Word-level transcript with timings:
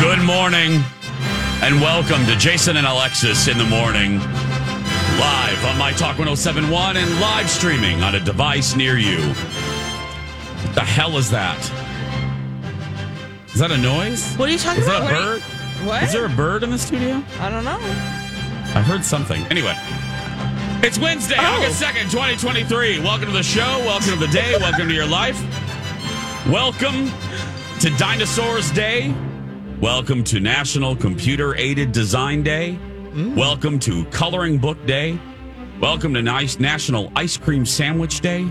Good 0.00 0.22
morning 0.22 0.82
and 1.62 1.80
welcome 1.80 2.24
to 2.26 2.34
Jason 2.36 2.76
and 2.78 2.86
Alexis 2.86 3.48
in 3.48 3.58
the 3.58 3.64
morning. 3.64 4.18
Live 4.18 5.64
on 5.66 5.76
My 5.78 5.92
Talk 5.92 6.18
1071 6.18 6.96
and 6.96 7.20
live 7.20 7.48
streaming 7.50 8.02
on 8.02 8.14
a 8.14 8.20
device 8.20 8.74
near 8.74 8.96
you. 8.96 9.18
What 9.20 10.74
the 10.74 10.80
hell 10.80 11.18
is 11.18 11.30
that? 11.30 11.58
Is 13.52 13.60
that 13.60 13.70
a 13.70 13.76
noise? 13.76 14.34
What 14.36 14.48
are 14.48 14.52
you 14.52 14.58
talking 14.58 14.82
about? 14.82 15.02
Is 15.04 15.10
that 15.10 15.12
a 15.12 15.24
bird? 15.24 15.42
What? 15.86 16.02
Is 16.02 16.12
there 16.12 16.24
a 16.24 16.30
bird 16.30 16.62
in 16.62 16.70
the 16.70 16.78
studio? 16.78 17.22
I 17.38 17.50
don't 17.50 17.64
know. 17.64 17.78
I 17.78 18.82
heard 18.82 19.04
something. 19.04 19.42
Anyway, 19.48 19.74
it's 20.82 20.98
Wednesday, 20.98 21.36
Oh. 21.38 21.56
August 21.62 21.80
2nd, 21.82 22.10
2023. 22.10 23.00
Welcome 23.00 23.26
to 23.26 23.32
the 23.32 23.42
show. 23.42 23.78
Welcome 23.80 24.12
to 24.12 24.16
the 24.18 24.28
day. 24.28 24.56
Welcome 24.58 24.88
to 24.88 24.94
your 24.94 25.06
life. 25.06 25.38
Welcome 26.48 27.10
to 27.80 27.90
Dinosaurs 27.98 28.70
Day. 28.70 29.14
Welcome 29.80 30.24
to 30.24 30.40
National 30.40 30.94
Computer 30.94 31.54
Aided 31.56 31.92
Design 31.92 32.42
Day. 32.42 32.78
Mm. 33.12 33.34
Welcome 33.34 33.78
to 33.80 34.04
Coloring 34.06 34.58
Book 34.58 34.84
Day. 34.86 35.18
Welcome 35.80 36.12
to 36.14 36.22
nice 36.22 36.58
National 36.58 37.10
Ice 37.16 37.36
Cream 37.38 37.64
Sandwich 37.64 38.20
Day. 38.20 38.42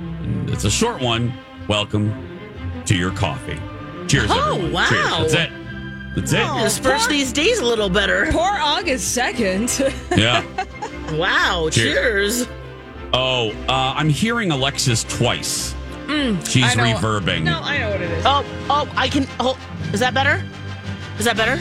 And 0.00 0.50
it's 0.50 0.64
a 0.64 0.70
short 0.70 1.00
one. 1.00 1.32
Welcome 1.68 2.12
to 2.86 2.96
your 2.96 3.12
coffee. 3.12 3.58
Cheers, 4.08 4.30
Oh, 4.32 4.54
everyone. 4.56 4.72
wow. 4.72 4.88
Cheers. 4.88 5.32
That's 5.32 5.34
it. 5.34 5.50
That's 6.16 6.32
it. 6.32 6.42
Oh, 6.44 6.62
Disperse 6.64 7.06
these 7.06 7.32
days 7.32 7.60
a 7.60 7.64
little 7.64 7.88
better. 7.88 8.26
Poor 8.32 8.50
August 8.58 9.16
2nd. 9.16 9.92
Yeah. 10.18 10.42
Wow. 11.16 11.68
Cheers. 11.70 12.46
Cheers. 12.46 12.48
Oh, 13.12 13.50
uh, 13.68 13.94
I'm 13.96 14.08
hearing 14.08 14.50
Alexis 14.50 15.04
twice. 15.04 15.74
Mm, 16.06 16.44
She's 16.50 16.64
I 16.64 16.74
know. 16.74 16.96
reverbing. 16.98 17.44
no, 17.44 17.60
I 17.62 17.78
know 17.78 17.90
what 17.90 18.00
it 18.02 18.10
is. 18.10 18.24
Oh, 18.26 18.44
oh, 18.68 18.92
I 18.96 19.08
can. 19.08 19.26
Oh, 19.40 19.56
is 19.94 20.00
that 20.00 20.12
better? 20.12 20.42
Is 21.18 21.24
that 21.24 21.36
better? 21.36 21.58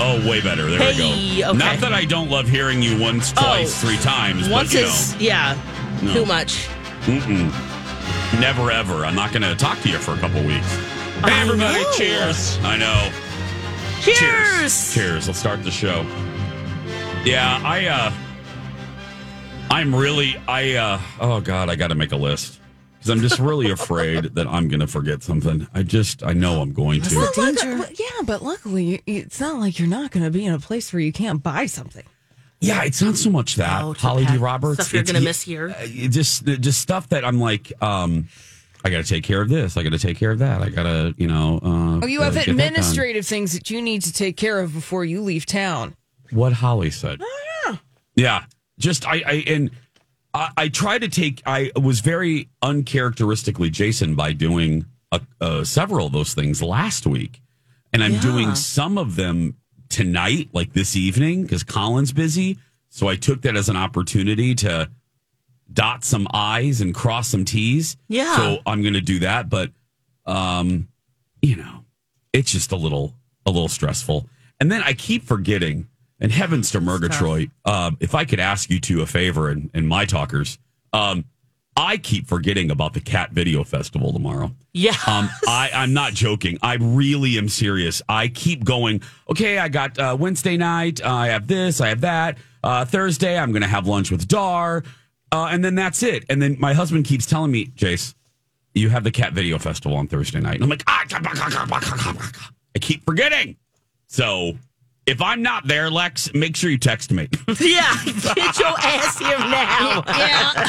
Oh, 0.00 0.20
way 0.28 0.40
better. 0.40 0.68
There 0.68 0.80
we 0.80 0.98
go. 0.98 1.48
okay. 1.50 1.56
Not 1.58 1.78
that 1.78 1.92
I 1.92 2.04
don't 2.04 2.28
love 2.28 2.48
hearing 2.48 2.82
you 2.82 2.98
once, 3.00 3.32
twice, 3.32 3.80
three 3.80 3.96
times, 3.98 4.48
Once 4.48 4.72
but 4.72 4.80
you 4.80 4.86
is 4.86 5.12
know, 5.14 5.20
yeah, 5.20 5.58
No. 6.02 6.12
too 6.12 6.26
much. 6.26 6.66
mm-mm. 7.02 8.40
never 8.40 8.70
ever. 8.72 9.04
I'm 9.04 9.14
not 9.14 9.30
going 9.32 9.42
to 9.42 9.54
talk 9.54 9.78
to 9.82 9.88
you 9.88 9.98
for 9.98 10.14
a 10.14 10.18
couple 10.18 10.42
weeks. 10.42 10.66
Hey, 10.74 11.32
I 11.32 11.40
everybody, 11.42 11.82
know. 11.82 11.92
cheers. 11.96 12.58
I 12.62 12.76
know. 12.76 13.12
Cheers. 14.02 14.94
Cheers. 14.94 15.26
Let's 15.28 15.38
start 15.38 15.62
the 15.62 15.70
show. 15.70 16.02
Yeah, 17.24 17.60
I, 17.64 17.86
uh, 17.86 18.12
I'm 19.70 19.94
really, 19.94 20.36
I, 20.48 20.74
uh, 20.74 21.00
oh 21.20 21.40
God, 21.40 21.68
I 21.70 21.76
got 21.76 21.88
to 21.88 21.94
make 21.94 22.12
a 22.12 22.16
list 22.16 22.57
because 23.08 23.22
I'm 23.22 23.28
just 23.28 23.40
really 23.40 23.70
afraid 23.70 24.24
that 24.34 24.46
I'm 24.46 24.68
going 24.68 24.80
to 24.80 24.86
forget 24.86 25.22
something. 25.22 25.66
I 25.74 25.82
just, 25.82 26.22
I 26.22 26.32
know 26.34 26.60
I'm 26.60 26.72
going 26.72 27.00
to. 27.02 27.16
Well, 27.16 27.78
luck- 27.78 27.98
yeah, 27.98 28.22
but 28.24 28.42
luckily, 28.42 29.02
it's 29.06 29.40
not 29.40 29.58
like 29.58 29.78
you're 29.78 29.88
not 29.88 30.10
going 30.10 30.24
to 30.24 30.30
be 30.30 30.44
in 30.44 30.52
a 30.52 30.58
place 30.58 30.92
where 30.92 31.00
you 31.00 31.12
can't 31.12 31.42
buy 31.42 31.66
something. 31.66 32.04
Yeah, 32.60 32.82
it's 32.84 33.00
not 33.00 33.16
so 33.16 33.30
much 33.30 33.54
that 33.56 33.82
Oh, 33.82 33.92
Holly 33.92 34.26
D. 34.26 34.36
Roberts. 34.36 34.80
stuff 34.80 34.92
you're 34.92 35.04
gonna 35.04 35.20
miss 35.20 35.42
here. 35.42 35.68
uh, 35.78 35.86
just 35.86 36.44
just 36.44 36.80
stuff 36.80 37.08
that 37.10 37.24
I'm 37.24 37.38
like, 37.38 37.72
um, 37.80 38.26
I 38.84 38.90
got 38.90 39.04
to 39.04 39.08
take 39.08 39.22
care 39.22 39.40
of 39.40 39.48
this. 39.48 39.76
I 39.76 39.84
got 39.84 39.92
to 39.92 39.98
take 39.98 40.16
care 40.18 40.32
of 40.32 40.40
that. 40.40 40.60
I 40.60 40.68
got 40.68 40.82
to, 40.82 41.14
you 41.16 41.28
know. 41.28 41.60
Uh, 41.62 42.00
Oh, 42.02 42.06
you 42.06 42.20
have 42.22 42.34
get 42.34 42.46
that 42.46 42.50
administrative 42.50 43.24
things 43.28 43.52
that 43.52 43.70
you 43.70 43.80
need 43.80 44.02
to 44.02 44.12
take 44.12 44.36
care 44.36 44.58
of 44.60 44.72
before 44.74 45.04
you 45.04 45.20
leave 45.22 45.46
town. 45.46 45.94
What 46.32 46.52
Holly 46.52 46.90
said. 46.90 47.20
Oh, 47.22 47.38
yeah. 47.68 47.76
Yeah, 48.16 48.44
just 48.80 49.06
I, 49.06 49.22
I 49.24 49.44
and 49.46 49.70
I, 50.38 50.50
I 50.56 50.68
try 50.68 50.98
to 50.98 51.08
take. 51.08 51.42
I 51.44 51.72
was 51.76 52.00
very 52.00 52.48
uncharacteristically 52.62 53.70
Jason 53.70 54.14
by 54.14 54.32
doing 54.32 54.86
a, 55.10 55.20
uh, 55.40 55.64
several 55.64 56.06
of 56.06 56.12
those 56.12 56.32
things 56.34 56.62
last 56.62 57.06
week, 57.06 57.42
and 57.92 58.04
I'm 58.04 58.18
doing 58.20 58.54
some 58.54 58.96
of 58.98 59.16
them 59.16 59.56
tonight, 59.88 60.50
like 60.52 60.72
this 60.72 60.94
evening, 60.96 61.42
because 61.42 61.64
Colin's 61.64 62.12
busy. 62.12 62.58
So 62.90 63.08
I 63.08 63.16
took 63.16 63.42
that 63.42 63.56
as 63.56 63.68
an 63.68 63.76
opportunity 63.76 64.54
to 64.56 64.90
dot 65.72 66.04
some 66.04 66.26
I's 66.32 66.80
and 66.80 66.94
cross 66.94 67.28
some 67.28 67.44
T's. 67.44 67.96
Yeah. 68.08 68.36
So 68.36 68.58
I'm 68.64 68.82
going 68.82 68.94
to 68.94 69.00
do 69.00 69.18
that, 69.20 69.48
but 69.48 69.72
um, 70.24 70.88
you 71.42 71.56
know, 71.56 71.84
it's 72.32 72.52
just 72.52 72.72
a 72.72 72.76
little 72.76 73.14
a 73.44 73.50
little 73.50 73.68
stressful. 73.68 74.28
And 74.60 74.70
then 74.70 74.82
I 74.82 74.92
keep 74.92 75.24
forgetting. 75.24 75.88
And 76.20 76.32
heavens 76.32 76.70
to 76.72 76.80
Murgatroyd, 76.80 77.50
um, 77.64 77.96
if 78.00 78.14
I 78.14 78.24
could 78.24 78.40
ask 78.40 78.70
you 78.70 78.80
two 78.80 79.02
a 79.02 79.06
favor 79.06 79.48
and, 79.50 79.70
and 79.72 79.88
my 79.88 80.04
talkers, 80.04 80.58
um, 80.92 81.24
I 81.76 81.96
keep 81.96 82.26
forgetting 82.26 82.72
about 82.72 82.94
the 82.94 83.00
Cat 83.00 83.30
Video 83.30 83.62
Festival 83.62 84.12
tomorrow. 84.12 84.52
Yeah. 84.72 84.96
Um, 85.06 85.30
I, 85.46 85.70
I'm 85.72 85.92
not 85.92 86.12
joking. 86.12 86.58
I 86.60 86.74
really 86.74 87.38
am 87.38 87.48
serious. 87.48 88.02
I 88.08 88.26
keep 88.26 88.64
going, 88.64 89.00
okay, 89.30 89.58
I 89.58 89.68
got 89.68 89.96
uh, 89.96 90.16
Wednesday 90.18 90.56
night. 90.56 91.00
Uh, 91.00 91.14
I 91.14 91.28
have 91.28 91.46
this, 91.46 91.80
I 91.80 91.90
have 91.90 92.00
that. 92.00 92.38
Uh, 92.64 92.84
Thursday, 92.84 93.38
I'm 93.38 93.52
going 93.52 93.62
to 93.62 93.68
have 93.68 93.86
lunch 93.86 94.10
with 94.10 94.26
Dar. 94.26 94.82
Uh, 95.30 95.48
and 95.52 95.64
then 95.64 95.76
that's 95.76 96.02
it. 96.02 96.24
And 96.28 96.42
then 96.42 96.56
my 96.58 96.74
husband 96.74 97.04
keeps 97.04 97.26
telling 97.26 97.52
me, 97.52 97.66
Jace, 97.66 98.14
you 98.74 98.88
have 98.88 99.04
the 99.04 99.12
Cat 99.12 99.32
Video 99.32 99.56
Festival 99.58 99.96
on 99.96 100.08
Thursday 100.08 100.40
night. 100.40 100.54
And 100.56 100.64
I'm 100.64 100.70
like, 100.70 100.82
ah, 100.88 101.04
I 102.74 102.78
keep 102.80 103.04
forgetting. 103.04 103.56
So 104.08 104.56
if 105.08 105.20
I'm 105.22 105.42
not 105.42 105.66
there, 105.66 105.90
Lex, 105.90 106.32
make 106.34 106.54
sure 106.56 106.70
you 106.70 106.78
text 106.78 107.10
me. 107.12 107.28
yeah. 107.60 107.92
Get 108.34 108.58
your 108.58 108.74
ass 108.78 109.18
here 109.18 109.38
now. 109.38 110.02
Yeah. 110.18 110.68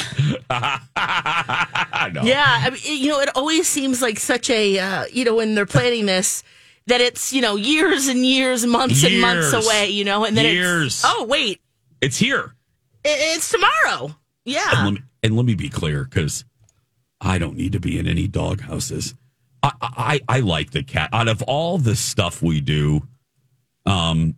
I 0.96 2.12
know. 2.14 2.22
Yeah, 2.24 2.44
I 2.48 2.70
mean, 2.72 2.80
you 2.84 3.10
know, 3.10 3.20
it 3.20 3.30
always 3.36 3.68
seems 3.68 4.02
like 4.02 4.20
such 4.20 4.50
a, 4.50 4.80
uh, 4.80 5.06
you 5.12 5.26
know, 5.26 5.36
when 5.36 5.56
they're 5.56 5.66
planning 5.66 6.06
this, 6.06 6.44
that 6.88 7.02
it's, 7.02 7.32
you 7.34 7.42
know, 7.42 7.56
years 7.56 8.08
and 8.08 8.26
years, 8.26 8.66
months 8.66 9.04
and 9.04 9.22
months 9.22 9.52
Years. 9.54 9.66
away, 9.66 9.90
you 9.90 10.04
know, 10.04 10.26
and 10.26 10.36
then 10.36 10.46
Years. 10.46 10.86
it's, 10.88 11.04
oh, 11.06 11.26
wait, 11.26 11.62
It's 12.02 12.18
here. 12.18 12.56
i- 13.06 13.34
it's 13.36 13.50
tomorrow. 13.50 14.06
And 14.06 14.16
Yeah. 14.46 14.84
let 14.86 14.94
me, 14.94 15.02
and 15.22 15.36
let 15.36 15.46
me 15.46 15.54
be 15.56 15.70
clear, 15.70 16.04
because 16.06 16.46
I 17.22 17.38
don't 17.38 17.56
need 17.58 17.74
to 17.74 17.80
be 17.80 18.00
in 18.00 18.08
any 18.08 18.28
dog 18.28 18.62
houses. 18.62 19.14
I, 19.62 19.72
I 19.82 20.22
I 20.28 20.40
like 20.40 20.72
the 20.72 20.84
cat. 20.84 21.10
Out 21.14 21.28
of 21.28 21.42
all 21.44 21.78
the 21.78 21.96
stuff 21.96 22.42
we 22.42 22.62
do, 22.62 23.06
um, 23.86 24.36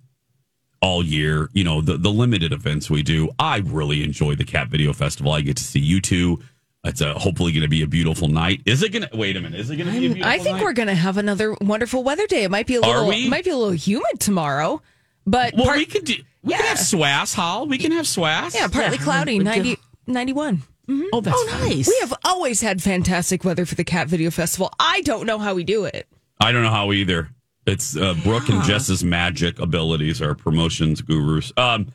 all 0.82 1.04
year, 1.06 1.50
you 1.54 1.64
know, 1.64 1.82
the 1.82 1.98
the 1.98 2.10
limited 2.10 2.52
events 2.52 2.90
we 2.90 3.04
do, 3.04 3.30
I 3.40 3.58
really 3.60 4.04
enjoy 4.04 4.36
the 4.36 4.44
Cat 4.46 4.68
Video 4.70 4.94
Festival. 4.94 5.32
I 5.32 5.42
get 5.42 5.58
to 5.58 5.64
see 5.64 5.80
you 5.80 6.02
two. 6.02 6.40
It's 6.84 7.00
a, 7.02 7.14
hopefully 7.14 7.52
going 7.52 7.62
to 7.62 7.68
be 7.70 7.84
a 7.84 7.88
beautiful 7.88 8.28
night. 8.28 8.62
Is 8.66 8.82
it 8.82 8.92
going 8.92 9.08
to? 9.08 9.16
Wait 9.16 9.38
a 9.38 9.42
minute. 9.42 9.60
Is 9.60 9.70
it 9.70 9.76
going 9.78 9.86
to 9.86 10.00
be 10.00 10.06
a 10.08 10.10
beautiful 10.10 10.28
I 10.32 10.40
think 10.40 10.58
night? 10.58 10.64
we're 10.64 10.74
going 10.74 10.88
to 10.88 10.96
have 10.96 11.18
another 11.18 11.56
wonderful 11.62 12.04
weather 12.04 12.26
day. 12.26 12.44
It 12.44 12.50
might 12.50 12.66
be 12.66 12.76
a 12.76 12.82
Are 12.82 12.88
little, 13.02 13.08
we? 13.10 13.30
might 13.30 13.44
be 13.44 13.52
a 13.52 13.56
little 13.56 13.72
humid 13.74 14.20
tomorrow, 14.20 14.82
but 15.28 15.54
Well, 15.56 15.66
part- 15.66 15.78
we 15.78 15.86
could 15.86 16.06
do. 16.06 16.16
We 16.42 16.54
Yeah. 16.54 16.58
can 16.58 16.66
have 16.66 16.78
swass, 16.80 17.36
Hall. 17.36 17.68
We 17.68 17.78
can 17.78 17.92
have 17.92 18.06
swass. 18.06 18.56
yeah, 18.56 18.68
partly 18.68 18.98
Yeah, 18.98 19.04
cloudy, 19.04 19.34
we 19.34 19.40
do. 19.40 19.44
90, 19.44 19.78
91. 20.08 20.58
Mm-hmm. 20.90 21.04
Oh, 21.14 21.22
that's 21.22 21.38
Oh, 21.40 21.60
nice. 21.68 21.88
We 21.88 21.96
have 22.00 22.16
always 22.26 22.62
had 22.62 22.82
fantastic 22.82 23.44
weather 23.44 23.68
for 23.68 23.76
the 23.76 23.84
Cat 23.84 24.08
Video 24.08 24.32
Festival. 24.32 24.74
I 24.80 25.02
don't 25.02 25.28
know 25.28 25.38
how 25.38 25.54
we 25.54 25.64
do 25.64 25.86
it. 25.86 26.08
I 26.40 26.52
don't 26.52 26.64
know 26.64 26.72
how 26.72 26.92
either. 26.92 27.30
It's 27.66 27.96
uh, 27.96 28.16
Brooke 28.24 28.50
and 28.50 28.64
Jess's 28.64 29.04
magic 29.04 29.60
abilities 29.60 30.22
are 30.22 30.34
promotions 30.34 31.02
gurus. 31.02 31.54
Um, 31.58 31.92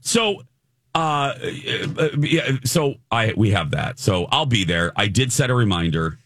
so, 0.00 0.42
uh, 0.94 1.34
uh, 1.98 2.08
yeah, 2.18 2.52
so 2.64 2.94
I 3.10 3.34
we 3.36 3.50
have 3.50 3.72
that. 3.72 3.98
So 3.98 4.26
I'll 4.30 4.46
be 4.46 4.64
there. 4.64 4.92
I 4.96 5.08
did 5.08 5.32
set 5.32 5.50
a 5.50 5.54
reminder. 5.54 6.18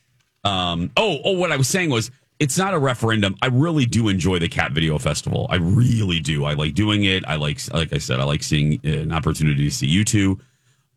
Um, 0.45 0.91
oh, 0.97 1.19
oh, 1.25 1.33
what 1.33 1.51
I 1.51 1.57
was 1.57 1.69
saying 1.69 1.91
was 1.91 2.11
it's 2.39 2.59
not 2.59 2.75
a 2.75 2.79
referendum. 2.79 3.37
I 3.43 3.47
really 3.47 3.87
do 3.87 4.09
enjoy 4.09 4.39
the 4.39 4.49
Cat 4.49 4.73
Video 4.73 4.99
Festival. 4.99 5.47
I 5.51 5.57
really 5.57 6.21
do. 6.21 6.45
I 6.45 6.55
like 6.55 6.75
doing 6.75 7.05
it. 7.05 7.25
I 7.27 7.37
like, 7.37 7.61
like 7.73 7.93
I 7.93 7.99
said, 7.99 8.21
I 8.21 8.25
like 8.25 8.43
seeing 8.43 8.81
an 8.85 9.13
opportunity 9.13 9.65
to 9.65 9.71
see 9.71 9.87
you 9.87 10.05
two, 10.05 10.41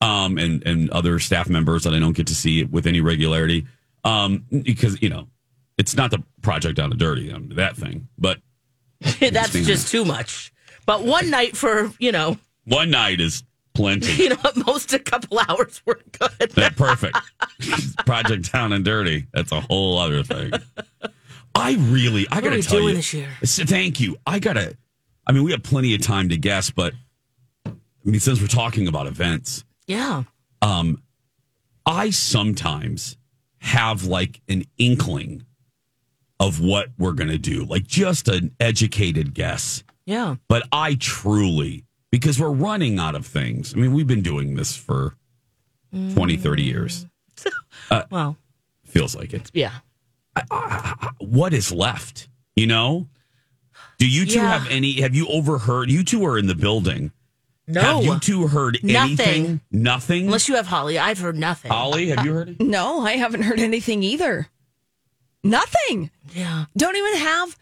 um, 0.02 0.38
and 0.38 0.66
and 0.66 0.90
other 0.92 1.20
staff 1.20 1.50
members 1.50 1.84
that 1.84 1.94
I 1.94 2.00
don't 2.00 2.16
get 2.16 2.28
to 2.28 2.36
see 2.36 2.64
with 2.64 2.86
any 2.86 3.02
regularity, 3.02 3.66
um, 4.04 4.46
because 4.50 5.02
you 5.02 5.10
know, 5.10 5.28
it's 5.78 5.96
not 5.96 6.12
the 6.12 6.24
project 6.42 6.76
down 6.78 6.90
the 6.90 6.96
dirty, 6.96 7.32
um, 7.32 7.50
that 7.50 7.76
thing, 7.78 8.08
but 8.18 8.40
That's 9.20 9.54
just 9.54 9.90
too 9.92 10.04
much. 10.06 10.52
But 10.86 11.04
one 11.04 11.30
night 11.30 11.56
for, 11.56 11.92
you 12.00 12.12
know, 12.12 12.38
one 12.66 12.90
night 12.90 13.20
is 13.22 13.44
plenty. 13.76 14.12
you 14.24 14.30
know, 14.30 14.38
at 14.44 14.56
most 14.66 14.92
a 14.94 15.00
couple 15.00 15.40
hours 15.48 15.82
were 15.86 16.00
good. 16.20 16.50
That 16.52 16.76
perfect. 16.76 17.18
Project 18.06 18.52
Down 18.52 18.74
and 18.74 18.84
Dirty. 18.84 19.28
That's 19.34 19.52
a 19.52 19.62
whole 19.62 20.00
other 20.00 20.24
thing. 20.24 20.52
I 21.54 21.76
really, 21.76 22.28
I 22.32 22.36
What 22.36 22.46
gotta 22.46 22.62
tell 22.64 22.80
doing 22.80 22.90
you. 22.90 22.96
this 22.96 23.14
year? 23.14 23.30
Thank 23.44 24.00
you. 24.00 24.18
I 24.26 24.40
gotta. 24.40 24.78
I 25.28 25.32
mean, 25.32 25.44
we 25.44 25.52
have 25.52 25.62
plenty 25.64 25.94
of 25.94 26.02
time 26.02 26.30
to 26.30 26.38
guess, 26.38 26.72
but 26.72 26.94
I 27.66 27.72
mean, 28.04 28.20
since 28.20 28.40
we're 28.42 28.48
talking 28.48 28.88
about 28.88 29.08
events, 29.08 29.64
Yeah. 29.88 30.24
um, 30.62 31.02
I 31.86 32.10
sometimes 32.12 33.18
have 33.60 34.06
like 34.06 34.40
an 34.48 34.64
inkling 34.78 35.44
of 36.40 36.60
what 36.62 36.90
we're 36.98 37.14
gonna 37.14 37.38
do, 37.38 37.64
like 37.66 37.88
just 37.88 38.28
an 38.28 38.52
educated 38.60 39.34
guess. 39.34 39.84
Yeah. 40.06 40.36
But 40.48 40.68
I 40.72 40.96
truly, 40.96 41.86
because 42.12 42.40
we're 42.40 42.52
running 42.52 43.00
out 43.00 43.16
of 43.16 43.26
things. 43.26 43.74
I 43.74 43.78
mean, 43.78 43.94
we've 43.94 44.08
been 44.08 44.22
doing 44.22 44.56
this 44.56 44.76
for 44.76 45.16
mm. 45.94 46.14
20, 46.14 46.38
30 46.38 46.64
years. 46.64 47.06
Uh, 47.92 48.04
well, 48.10 48.36
Feels 48.86 49.16
like 49.16 49.34
it. 49.34 49.50
yeah. 49.54 49.72
What 51.20 51.54
is 51.54 51.72
left? 51.72 52.28
You 52.56 52.68
know? 52.68 53.08
Do 53.98 54.08
you 54.08 54.26
two 54.26 54.40
Yeah. 54.40 54.58
have 54.60 54.70
any? 54.70 55.02
Have 55.02 55.16
you 55.16 55.28
overheard? 55.28 55.90
You 55.90 56.04
two 56.04 56.26
are 56.26 56.38
in 56.38 56.48
the 56.48 56.56
building. 56.56 57.12
No. 57.68 57.82
Have 57.82 58.04
you 58.04 58.20
two 58.20 58.48
heard 58.48 58.80
Nothing. 58.84 58.96
anything? 59.20 59.62
Nothing. 59.72 60.26
Unless 60.26 60.48
you 60.50 60.56
have 60.56 60.68
Holly. 60.68 60.98
I've 60.98 61.20
heard 61.20 61.38
nothing. 61.38 61.72
Holly, 61.72 62.10
have 62.10 62.26
you 62.26 62.34
heard? 62.34 62.50
it? 62.50 62.60
No, 62.62 63.02
I 63.02 63.14
haven't 63.14 63.44
heard 63.44 63.60
anything 63.60 64.04
either. 64.04 64.48
Nothing. 65.50 66.12
Yeah. 66.34 66.66
Don't 66.76 66.96
even 66.96 67.16
have 67.20 67.58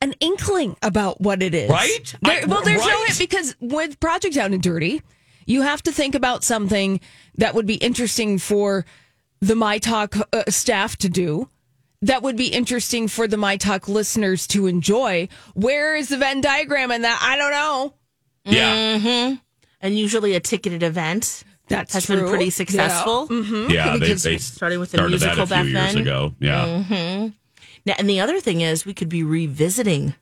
an 0.00 0.14
inkling 0.20 0.76
about 0.82 1.20
what 1.20 1.42
it 1.42 1.54
is. 1.54 1.68
Right? 1.70 2.14
There, 2.22 2.42
I- 2.42 2.46
well, 2.46 2.62
there's 2.62 2.80
no 2.80 2.86
right? 2.86 3.16
because 3.18 3.56
with 3.60 3.98
Project 4.00 4.34
Down 4.34 4.52
and 4.52 4.62
Dirty, 4.62 5.02
you 5.46 5.62
have 5.62 5.82
to 5.84 5.92
think 5.92 6.14
about 6.14 6.44
something 6.44 7.00
that 7.36 7.54
would 7.54 7.66
be 7.66 7.74
interesting 7.76 8.38
for 8.38 8.84
the 9.40 9.54
My 9.56 9.78
Talk 9.78 10.16
uh, 10.32 10.44
staff 10.48 10.96
to 10.98 11.08
do. 11.08 11.48
That 12.02 12.22
would 12.22 12.36
be 12.36 12.46
interesting 12.48 13.08
for 13.08 13.26
the 13.26 13.36
My 13.36 13.56
Talk 13.56 13.88
listeners 13.88 14.46
to 14.48 14.66
enjoy. 14.68 15.28
Where 15.54 15.96
is 15.96 16.08
the 16.10 16.16
Venn 16.16 16.40
diagram 16.40 16.92
in 16.92 17.02
that? 17.02 17.18
I 17.20 17.36
don't 17.36 17.50
know. 17.50 17.94
Yeah, 18.44 19.36
And 19.80 19.98
usually 19.98 20.34
a 20.34 20.40
ticketed 20.40 20.82
event 20.82 21.42
That's 21.68 21.94
has 21.94 22.06
true. 22.06 22.16
been 22.16 22.28
pretty 22.28 22.46
Yeah. 22.46 22.50
successful. 22.50 23.26
yeah. 23.70 23.92
They, 23.94 23.98
because 24.00 24.22
they 24.22 24.38
starting 24.38 24.80
with 24.80 24.90
the 24.92 24.98
started 24.98 25.20
that 25.20 25.36
musical 25.36 25.42
a 25.42 25.46
few 25.64 25.74
back 25.74 25.82
years 25.84 25.94
then. 25.94 26.02
ago. 26.02 26.34
Yeah. 26.40 27.28
Now, 27.86 27.94
and 27.98 28.08
the 28.10 28.20
other 28.20 28.40
thing 28.40 28.60
is, 28.60 28.84
we 28.84 28.92
could 28.94 29.08
be 29.08 29.22
revisiting 29.22 30.14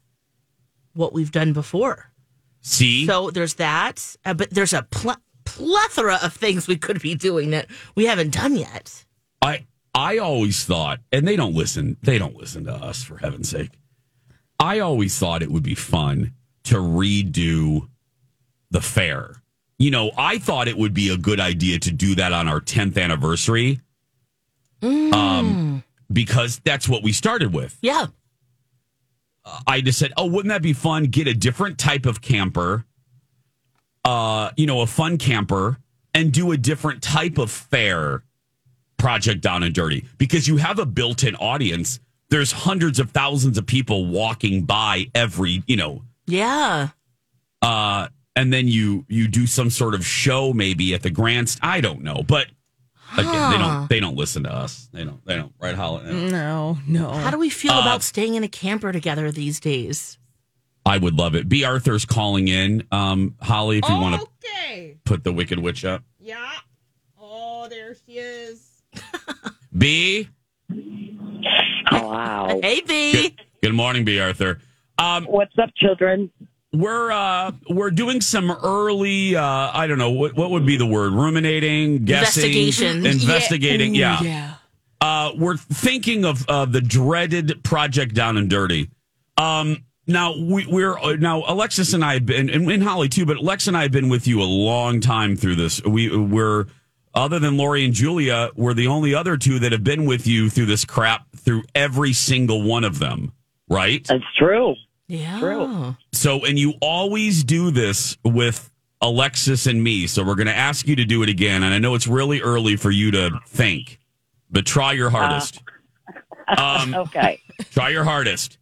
what 0.94 1.12
we've 1.12 1.32
done 1.32 1.52
before. 1.52 2.10
See, 2.60 3.06
So 3.06 3.30
there's 3.30 3.54
that, 3.54 4.16
uh, 4.24 4.34
but 4.34 4.50
there's 4.50 4.72
a 4.72 4.82
pl- 4.90 5.16
plethora 5.44 6.18
of 6.22 6.32
things 6.34 6.66
we 6.66 6.76
could 6.76 7.00
be 7.00 7.14
doing 7.14 7.50
that 7.50 7.66
we 7.94 8.06
haven't 8.06 8.32
done 8.34 8.56
yet. 8.56 9.04
I 9.42 9.66
I 9.94 10.18
always 10.18 10.64
thought, 10.64 11.00
and 11.12 11.26
they 11.26 11.36
don't 11.36 11.54
listen. 11.54 11.96
They 12.02 12.18
don't 12.18 12.36
listen 12.36 12.64
to 12.64 12.72
us 12.74 13.02
for 13.02 13.18
heaven's 13.18 13.48
sake. 13.48 13.70
I 14.60 14.78
always 14.80 15.18
thought 15.18 15.42
it 15.42 15.50
would 15.50 15.62
be 15.62 15.74
fun 15.74 16.34
to 16.64 16.76
redo 16.76 17.88
the 18.70 18.80
fair. 18.80 19.42
You 19.78 19.90
know, 19.90 20.10
I 20.16 20.38
thought 20.38 20.68
it 20.68 20.76
would 20.76 20.94
be 20.94 21.10
a 21.10 21.16
good 21.18 21.38
idea 21.40 21.78
to 21.80 21.90
do 21.92 22.14
that 22.14 22.32
on 22.32 22.48
our 22.48 22.60
10th 22.60 22.96
anniversary. 23.02 23.80
Um, 24.82 25.82
because 26.12 26.60
that's 26.64 26.88
what 26.88 27.02
we 27.02 27.12
started 27.12 27.52
with. 27.52 27.76
Yeah. 27.82 28.06
I 29.66 29.80
just 29.80 29.98
said, 29.98 30.12
"Oh, 30.16 30.26
wouldn't 30.26 30.50
that 30.50 30.62
be 30.62 30.72
fun? 30.72 31.04
Get 31.04 31.26
a 31.28 31.34
different 31.34 31.78
type 31.78 32.04
of 32.06 32.20
camper, 32.20 32.84
uh, 34.04 34.50
you 34.56 34.66
know, 34.66 34.80
a 34.80 34.86
fun 34.86 35.18
camper, 35.18 35.78
and 36.14 36.32
do 36.32 36.52
a 36.52 36.56
different 36.56 37.02
type 37.02 37.38
of 37.38 37.50
fair 37.50 38.22
project 38.98 39.40
down 39.42 39.62
and 39.62 39.74
dirty 39.74 40.04
because 40.18 40.48
you 40.48 40.56
have 40.56 40.78
a 40.78 40.86
built-in 40.86 41.36
audience. 41.36 42.00
There's 42.28 42.50
hundreds 42.50 42.98
of 42.98 43.10
thousands 43.12 43.56
of 43.56 43.66
people 43.66 44.06
walking 44.06 44.64
by 44.64 45.06
every, 45.14 45.62
you 45.66 45.76
know, 45.76 46.02
Yeah. 46.26 46.88
uh, 47.62 48.08
and 48.36 48.52
then 48.52 48.68
you 48.68 49.04
you 49.08 49.26
do 49.26 49.46
some 49.46 49.70
sort 49.70 49.94
of 49.94 50.06
show 50.06 50.52
maybe 50.52 50.94
at 50.94 51.02
the 51.02 51.10
grants. 51.10 51.58
I 51.62 51.80
don't 51.80 52.02
know, 52.02 52.22
but 52.26 52.46
again, 53.16 53.50
they 53.50 53.58
don't 53.58 53.88
they 53.88 53.98
don't 54.00 54.16
listen 54.16 54.44
to 54.44 54.52
us. 54.52 54.88
They 54.92 55.02
don't 55.04 55.24
they 55.26 55.34
don't 55.36 55.52
right, 55.60 55.74
Holly. 55.74 56.04
No, 56.30 56.78
no. 56.86 57.10
How 57.10 57.30
do 57.30 57.38
we 57.38 57.50
feel 57.50 57.72
Uh, 57.72 57.80
about 57.80 58.02
staying 58.02 58.34
in 58.34 58.44
a 58.44 58.48
camper 58.48 58.92
together 58.92 59.32
these 59.32 59.58
days? 59.58 60.18
I 60.84 60.98
would 60.98 61.14
love 61.14 61.34
it. 61.34 61.48
Bea 61.48 61.64
Arthur's 61.64 62.04
calling 62.04 62.46
in. 62.46 62.84
Um, 62.92 63.34
Holly, 63.42 63.78
if 63.78 63.88
you 63.88 63.96
want 63.96 64.20
to 64.20 64.28
Okay. 64.48 64.98
put 65.04 65.24
the 65.24 65.32
Wicked 65.32 65.58
Witch 65.58 65.84
up. 65.84 66.04
Yeah. 66.20 66.48
Oh, 67.20 67.66
there 67.68 67.96
she 68.06 68.18
is. 68.18 68.82
B. 69.76 70.28
Wow. 71.90 72.60
Hey, 72.62 72.80
B. 72.82 73.12
Good, 73.12 73.42
good 73.62 73.74
morning, 73.74 74.04
Bea 74.04 74.20
Arthur. 74.20 74.60
Um, 74.98 75.24
What's 75.24 75.58
up, 75.58 75.70
children? 75.76 76.30
We're 76.76 77.10
uh, 77.10 77.52
we're 77.68 77.90
doing 77.90 78.20
some 78.20 78.50
early. 78.50 79.36
Uh, 79.36 79.42
I 79.42 79.86
don't 79.86 79.98
know 79.98 80.10
what 80.10 80.34
what 80.34 80.50
would 80.50 80.66
be 80.66 80.76
the 80.76 80.86
word. 80.86 81.12
Ruminating, 81.12 82.04
guessing, 82.04 82.44
Investigation. 82.44 83.06
investigating. 83.06 83.94
Ooh, 83.96 83.98
Yeah. 83.98 84.22
Yeah. 84.22 84.54
Uh, 85.00 85.32
we're 85.36 85.56
thinking 85.56 86.24
of 86.24 86.48
uh, 86.48 86.64
the 86.64 86.80
dreaded 86.80 87.62
Project 87.62 88.14
Down 88.14 88.36
and 88.36 88.48
Dirty. 88.48 88.90
Um, 89.36 89.84
now 90.06 90.36
we, 90.36 90.66
we're 90.66 90.98
uh, 90.98 91.16
now 91.16 91.44
Alexis 91.46 91.92
and 91.92 92.04
I 92.04 92.14
have 92.14 92.26
been, 92.26 92.48
and, 92.48 92.70
and 92.70 92.82
Holly 92.82 93.08
too, 93.08 93.26
but 93.26 93.38
Lex 93.38 93.68
and 93.68 93.76
I 93.76 93.82
have 93.82 93.92
been 93.92 94.08
with 94.08 94.26
you 94.26 94.40
a 94.40 94.44
long 94.44 95.00
time 95.00 95.36
through 95.36 95.56
this. 95.56 95.82
We 95.84 96.16
we're 96.16 96.66
other 97.14 97.38
than 97.38 97.56
Lori 97.56 97.84
and 97.84 97.94
Julia, 97.94 98.50
we're 98.56 98.74
the 98.74 98.86
only 98.88 99.14
other 99.14 99.36
two 99.36 99.58
that 99.60 99.72
have 99.72 99.82
been 99.82 100.04
with 100.04 100.26
you 100.26 100.50
through 100.50 100.66
this 100.66 100.84
crap 100.84 101.26
through 101.34 101.64
every 101.74 102.12
single 102.12 102.62
one 102.62 102.84
of 102.84 102.98
them, 102.98 103.32
right? 103.68 104.04
That's 104.06 104.24
true. 104.38 104.74
Yeah. 105.08 105.38
True. 105.38 105.96
So, 106.12 106.44
and 106.44 106.58
you 106.58 106.74
always 106.80 107.44
do 107.44 107.70
this 107.70 108.16
with 108.24 108.70
Alexis 109.00 109.66
and 109.66 109.82
me. 109.82 110.06
So, 110.06 110.24
we're 110.24 110.34
going 110.34 110.46
to 110.48 110.56
ask 110.56 110.86
you 110.88 110.96
to 110.96 111.04
do 111.04 111.22
it 111.22 111.28
again. 111.28 111.62
And 111.62 111.72
I 111.72 111.78
know 111.78 111.94
it's 111.94 112.06
really 112.06 112.40
early 112.40 112.76
for 112.76 112.90
you 112.90 113.10
to 113.12 113.40
think, 113.46 113.98
but 114.50 114.66
try 114.66 114.92
your 114.92 115.10
hardest. 115.10 115.62
um, 116.58 116.94
Okay. 116.94 117.40
try 117.70 117.90
your 117.90 118.04
hardest. 118.04 118.58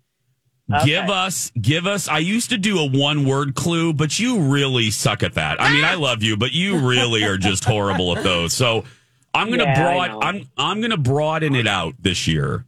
Okay. 0.72 0.86
Give 0.86 1.10
us, 1.10 1.50
give 1.60 1.86
us. 1.86 2.08
I 2.08 2.18
used 2.18 2.48
to 2.50 2.56
do 2.56 2.78
a 2.78 2.86
one 2.86 3.26
word 3.26 3.54
clue, 3.54 3.92
but 3.92 4.18
you 4.18 4.40
really 4.40 4.90
suck 4.90 5.22
at 5.22 5.34
that. 5.34 5.60
I 5.60 5.72
mean, 5.72 5.84
I 5.84 5.94
love 5.94 6.22
you, 6.22 6.38
but 6.38 6.52
you 6.52 6.78
really 6.88 7.24
are 7.24 7.36
just 7.36 7.64
horrible 7.64 8.16
at 8.16 8.24
those. 8.24 8.52
So, 8.54 8.84
I'm 9.34 9.48
going 9.48 9.58
to 9.58 9.64
Yeah, 9.64 9.82
broad. 10.08 10.24
I'm, 10.24 10.48
I'm 10.56 10.80
going 10.80 10.92
to 10.92 10.96
broaden 10.96 11.54
it 11.54 11.66
out 11.66 11.94
this 12.00 12.26
year. 12.26 12.64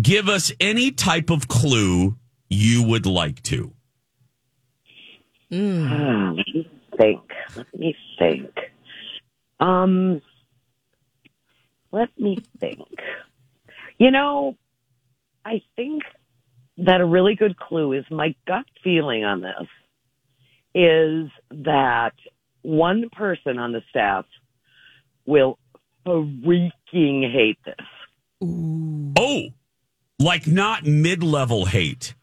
Give 0.00 0.28
us 0.28 0.52
any 0.60 0.90
type 0.90 1.30
of 1.30 1.48
clue 1.48 2.16
you 2.50 2.82
would 2.82 3.06
like 3.06 3.42
to. 3.44 3.72
Hmm, 5.50 6.34
let 6.36 6.46
me 6.46 6.70
think. 6.98 7.22
Let 7.56 7.78
me 7.78 7.96
think. 8.18 8.50
Um, 9.58 10.20
let 11.92 12.08
me 12.18 12.38
think. 12.60 12.88
You 13.98 14.10
know, 14.10 14.56
I 15.44 15.62
think 15.76 16.02
that 16.78 17.00
a 17.00 17.06
really 17.06 17.34
good 17.34 17.56
clue 17.56 17.92
is 17.92 18.04
my 18.10 18.34
gut 18.46 18.64
feeling 18.82 19.24
on 19.24 19.40
this 19.40 19.68
is 20.74 21.30
that 21.50 22.12
one 22.62 23.10
person 23.10 23.58
on 23.58 23.72
the 23.72 23.82
staff 23.90 24.24
will 25.26 25.58
freaking 26.06 27.30
hate 27.30 27.58
this. 27.64 27.74
Oh, 28.42 29.48
like 30.18 30.46
not 30.46 30.86
mid 30.86 31.22
level 31.22 31.66
hate. 31.66 32.14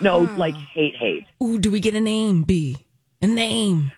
No, 0.00 0.26
hmm. 0.26 0.38
like 0.38 0.54
hate, 0.54 0.96
hate. 0.96 1.26
Ooh, 1.42 1.58
do 1.58 1.70
we 1.70 1.80
get 1.80 1.94
a 1.94 2.00
name, 2.00 2.42
B? 2.42 2.78
A 3.20 3.26
name. 3.26 3.92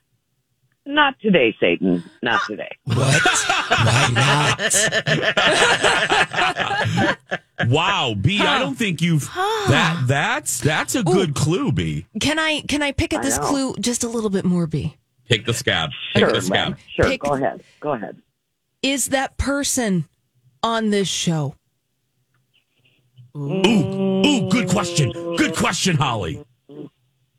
Not 0.86 1.18
today, 1.20 1.56
Satan. 1.58 2.04
Not 2.22 2.40
today. 2.46 2.70
What? 2.94 3.22
Why 3.78 4.10
not? 4.14 4.60
Wow, 7.68 8.14
B, 8.20 8.40
I 8.40 8.58
don't 8.58 8.74
think 8.74 9.00
you've 9.00 9.24
that 9.34 10.04
that's 10.06 10.60
that's 10.60 10.94
a 10.94 11.02
good 11.02 11.34
clue, 11.34 11.72
B. 11.72 12.06
Can 12.20 12.38
I 12.38 12.60
can 12.62 12.82
I 12.82 12.92
pick 12.92 13.14
at 13.14 13.22
this 13.22 13.38
clue 13.38 13.74
just 13.80 14.04
a 14.04 14.08
little 14.08 14.30
bit 14.30 14.44
more, 14.44 14.66
B? 14.66 14.96
Pick 15.28 15.46
the 15.46 15.54
scab. 15.54 15.90
Pick 16.12 16.20
Sure, 16.20 16.32
the 16.32 16.42
scab. 16.42 16.76
Sure. 16.94 17.06
Pick- 17.06 17.22
Go 17.22 17.34
ahead. 17.34 17.62
Go 17.80 17.92
ahead. 17.92 18.16
Is 18.82 19.08
that 19.08 19.38
person 19.38 20.04
on 20.62 20.90
this 20.90 21.08
show? 21.08 21.54
Ooh, 23.36 24.26
ooh, 24.26 24.48
good 24.50 24.68
question. 24.68 25.12
Good 25.36 25.56
question, 25.56 25.96
Holly. 25.96 26.44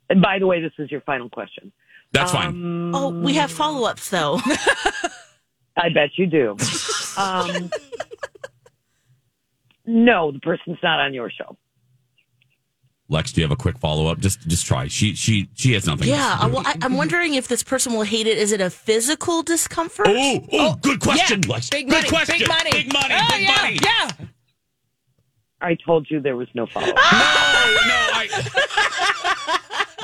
And 0.08 0.22
by 0.22 0.38
the 0.38 0.46
way, 0.46 0.60
this 0.60 0.72
is 0.78 0.90
your 0.90 1.00
final 1.02 1.28
question. 1.28 1.72
That's 2.12 2.32
fine. 2.32 2.92
Oh, 2.94 3.08
we 3.08 3.34
have 3.34 3.50
follow 3.50 3.88
ups 3.88 4.10
though. 4.10 4.40
I 5.76 5.88
bet 5.90 6.10
you 6.16 6.26
do. 6.26 6.56
Um, 7.18 7.70
no, 9.86 10.30
the 10.30 10.38
person's 10.40 10.76
not 10.82 11.00
on 11.00 11.14
your 11.14 11.30
show. 11.30 11.56
Lex, 13.08 13.32
do 13.32 13.40
you 13.40 13.46
have 13.46 13.52
a 13.52 13.56
quick 13.56 13.78
follow 13.78 14.08
up? 14.08 14.18
Just 14.18 14.46
just 14.46 14.66
try. 14.66 14.88
She 14.88 15.14
she 15.14 15.48
she 15.54 15.72
has 15.72 15.86
nothing. 15.86 16.08
yeah. 16.08 16.44
Well, 16.46 16.62
I, 16.66 16.76
I'm 16.82 16.94
wondering 16.94 17.32
if 17.32 17.48
this 17.48 17.62
person 17.62 17.94
will 17.94 18.02
hate 18.02 18.26
it. 18.26 18.36
Is 18.36 18.52
it 18.52 18.60
a 18.60 18.68
physical 18.68 19.42
discomfort? 19.42 20.08
Oh, 20.10 20.46
oh, 20.52 20.76
good 20.82 21.00
question, 21.00 21.40
yeah, 21.42 21.52
Lex. 21.54 21.70
big 21.70 21.88
good 21.88 21.94
money, 21.94 22.08
question. 22.10 22.38
big 22.38 22.48
money. 22.48 22.70
Big 22.70 22.92
money. 22.92 23.14
Oh, 23.16 23.28
big 23.30 23.42
yeah, 23.42 23.56
money. 23.62 23.78
Yeah. 23.82 24.10
I 25.66 25.74
told 25.74 26.08
you 26.08 26.20
there 26.20 26.36
was 26.36 26.46
no 26.54 26.66
follow 26.66 26.86
up. 26.86 26.94
No, 26.96 27.02
no, 27.02 28.08
I. 28.12 28.28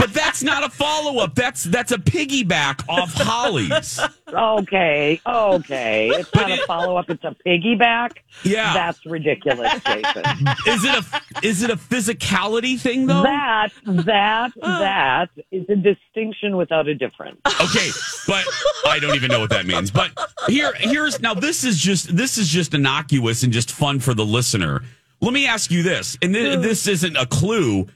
but 0.03 0.13
that's 0.13 0.43
not 0.43 0.65
a 0.65 0.69
follow 0.69 1.23
up. 1.23 1.37
That's 1.37 1.63
that's 1.63 1.93
a 1.93 1.99
piggyback 1.99 2.89
off 2.89 3.13
Holly's. 3.15 4.01
okay, 4.29 5.21
okay. 5.25 6.09
It's 6.09 6.35
not 6.35 6.51
a 6.51 6.57
follow 6.67 6.97
up. 6.97 7.09
It's 7.11 7.23
a 7.23 7.37
piggyback. 7.47 8.17
Yeah. 8.43 8.75
That's 8.75 9.07
ridiculous, 9.07 9.73
Jason. 9.85 10.25
Is 10.67 10.85
it 10.85 11.05
a 11.05 11.47
is 11.47 11.63
it 11.63 11.71
a 11.71 11.77
physicality 11.77 12.81
thing 12.81 13.07
though? 13.07 13.23
That 13.23 13.69
that 13.87 14.53
that 14.61 15.31
is 15.53 15.65
a 15.69 15.77
distinction 15.77 16.57
without 16.57 16.89
a 16.89 16.95
difference. 16.97 17.41
Okay, 17.47 17.91
but 18.27 18.45
I 18.89 18.99
don't 18.99 19.15
even 19.15 19.31
know 19.31 19.39
what 19.39 19.51
that 19.51 19.67
means. 19.67 19.93
But 19.93 20.11
here 20.49 20.73
here's 20.75 21.21
now 21.21 21.35
this 21.35 21.63
is 21.63 21.79
just 21.79 22.17
this 22.17 22.37
is 22.37 22.49
just 22.49 22.75
innocuous 22.75 23.45
and 23.45 23.53
just 23.53 23.71
fun 23.71 24.01
for 24.01 24.15
the 24.15 24.25
listener. 24.25 24.83
Let 25.23 25.33
me 25.33 25.47
ask 25.47 25.71
you 25.71 25.85
this, 25.85 26.19
and 26.21 26.35
th- 26.35 26.57
hmm. 26.57 26.63
this 26.63 26.89
isn't 26.89 27.17
a 27.17 27.27
clue. 27.27 27.87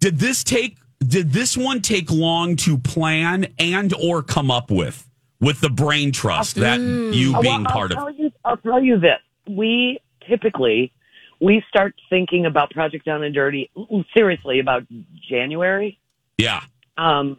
Did 0.00 0.18
this 0.18 0.42
take 0.42 0.76
did 0.98 1.32
this 1.32 1.56
one 1.56 1.80
take 1.80 2.10
long 2.10 2.56
to 2.56 2.76
plan 2.76 3.46
and 3.58 3.94
or 3.94 4.22
come 4.22 4.50
up 4.50 4.70
with 4.70 5.08
with 5.40 5.60
the 5.60 5.70
brain 5.70 6.10
trust 6.12 6.56
that 6.56 6.80
hmm. 6.80 7.12
you 7.12 7.36
uh, 7.36 7.40
being 7.40 7.62
well, 7.62 7.72
part 7.72 7.92
I'll 7.92 8.08
of? 8.08 8.16
Tell 8.16 8.24
you, 8.24 8.32
I'll 8.44 8.56
tell 8.56 8.82
you 8.82 8.98
this. 8.98 9.20
We 9.48 10.00
typically 10.28 10.92
we 11.40 11.62
start 11.68 11.94
thinking 12.10 12.46
about 12.46 12.70
Project 12.70 13.04
Down 13.04 13.22
and 13.22 13.34
Dirty 13.34 13.70
mm, 13.76 14.04
seriously 14.14 14.58
about 14.58 14.82
January. 15.28 15.98
Yeah. 16.38 16.62
Um, 16.98 17.38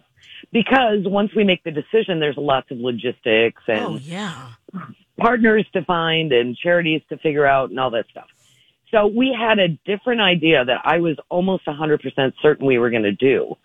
because 0.54 1.00
once 1.06 1.32
we 1.36 1.44
make 1.44 1.64
the 1.64 1.72
decision, 1.72 2.20
there's 2.20 2.38
lots 2.38 2.72
of 2.72 2.78
logistics 2.78 3.62
and 3.68 3.80
Oh 3.80 3.96
yeah. 4.02 4.52
partners 5.18 5.66
to 5.74 5.84
find 5.84 6.32
and 6.32 6.56
charities 6.56 7.02
to 7.10 7.18
figure 7.18 7.46
out 7.46 7.72
and 7.72 7.80
all 7.80 7.92
that 7.92 8.06
stuff. 8.10 8.28
So 8.94 9.08
we 9.08 9.36
had 9.38 9.58
a 9.58 9.70
different 9.86 10.22
idea 10.22 10.64
that 10.64 10.82
I 10.84 11.00
was 11.00 11.18
almost 11.30 11.66
100% 11.66 12.34
certain 12.44 12.68
we 12.68 12.78
were 12.78 12.92
going 12.92 13.04
to 13.04 13.12
do. 13.12 13.56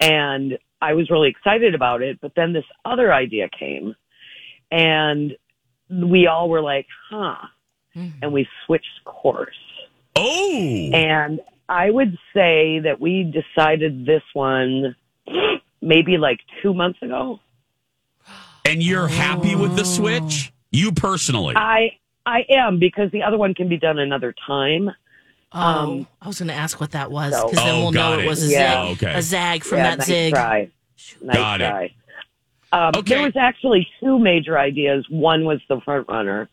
And 0.00 0.58
I 0.82 0.94
was 0.94 1.08
really 1.08 1.28
excited 1.28 1.74
about 1.74 2.02
it. 2.02 2.20
But 2.20 2.32
then 2.34 2.52
this 2.52 2.64
other 2.84 3.14
idea 3.14 3.48
came 3.48 3.94
and 4.72 5.36
we 5.88 6.26
all 6.26 6.48
were 6.48 6.62
like, 6.62 6.86
huh. 7.08 7.36
Mm-hmm. 7.94 8.18
And 8.22 8.32
we 8.32 8.48
switched 8.66 9.04
course. 9.04 9.54
Oh. 10.16 10.90
And 10.92 11.40
I 11.68 11.90
would 11.90 12.18
say 12.34 12.80
that 12.80 13.00
we 13.00 13.22
decided 13.22 14.04
this 14.04 14.22
one 14.34 14.96
maybe 15.80 16.18
like 16.18 16.40
two 16.60 16.74
months 16.74 17.00
ago. 17.02 17.38
And 18.64 18.82
you're 18.82 19.06
happy 19.06 19.54
with 19.54 19.76
the 19.76 19.82
oh. 19.82 19.84
switch? 19.84 20.52
You 20.72 20.90
personally? 20.90 21.54
I 21.56 21.98
I 22.26 22.44
am 22.50 22.78
because 22.78 23.10
the 23.12 23.22
other 23.22 23.38
one 23.38 23.54
can 23.54 23.68
be 23.68 23.78
done 23.78 23.98
another 23.98 24.34
time. 24.46 24.90
Oh, 25.52 25.60
Um, 25.60 26.06
I 26.20 26.26
was 26.26 26.38
going 26.40 26.48
to 26.48 26.54
ask 26.54 26.80
what 26.80 26.90
that 26.90 27.10
was 27.10 27.32
so- 27.32 27.48
because 27.48 27.64
then 27.64 27.74
Oh, 27.76 27.78
we'll 27.84 27.92
got 27.92 28.10
know 28.14 28.18
it 28.18 28.24
it. 28.24 28.28
was 28.28 28.48
a 28.48 28.52
Yeah. 28.52 28.88
zig, 28.88 29.04
Okay. 29.04 29.14
a 29.18 29.22
zag 29.22 29.62
from 29.64 29.78
yeah, 29.78 29.90
that 29.90 29.98
nice 29.98 30.06
zig. 30.06 30.34
try. 30.34 30.68
Nice 31.22 31.36
Got 31.36 31.60
it. 31.60 31.92
Um, 32.72 32.90
Okay. 32.96 33.14
There 33.14 33.22
was 33.24 33.36
actually 33.36 33.88
two 34.00 34.18
major 34.18 34.58
ideas. 34.58 35.06
One 35.08 35.44
was 35.44 35.60
the 35.68 35.80
front 35.82 36.08
runner. 36.08 36.48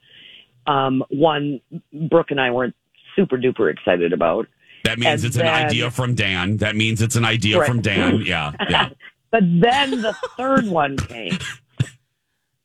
Um, 0.68 1.04
one 1.10 1.60
Brooke 1.92 2.30
and 2.32 2.40
I 2.40 2.52
weren't 2.52 2.76
super 3.16 3.38
duper 3.38 3.72
excited 3.72 4.14
about. 4.14 4.48
that 4.86 5.00
means 5.00 5.24
and 5.24 5.26
it's 5.26 5.38
an 5.38 5.48
idea 5.48 5.90
from 5.90 6.14
Dan. 6.14 6.58
That 6.58 6.76
means 6.76 7.02
it's 7.02 7.16
an 7.16 7.24
idea 7.26 7.58
Right. 7.60 7.68
from 7.68 7.82
Dan. 7.82 8.22
Yeah. 8.26 8.52
Yeah. 8.70 8.90
But 9.32 9.44
then 9.46 10.02
the 10.02 10.14
third 10.38 10.68
one 10.68 10.98
came, 10.98 11.38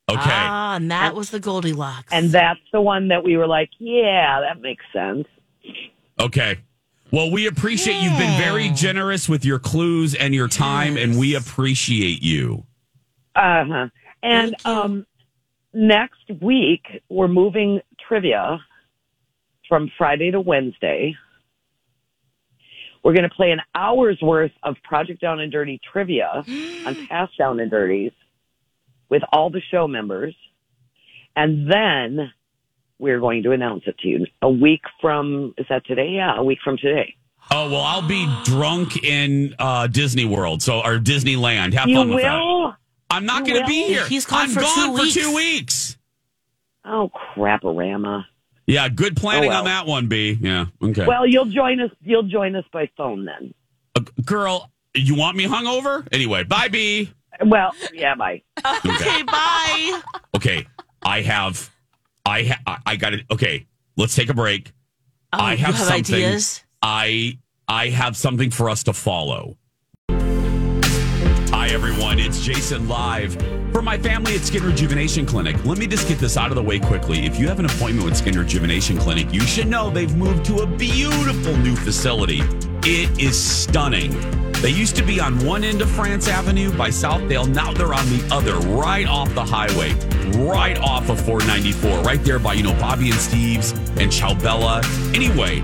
Okay. 0.09 0.21
Ah, 0.23 0.77
and 0.77 0.91
that 0.91 1.15
was 1.15 1.31
the 1.31 1.41
Goldilocks. 1.41 2.13
and 2.13 2.31
that's 2.31 2.61
the 2.73 2.81
one 2.81 3.09
that 3.09 3.23
we 3.23 3.37
were 3.37 3.47
like, 3.47 3.69
yeah, 3.79 4.41
that 4.41 4.61
makes 4.61 4.85
sense. 4.93 5.27
Okay. 6.19 6.59
Well, 7.11 7.31
we 7.31 7.47
appreciate 7.47 8.03
you've 8.03 8.19
been 8.19 8.39
very 8.39 8.69
generous 8.71 9.29
with 9.29 9.45
your 9.45 9.59
clues 9.59 10.15
and 10.15 10.35
your 10.35 10.49
time, 10.49 10.97
and 10.97 11.19
we 11.19 11.35
appreciate 11.35 12.23
you. 12.23 12.65
Uh 13.35 13.65
huh. 13.65 13.89
And 14.23 14.55
um, 14.65 15.07
next 15.73 16.31
week 16.41 16.87
we're 17.09 17.29
moving 17.29 17.81
trivia 18.07 18.59
from 19.69 19.91
Friday 19.97 20.31
to 20.31 20.41
Wednesday. 20.41 21.15
We're 23.05 23.13
going 23.15 23.29
to 23.29 23.35
play 23.35 23.53
an 23.53 23.61
hour's 23.75 24.19
worth 24.21 24.53
of 24.63 24.77
Project 24.83 25.21
Down 25.21 25.41
and 25.41 25.53
Dirty 25.53 25.81
trivia 25.93 26.45
on 26.87 27.07
past 27.09 27.39
Down 27.39 27.61
and 27.61 27.71
Dirties 27.71 28.13
with 29.09 29.23
all 29.33 29.51
the 29.51 29.61
show 29.71 29.87
members, 29.89 30.35
and 31.37 31.71
then 31.71 32.33
we're 32.99 33.21
going 33.21 33.43
to 33.45 33.53
announce 33.53 33.85
it 33.87 33.97
to 33.99 34.09
you 34.09 34.27
a 34.43 34.51
week 34.51 34.83
from. 35.01 35.55
Is 35.59 35.67
that 35.69 35.87
today? 35.87 36.09
Yeah, 36.11 36.37
a 36.37 36.45
week 36.45 36.59
from 36.65 36.77
today. 36.79 37.15
Oh 37.51 37.71
well, 37.71 37.81
I'll 37.81 38.07
be 38.07 38.29
drunk 38.45 39.03
in 39.03 39.55
uh, 39.59 39.87
Disney 39.87 40.25
World, 40.25 40.63
so 40.63 40.81
or 40.81 40.99
Disneyland. 40.99 41.73
Have 41.75 41.89
you 41.89 41.97
fun 41.97 42.11
with 42.11 42.23
that. 42.23 42.75
I'm 43.11 43.25
not 43.25 43.47
going 43.47 43.61
to 43.61 43.67
be 43.67 43.85
here. 43.87 44.05
He's 44.07 44.27
gone 44.27 44.41
I'm 44.41 44.51
for 44.51 44.61
gone 44.61 44.75
two 44.91 44.97
for 44.97 45.03
weeks. 45.03 45.15
two 45.15 45.35
weeks. 45.35 45.97
Oh 46.85 47.11
craporama. 47.35 48.25
Yeah, 48.67 48.91
good 48.91 49.17
planning 49.17 49.45
Oh, 49.49 49.49
well. 49.49 49.59
on 49.61 49.65
that 49.65 49.87
one, 49.87 50.09
B. 50.09 50.37
Yeah, 50.39 50.67
okay. 50.83 51.07
Well, 51.07 51.27
you'll 51.27 51.47
join 51.47 51.81
us. 51.81 51.91
You'll 52.03 52.25
join 52.25 52.55
us 52.55 52.67
by 52.71 52.91
phone 52.99 53.25
then. 53.25 53.55
Uh, 53.97 54.01
girl, 54.27 54.71
you 54.95 55.15
want 55.15 55.39
me 55.39 55.47
hungover? 55.47 56.07
Anyway, 56.13 56.45
bye, 56.45 56.69
B. 56.69 57.11
Well, 57.45 57.73
yeah, 57.93 58.15
bye. 58.15 58.43
okay, 58.87 59.23
bye. 59.23 60.01
Okay, 60.37 60.67
I 61.05 61.21
have, 61.23 61.71
I 62.27 62.43
ha- 62.45 62.61
I- 62.67 62.79
I 62.93 62.97
got 62.97 63.15
it. 63.15 63.25
Okay, 63.31 63.67
let's 63.97 64.15
take 64.15 64.29
a 64.31 64.35
break. 64.35 64.73
Oh, 65.33 65.39
I 65.41 65.55
have, 65.57 65.59
you 65.59 65.65
have 65.77 65.87
something. 65.87 66.15
ideas. 66.17 66.63
I 66.83 67.39
I 67.69 67.89
have 67.89 68.17
something 68.17 68.51
for 68.51 68.71
us 68.71 68.85
to 68.85 68.93
follow. 68.93 69.57
Hi 71.51 71.69
everyone, 71.71 72.19
it's 72.19 72.41
Jason 72.45 72.89
live 72.89 73.35
for 73.73 73.83
my 73.83 73.99
family 73.99 74.35
at 74.35 74.41
Skin 74.41 74.63
Rejuvenation 74.65 75.27
Clinic. 75.27 75.63
Let 75.67 75.77
me 75.79 75.87
just 75.87 76.09
get 76.09 76.19
this 76.19 76.37
out 76.37 76.51
of 76.51 76.55
the 76.57 76.63
way 76.63 76.79
quickly. 76.79 77.27
If 77.27 77.39
you 77.39 77.47
have 77.49 77.59
an 77.59 77.67
appointment 77.67 78.05
with 78.07 78.17
Skin 78.17 78.39
Rejuvenation 78.39 78.97
Clinic, 78.97 79.33
you 79.35 79.41
should 79.41 79.67
know 79.69 79.91
they've 79.91 80.15
moved 80.17 80.45
to 80.47 80.61
a 80.61 80.67
beautiful 80.67 81.57
new 81.59 81.77
facility. 81.77 82.41
It 82.85 83.21
is 83.21 83.39
stunning. 83.39 84.13
They 84.61 84.71
used 84.71 84.97
to 84.97 85.03
be 85.03 85.21
on 85.21 85.45
one 85.45 85.63
end 85.63 85.83
of 85.83 85.91
France 85.91 86.27
Avenue 86.27 86.77
by 86.77 86.89
Southdale. 86.89 87.49
Now 87.49 87.73
they're 87.73 87.95
on 87.95 88.07
the 88.07 88.29
other, 88.33 88.57
right 88.59 89.07
off 89.07 89.33
the 89.35 89.45
highway, 89.45 89.93
right 90.37 90.79
off 90.79 91.09
of 91.11 91.21
494, 91.21 92.03
right 92.03 92.23
there 92.25 92.39
by, 92.39 92.55
you 92.55 92.65
know, 92.65 92.75
Bobby 92.75 93.11
and 93.11 93.21
Steve's 93.21 93.73
and 93.99 94.13
Ciao 94.13 94.35
Bella. 94.35 94.83
Anyway, 95.15 95.63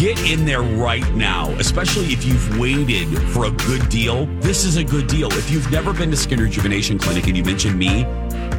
Get 0.00 0.18
in 0.22 0.46
there 0.46 0.62
right 0.62 1.06
now, 1.14 1.50
especially 1.58 2.06
if 2.06 2.24
you've 2.24 2.58
waited 2.58 3.06
for 3.32 3.44
a 3.44 3.50
good 3.50 3.86
deal. 3.90 4.24
This 4.40 4.64
is 4.64 4.78
a 4.78 4.84
good 4.84 5.06
deal. 5.08 5.30
If 5.30 5.50
you've 5.50 5.70
never 5.70 5.92
been 5.92 6.10
to 6.10 6.16
Skin 6.16 6.40
Rejuvenation 6.40 6.98
Clinic 6.98 7.26
and 7.26 7.36
you 7.36 7.44
mentioned 7.44 7.78
me, 7.78 8.06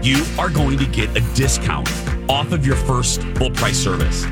you 0.03 0.24
are 0.38 0.51
going 0.51 0.77
to 0.77 0.86
get 0.86 1.10
a 1.18 1.22
discount 1.34 1.89
off 2.30 2.51
of 2.51 2.63
your 2.63 2.75
first 2.75 3.24
full 3.38 3.50
price 3.50 3.75
service, 3.77 4.24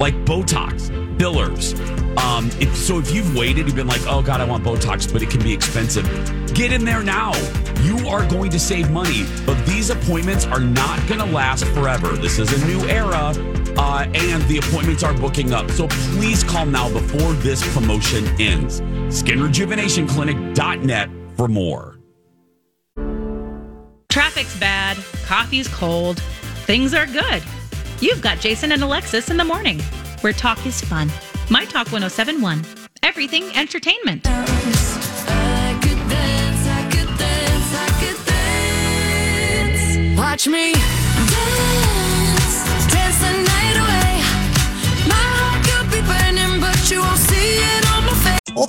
like 0.00 0.14
Botox, 0.24 0.88
fillers. 1.18 1.74
Um, 2.18 2.50
if, 2.58 2.74
so 2.74 2.98
if 2.98 3.14
you've 3.14 3.36
waited, 3.36 3.66
you've 3.66 3.76
been 3.76 3.86
like, 3.86 4.00
oh 4.06 4.22
God, 4.22 4.40
I 4.40 4.44
want 4.44 4.64
Botox, 4.64 5.12
but 5.12 5.20
it 5.22 5.28
can 5.30 5.42
be 5.42 5.52
expensive. 5.52 6.04
Get 6.54 6.72
in 6.72 6.84
there 6.84 7.02
now. 7.02 7.32
You 7.82 8.08
are 8.08 8.26
going 8.26 8.50
to 8.50 8.58
save 8.58 8.90
money, 8.90 9.26
but 9.46 9.62
these 9.66 9.90
appointments 9.90 10.46
are 10.46 10.58
not 10.58 11.06
going 11.06 11.20
to 11.20 11.26
last 11.26 11.66
forever. 11.66 12.08
This 12.16 12.38
is 12.38 12.50
a 12.52 12.66
new 12.66 12.80
era, 12.88 13.34
uh, 13.76 14.06
and 14.14 14.42
the 14.44 14.56
appointments 14.58 15.02
are 15.02 15.12
booking 15.14 15.52
up. 15.52 15.70
So 15.70 15.86
please 15.88 16.42
call 16.42 16.64
now 16.66 16.90
before 16.92 17.32
this 17.34 17.62
promotion 17.74 18.26
ends. 18.40 18.80
SkinRejuvenationClinic.net 18.80 21.10
for 21.36 21.48
more. 21.48 21.98
Traffic's 24.08 24.58
bad, 24.58 24.96
coffee's 25.24 25.68
cold, 25.68 26.18
things 26.66 26.94
are 26.94 27.06
good. 27.06 27.42
You've 28.00 28.22
got 28.22 28.40
Jason 28.40 28.72
and 28.72 28.82
Alexis 28.82 29.28
in 29.30 29.36
the 29.36 29.44
morning, 29.44 29.78
where 30.22 30.32
talk 30.32 30.64
is 30.64 30.80
fun. 30.80 31.10
My 31.50 31.66
Talk 31.66 31.92
1071, 31.92 32.64
everything 33.02 33.54
entertainment. 33.54 34.26
Watch 40.16 40.46
me 40.46 40.72
dance, 40.72 41.99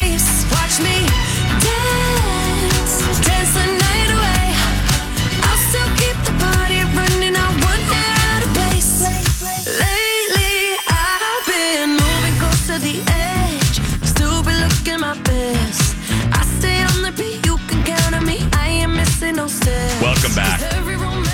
Watch 0.00 0.78
me 0.78 0.94
dance, 1.58 3.02
dance 3.26 3.52
the 3.52 3.66
night 3.66 4.10
away. 4.14 4.46
I'll 5.42 5.58
still 5.66 5.90
keep 5.98 6.14
the 6.22 6.30
party 6.38 6.78
running. 6.94 7.34
I 7.34 7.48
won't 7.58 7.82
get 7.90 8.06
out 8.30 8.46
of 8.46 8.50
place. 8.54 9.02
Lately, 9.66 10.78
I've 10.86 11.46
been 11.46 11.90
moving 11.98 12.38
close 12.38 12.66
to 12.68 12.78
the 12.78 13.02
edge. 13.10 13.80
Still 14.06 14.44
be 14.44 14.54
looking 14.54 15.00
my 15.00 15.20
best. 15.22 15.96
I 16.32 16.44
stay 16.44 16.80
on 16.80 17.02
the 17.02 17.12
beat. 17.20 17.44
You 17.44 17.56
can 17.66 17.84
count 17.84 18.14
on 18.14 18.24
me. 18.24 18.38
I 18.52 18.68
ain't 18.68 18.94
missing 18.94 19.34
no 19.34 19.48
steps. 19.48 20.00
Welcome 20.00 20.34
back. 20.36 20.60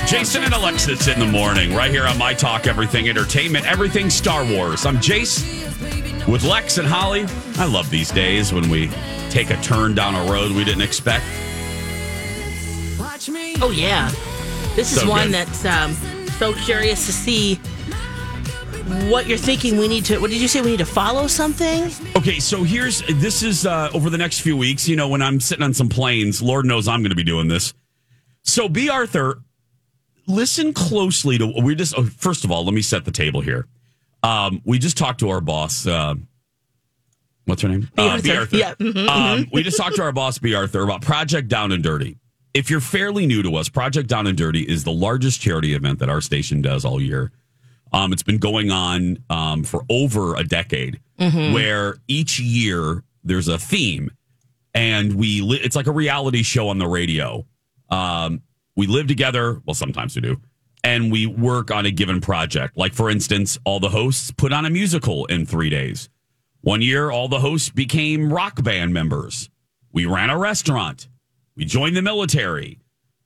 Jason 0.06 0.42
and 0.42 0.54
Alexis 0.54 1.06
in 1.09 1.18
the 1.18 1.26
morning, 1.26 1.75
right 1.75 1.90
here 1.90 2.06
on 2.06 2.16
My 2.16 2.33
Talk 2.33 2.66
Everything 2.66 3.11
Entertainment, 3.11 3.66
Everything 3.66 4.09
Star 4.09 4.42
Wars. 4.42 4.87
I'm 4.87 4.97
Jace 4.97 5.64
with 6.28 6.45
Lex 6.45 6.78
and 6.78 6.87
Holly. 6.87 7.26
I 7.57 7.66
love 7.66 7.90
these 7.90 8.11
days 8.11 8.52
when 8.52 8.69
we 8.71 8.88
take 9.31 9.50
a 9.50 9.57
turn 9.62 9.95
down 9.95 10.14
a 10.14 10.31
road 10.31 10.52
we 10.52 10.64
didn't 10.64 10.83
expect. 10.83 11.25
Watch 12.99 13.28
me. 13.28 13.57
Oh 13.61 13.71
yeah, 13.71 14.11
this 14.75 14.93
is 14.93 15.00
So 15.00 15.09
one 15.09 15.26
good. 15.26 15.35
that's 15.35 15.64
um, 15.64 15.93
so 16.38 16.52
curious 16.54 17.07
to 17.07 17.12
see 17.12 17.57
what 19.11 19.26
you're 19.26 19.38
thinking. 19.38 19.76
We 19.78 19.88
need 19.88 20.04
to. 20.07 20.19
What 20.19 20.31
did 20.31 20.40
you 20.40 20.49
say? 20.49 20.61
We 20.61 20.71
need 20.73 20.78
to 20.78 20.85
follow 20.87 21.26
something. 21.26 21.90
Okay, 22.16 22.38
so 22.38 22.62
here's 22.62 23.02
this 23.07 23.43
is 23.43 23.66
uh, 23.66 23.90
over 23.95 24.11
the 24.11 24.19
next 24.19 24.40
few 24.40 24.57
weeks. 24.57 24.88
You 24.88 24.97
know, 24.97 25.09
when 25.09 25.23
I'm 25.23 25.40
sitting 25.40 25.64
on 25.64 25.75
some 25.75 25.88
planes, 25.88 26.43
Lord 26.43 26.64
knows 26.66 26.88
I'm 26.88 27.00
going 27.00 27.11
to 27.11 27.16
be 27.16 27.25
doing 27.25 27.49
this. 27.49 27.75
So, 28.43 28.69
Bea 28.69 28.90
Arthur, 28.90 29.43
listen 30.26 30.73
closely 30.75 31.38
to. 31.38 31.47
We 31.62 31.75
just 31.75 31.95
oh, 31.97 32.04
first 32.04 32.45
of 32.45 32.50
all, 32.50 32.64
let 32.64 32.75
me 32.75 32.83
set 32.83 33.04
the 33.04 33.11
table 33.12 33.40
here. 33.40 33.66
Um, 34.25 34.62
we 34.64 34.78
just 34.78 34.97
talked 34.97 35.21
to 35.21 35.31
our 35.31 35.40
boss. 35.40 35.87
Uh, 35.87 36.14
what's 37.45 37.62
her 37.62 37.69
name? 37.69 37.88
Uh, 37.97 38.21
Bea 38.21 38.37
Arthur. 38.37 38.57
Yeah. 38.57 38.75
mhm, 38.75 39.09
Um, 39.09 39.47
we 39.52 39.62
just 39.62 39.76
talked 39.76 39.97
to 39.97 40.02
our 40.02 40.12
boss, 40.12 40.38
Bea 40.38 40.54
Arthur, 40.54 40.83
about 40.83 41.02
Project 41.02 41.49
Down 41.49 41.73
and 41.73 41.83
Dirty. 41.83 42.16
If 42.54 42.71
you're 42.71 42.81
fairly 42.81 43.26
new 43.26 43.43
to 43.43 43.57
us, 43.57 43.69
Project 43.69 44.09
Down 44.09 44.26
and 44.26 44.37
Dirty 44.38 44.62
is 44.62 44.85
the 44.85 44.93
largest 44.93 45.40
charity 45.40 45.75
event 45.75 45.99
that 45.99 46.09
our 46.09 46.21
station 46.21 46.62
does 46.62 46.85
all 46.85 47.00
year. 47.00 47.33
Um, 47.93 48.12
it's 48.12 48.23
been 48.23 48.38
going 48.38 48.71
on 48.71 49.19
um, 49.31 49.62
for 49.64 49.85
over 49.90 50.35
a 50.37 50.43
decade, 50.45 51.00
where 51.19 51.97
each 52.09 52.40
year 52.40 53.04
there's 53.23 53.47
a 53.49 53.59
theme, 53.59 54.11
and 54.73 55.14
we 55.14 55.40
li- 55.43 55.61
it's 55.62 55.76
like 55.76 55.87
a 55.87 55.93
reality 55.93 56.43
show 56.43 56.69
on 56.69 56.78
the 56.78 56.87
radio. 56.88 57.45
Um, 57.90 58.43
we 58.76 58.87
live 58.88 59.07
together. 59.07 59.61
Well, 59.64 59.75
sometimes 59.75 60.16
we 60.16 60.23
do, 60.23 60.40
and 60.84 61.10
we 61.10 61.26
work 61.26 61.70
on 61.70 61.86
a 61.86 61.90
given 61.90 62.20
project. 62.20 62.76
Like 62.76 62.94
for 62.94 63.10
instance, 63.10 63.58
all 63.64 63.80
the 63.80 63.88
hosts 63.88 64.30
put 64.30 64.52
on 64.52 64.66
a 64.66 64.70
musical 64.70 65.24
in 65.26 65.46
three 65.46 65.70
days. 65.70 66.10
One 66.60 66.82
year, 66.82 67.10
all 67.10 67.28
the 67.28 67.40
hosts 67.40 67.70
became 67.70 68.32
rock 68.32 68.62
band 68.62 68.92
members. 68.92 69.50
We 69.92 70.06
ran 70.06 70.30
a 70.30 70.38
restaurant. 70.38 71.08
We 71.56 71.64
joined 71.64 71.96
the 71.96 72.02
military. 72.02 72.80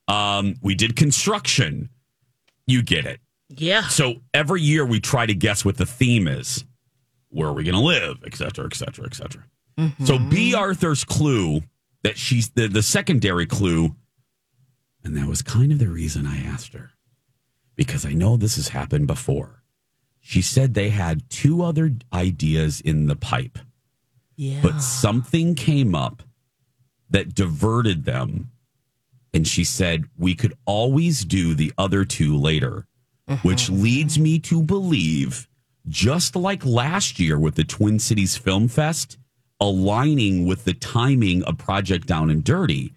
Um, 0.06 0.54
we 0.62 0.74
did 0.74 0.96
construction. 0.96 1.90
You 2.66 2.82
get 2.82 3.04
it. 3.04 3.20
Yeah. 3.48 3.88
So 3.88 4.22
every 4.32 4.62
year 4.62 4.84
we 4.84 5.00
try 5.00 5.26
to 5.26 5.34
guess 5.34 5.64
what 5.64 5.76
the 5.76 5.86
theme 5.86 6.28
is. 6.28 6.64
Where 7.30 7.48
are 7.48 7.52
we 7.52 7.64
going 7.64 7.74
to 7.74 7.80
live, 7.80 8.18
et 8.24 8.34
cetera, 8.34 8.66
et 8.66 8.74
cetera, 8.74 9.06
et 9.06 9.14
cetera. 9.14 9.44
So 10.04 10.18
Bea 10.18 10.54
Arthur's 10.54 11.04
clue 11.04 11.62
that 12.02 12.18
she's 12.18 12.50
the, 12.50 12.66
the 12.66 12.82
secondary 12.82 13.46
clue, 13.46 13.94
and 15.04 15.16
that 15.16 15.26
was 15.28 15.40
kind 15.40 15.70
of 15.70 15.78
the 15.78 15.86
reason 15.86 16.26
I 16.26 16.42
asked 16.42 16.72
her 16.72 16.90
because 17.78 18.04
I 18.04 18.12
know 18.12 18.36
this 18.36 18.56
has 18.56 18.68
happened 18.68 19.06
before. 19.06 19.62
She 20.20 20.42
said 20.42 20.74
they 20.74 20.90
had 20.90 21.30
two 21.30 21.62
other 21.62 21.92
ideas 22.12 22.80
in 22.80 23.06
the 23.06 23.14
pipe, 23.14 23.56
Yeah. 24.36 24.58
but 24.60 24.80
something 24.80 25.54
came 25.54 25.94
up 25.94 26.24
that 27.08 27.36
diverted 27.36 28.04
them. 28.04 28.50
And 29.32 29.46
she 29.46 29.62
said, 29.62 30.06
we 30.18 30.34
could 30.34 30.54
always 30.64 31.24
do 31.24 31.54
the 31.54 31.72
other 31.78 32.04
two 32.04 32.36
later, 32.36 32.88
uh-huh. 33.28 33.40
which 33.42 33.70
leads 33.70 34.18
me 34.18 34.40
to 34.40 34.60
believe, 34.60 35.48
just 35.86 36.34
like 36.34 36.66
last 36.66 37.20
year 37.20 37.38
with 37.38 37.54
the 37.54 37.64
Twin 37.64 38.00
Cities 38.00 38.36
Film 38.36 38.66
Fest, 38.66 39.18
aligning 39.60 40.46
with 40.46 40.64
the 40.64 40.74
timing 40.74 41.44
of 41.44 41.58
Project 41.58 42.08
Down 42.08 42.28
and 42.28 42.42
Dirty, 42.42 42.94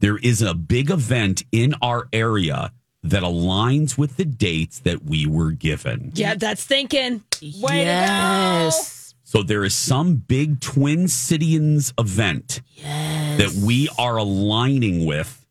there 0.00 0.16
is 0.18 0.42
a 0.42 0.54
big 0.54 0.90
event 0.90 1.44
in 1.52 1.74
our 1.80 2.08
area 2.12 2.72
that 3.02 3.22
aligns 3.22 3.96
with 3.96 4.16
the 4.16 4.24
dates 4.24 4.80
that 4.80 5.04
we 5.04 5.26
were 5.26 5.52
given. 5.52 6.12
Yeah, 6.14 6.34
that's 6.34 6.64
thinking. 6.64 7.22
Way 7.42 7.84
yes. 7.84 9.14
So 9.24 9.42
there 9.42 9.62
is 9.64 9.74
some 9.74 10.16
big 10.16 10.60
Twin 10.60 11.06
Cities 11.06 11.92
event 11.98 12.62
Yes. 12.74 13.38
that 13.38 13.64
we 13.64 13.88
are 13.98 14.16
aligning 14.16 15.04
with 15.04 15.46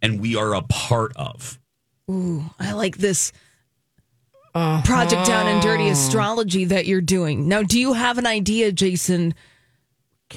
and 0.00 0.20
we 0.20 0.36
are 0.36 0.54
a 0.54 0.62
part 0.62 1.12
of. 1.16 1.58
Ooh, 2.10 2.44
I 2.58 2.72
like 2.72 2.98
this 2.98 3.32
uh-huh. 4.54 4.82
Project 4.84 5.26
Down 5.26 5.46
and 5.46 5.62
Dirty 5.62 5.88
astrology 5.88 6.66
that 6.66 6.86
you're 6.86 7.00
doing. 7.00 7.48
Now, 7.48 7.62
do 7.62 7.78
you 7.78 7.94
have 7.94 8.18
an 8.18 8.26
idea, 8.26 8.70
Jason, 8.72 9.34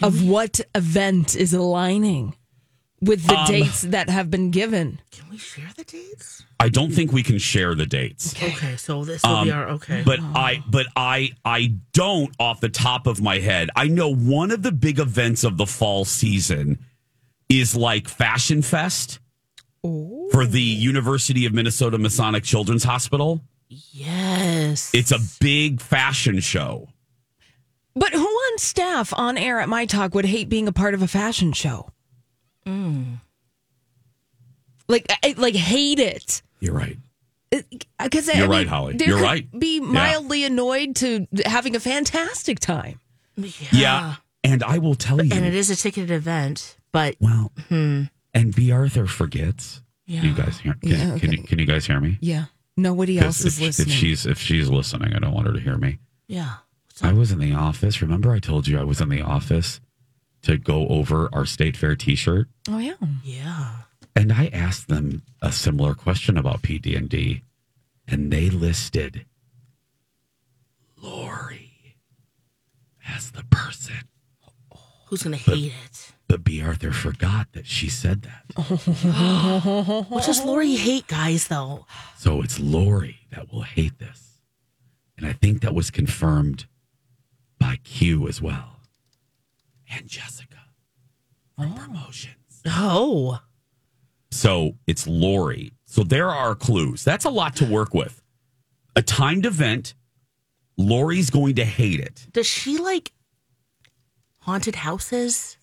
of 0.02 0.28
what 0.28 0.62
event 0.74 1.36
is 1.36 1.54
aligning 1.54 2.36
with 3.02 3.26
the 3.26 3.38
Um, 3.38 3.48
dates 3.48 3.82
that 3.82 4.10
have 4.10 4.30
been 4.32 4.52
given? 4.52 5.00
Can 5.12 5.30
we 5.30 5.38
share 5.38 5.70
the 5.76 5.84
dates? 5.84 6.44
I 6.60 6.70
don't 6.70 6.92
think 6.92 7.12
we 7.12 7.22
can 7.24 7.38
share 7.38 7.76
the 7.76 7.86
dates. 7.86 8.34
Okay. 8.42 8.76
So 8.78 9.06
this 9.06 9.22
will 9.24 9.44
be 9.44 9.52
Um, 9.52 9.58
our 9.60 9.70
okay. 9.72 10.02
But 10.06 10.20
I 10.22 10.64
but 10.68 10.88
I 10.96 11.32
I 11.46 11.74
don't 11.94 12.34
off 12.40 12.60
the 12.62 12.70
top 12.70 13.06
of 13.08 13.22
my 13.22 13.38
head. 13.40 13.70
I 13.76 13.88
know 13.88 14.14
one 14.14 14.50
of 14.52 14.64
the 14.64 14.72
big 14.72 14.98
events 15.00 15.44
of 15.44 15.58
the 15.58 15.68
fall 15.68 16.06
season 16.06 16.80
is 17.50 17.76
like 17.76 18.08
Fashion 18.08 18.62
Fest 18.62 19.20
for 20.32 20.46
the 20.46 20.62
University 20.62 21.46
of 21.46 21.54
Minnesota 21.54 21.98
Masonic 21.98 22.44
Children's 22.44 22.84
Hospital. 22.84 23.42
yes. 23.70 24.92
It's 24.94 25.12
a 25.12 25.20
big 25.40 25.80
fashion 25.82 26.40
show. 26.40 26.90
But 27.96 28.14
who 28.14 28.26
on 28.26 28.58
staff 28.58 29.14
on 29.14 29.38
air 29.38 29.60
at 29.60 29.70
My 29.70 29.86
Talk 29.86 30.14
would 30.14 30.26
hate 30.26 30.50
being 30.50 30.68
a 30.68 30.72
part 30.74 30.94
of 30.94 31.02
a 31.02 31.08
fashion 31.08 31.54
show? 31.54 31.92
Mm. 32.68 33.20
Like, 34.88 35.06
I- 35.24 35.36
like 35.38 35.56
hate 35.56 36.00
it. 36.00 36.42
You're 36.60 36.74
right. 36.74 36.98
Because 38.02 38.28
You're 38.34 38.48
right, 38.48 38.68
Holly. 38.68 38.98
There 38.98 39.08
You're 39.08 39.18
could 39.20 39.24
right. 39.24 39.60
Be 39.60 39.78
Yeah. 39.80 39.86
mildly 39.86 40.44
annoyed 40.44 40.96
to 40.98 41.28
having 41.46 41.76
a 41.76 41.80
fantastic 41.80 42.60
time. 42.60 43.00
Yeah. 43.72 44.16
And 44.44 44.64
I 44.64 44.78
will 44.80 44.96
tell 44.96 45.24
you. 45.24 45.34
And 45.34 45.46
it 45.46 45.54
is 45.54 45.70
a 45.70 45.76
ticketed 45.76 46.12
event, 46.12 46.78
but 46.92 47.16
well, 47.20 47.52
hmm. 47.70 48.04
and 48.34 48.56
Bea 48.56 48.72
Arthur 48.72 49.08
forgets. 49.08 49.82
Yeah. 50.06 50.22
You 50.22 50.34
guys 50.34 50.60
hear? 50.60 50.74
Can, 50.82 50.90
Yeah, 50.90 51.18
can, 51.20 51.32
you, 51.34 51.44
can 51.44 51.60
you 51.60 51.66
guys 51.66 51.86
hear 51.86 52.00
me? 52.00 52.18
Yeah, 52.22 52.46
Nobody 52.78 53.20
else 53.20 53.44
is 53.44 53.58
if, 53.58 53.64
listening. 53.66 53.90
If 53.90 53.94
she's 53.94 54.26
if 54.26 54.40
she's 54.40 54.70
listening, 54.70 55.14
I 55.14 55.20
don't 55.20 55.34
want 55.34 55.48
her 55.48 55.54
to 55.54 55.60
hear 55.60 55.78
me. 55.78 56.00
yeah. 56.28 56.56
I 57.02 57.14
was 57.14 57.32
in 57.32 57.38
the 57.40 57.54
office. 57.54 58.02
Remember, 58.02 58.32
I 58.32 58.40
told 58.40 58.68
you 58.68 58.80
I 58.80 58.84
was 58.84 59.00
in 59.02 59.10
the 59.10 59.22
office 59.22 59.80
to 60.48 60.58
go 60.58 60.88
over 60.88 61.30
our 61.34 61.46
state 61.46 61.78
fair 61.78 61.96
T-shirt, 61.96 62.48
oh 62.70 62.78
yeah, 62.80 62.94
Yeah. 63.24 63.76
and 64.16 64.32
I 64.34 64.48
asked 64.48 64.88
them 64.88 65.22
a 65.42 65.52
similar 65.52 65.94
question 65.94 66.38
about 66.38 66.62
PD&D, 66.62 67.42
and 68.08 68.32
they 68.32 68.50
listed 68.50 69.26
Lori 71.02 71.98
as 73.08 73.32
the 73.32 73.44
person. 73.50 73.96
Who's 75.08 75.24
gonna 75.24 75.38
hate 75.38 75.72
it? 75.74 76.12
But 76.28 76.44
Bea 76.44 76.62
Arthur 76.62 76.92
forgot 76.92 77.54
that 77.54 77.66
she 77.68 77.90
said 77.90 78.24
that. 78.24 78.44
What 80.10 80.26
does 80.26 80.44
Lori 80.44 80.76
hate, 80.76 81.08
guys? 81.08 81.48
Though. 81.48 81.86
So 82.18 82.42
it's 82.42 82.60
Lori 82.60 83.20
that 83.32 83.52
will 83.52 83.62
hate 83.62 84.00
this. 84.00 84.42
And 85.18 85.26
I 85.26 85.32
think 85.34 85.62
that 85.62 85.74
was 85.74 85.90
confirmed 85.90 86.66
by 87.60 87.78
Q 87.84 88.28
as 88.28 88.42
well. 88.42 88.77
And 89.92 90.08
Jessica 90.08 90.58
from 91.56 91.74
oh. 91.74 91.76
promotions. 91.76 92.62
Oh. 92.66 93.40
So 94.32 94.74
it's 94.86 95.08
Lori. 95.08 95.74
So 95.86 96.04
there 96.04 96.30
are 96.30 96.56
clues. 96.56 97.04
That's 97.04 97.26
a 97.26 97.30
lot 97.30 97.56
to 97.58 97.66
work 97.66 97.94
with. 97.94 98.22
A 98.96 99.02
timed 99.02 99.46
event. 99.46 99.94
Lori's 100.78 101.30
going 101.30 101.56
to 101.56 101.66
hate 101.66 102.00
it. 102.00 102.28
Does 102.34 102.46
she 102.46 102.78
like? 102.78 103.12
Haunted 104.42 104.76
houses? 104.76 105.58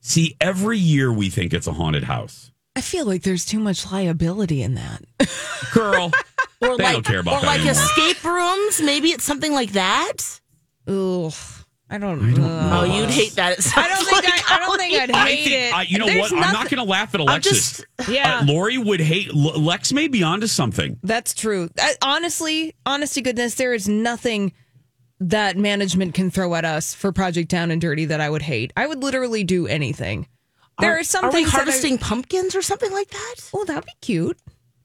See, 0.00 0.36
every 0.40 0.78
year 0.78 1.12
we 1.12 1.30
think 1.30 1.54
it's 1.54 1.66
a 1.66 1.72
haunted 1.72 2.04
house. 2.04 2.50
I 2.76 2.80
feel 2.80 3.06
like 3.06 3.22
there's 3.22 3.44
too 3.44 3.60
much 3.60 3.90
liability 3.90 4.62
in 4.62 4.74
that. 4.74 5.02
Girl, 5.72 6.12
Or 6.60 6.76
They 6.76 6.84
like, 6.84 6.92
don't 6.94 7.06
care 7.06 7.20
about 7.20 7.34
or 7.34 7.40
that 7.40 7.46
like 7.46 7.60
anymore. 7.60 7.72
escape 7.72 8.24
rooms? 8.24 8.80
Maybe 8.80 9.08
it's 9.08 9.24
something 9.24 9.52
like 9.52 9.72
that? 9.72 10.40
Ugh. 10.86 11.32
I 11.90 11.98
don't. 11.98 12.22
I 12.24 12.34
don't 12.34 12.44
ugh. 12.44 12.72
Oh, 12.90 12.96
you'd 12.98 13.10
hate 13.10 13.32
that. 13.32 13.58
I 13.76 13.88
don't 13.88 14.04
think 14.04 14.24
like, 14.24 14.50
I, 14.50 14.56
I 14.56 14.58
don't 14.58 14.78
think 14.78 14.94
I'd 15.00 15.10
I 15.10 15.28
hate 15.28 15.44
think, 15.44 15.54
it. 15.54 15.74
I, 15.74 15.82
you 15.82 15.98
know 15.98 16.06
There's 16.06 16.32
what? 16.32 16.42
I'm 16.44 16.52
not 16.52 16.70
going 16.70 16.82
to 16.84 16.90
laugh 16.90 17.14
at 17.14 17.20
Alexis. 17.20 17.84
just, 18.00 18.08
Yeah. 18.10 18.38
Uh, 18.40 18.44
Lori 18.46 18.78
would 18.78 19.00
hate. 19.00 19.28
L- 19.28 19.60
Lex 19.60 19.92
may 19.92 20.08
be 20.08 20.22
onto 20.22 20.46
something. 20.46 20.98
That's 21.02 21.34
true. 21.34 21.68
I, 21.78 21.94
honestly, 22.02 22.74
honest 22.86 23.14
to 23.14 23.22
goodness, 23.22 23.54
there 23.56 23.74
is 23.74 23.86
nothing 23.88 24.52
that 25.20 25.56
management 25.56 26.14
can 26.14 26.30
throw 26.30 26.54
at 26.54 26.64
us 26.64 26.94
for 26.94 27.12
Project 27.12 27.48
Down 27.50 27.70
and 27.70 27.80
Dirty 27.80 28.06
that 28.06 28.20
I 28.20 28.28
would 28.30 28.42
hate. 28.42 28.72
I 28.76 28.86
would 28.86 29.02
literally 29.02 29.44
do 29.44 29.66
anything. 29.66 30.26
There 30.80 30.94
are, 30.94 31.00
are 31.00 31.04
some 31.04 31.26
are 31.26 31.28
we 31.30 31.34
things 31.36 31.52
that 31.52 31.54
I- 31.60 31.64
harvesting 31.64 31.98
pumpkins 31.98 32.56
or 32.56 32.62
something 32.62 32.90
like 32.92 33.08
that? 33.10 33.34
Oh, 33.54 33.64
that'd 33.64 33.84
be 33.84 33.92
cute. 34.00 34.38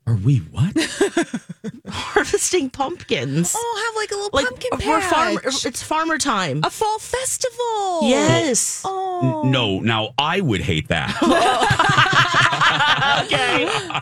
Are 0.10 0.16
we 0.16 0.38
what? 0.38 0.76
Harvesting 1.88 2.72
pumpkins. 2.72 3.54
Oh, 3.56 3.86
have 3.86 3.96
like 3.96 4.10
a 4.10 4.16
little 4.16 4.30
like 4.34 4.46
pumpkin 4.48 4.70
we're 4.90 5.00
patch. 5.02 5.14
farmer. 5.14 5.42
It's 5.46 5.84
farmer 5.84 6.18
time. 6.18 6.62
a 6.64 6.72
fall 6.72 6.98
festival. 6.98 8.10
yes. 8.10 8.82
Oh. 8.84 9.44
no. 9.46 9.80
Now 9.82 10.16
I 10.18 10.42
would 10.42 10.62
hate 10.62 10.88
that. 10.88 11.16
Okay. 13.24 13.68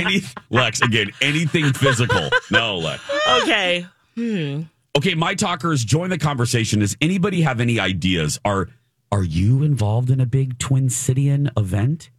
Any 0.00 0.22
Lex 0.50 0.80
again? 0.82 1.10
Anything 1.20 1.72
physical? 1.72 2.28
No, 2.50 2.76
Lex. 2.78 3.02
okay. 3.42 3.86
Hmm. 4.16 4.62
Okay, 4.96 5.14
my 5.14 5.34
talkers, 5.34 5.84
join 5.84 6.10
the 6.10 6.18
conversation. 6.18 6.80
Does 6.80 6.96
anybody 7.00 7.42
have 7.42 7.60
any 7.60 7.78
ideas? 7.80 8.38
Are 8.44 8.68
are 9.10 9.22
you 9.22 9.62
involved 9.62 10.10
in 10.10 10.20
a 10.20 10.26
big 10.26 10.58
Twin 10.58 10.88
Cityan 10.88 11.50
event 11.56 12.10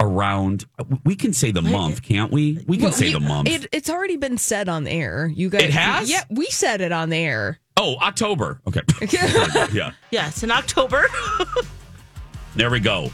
around? 0.00 0.66
We 1.04 1.16
can 1.16 1.32
say 1.32 1.50
the 1.50 1.62
month, 1.62 2.02
can't 2.02 2.30
we? 2.32 2.64
We 2.66 2.76
can 2.76 2.84
Well, 2.84 2.92
say 2.92 3.06
you- 3.08 3.14
the 3.14 3.20
month. 3.20 3.48
It, 3.48 3.66
it's 3.72 3.88
already 3.90 4.16
been 4.16 4.38
said 4.38 4.68
on 4.68 4.84
the 4.84 4.90
air. 4.90 5.26
You 5.34 5.48
guys, 5.50 5.62
It 5.62 5.70
has? 5.70 6.10
Yeah, 6.10 6.22
we 6.30 6.46
said 6.46 6.80
it 6.80 6.92
on 6.92 7.08
the 7.10 7.16
air. 7.16 7.58
oh, 7.76 7.96
October. 8.02 8.60
Okay. 8.66 8.82
yeah. 9.72 9.92
Yes, 10.10 10.42
in 10.42 10.50
October. 10.50 11.06
There 12.56 12.70
we 12.70 12.78
go. 12.78 13.10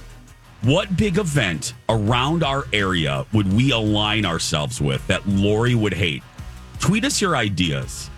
What 0.63 0.95
big 0.99 1.17
event 1.17 1.73
around 1.89 2.45
our 2.45 2.67
area 2.75 3.25
would 3.33 3.51
we 3.51 3.71
align 3.71 4.27
ourselves 4.27 4.81
with 4.81 5.07
that 5.07 5.27
Lori 5.27 5.75
would 5.75 5.95
hate? 5.95 6.23
Tweet 6.79 7.07
us 7.07 7.21
your 7.23 7.37
ideas. 7.37 8.11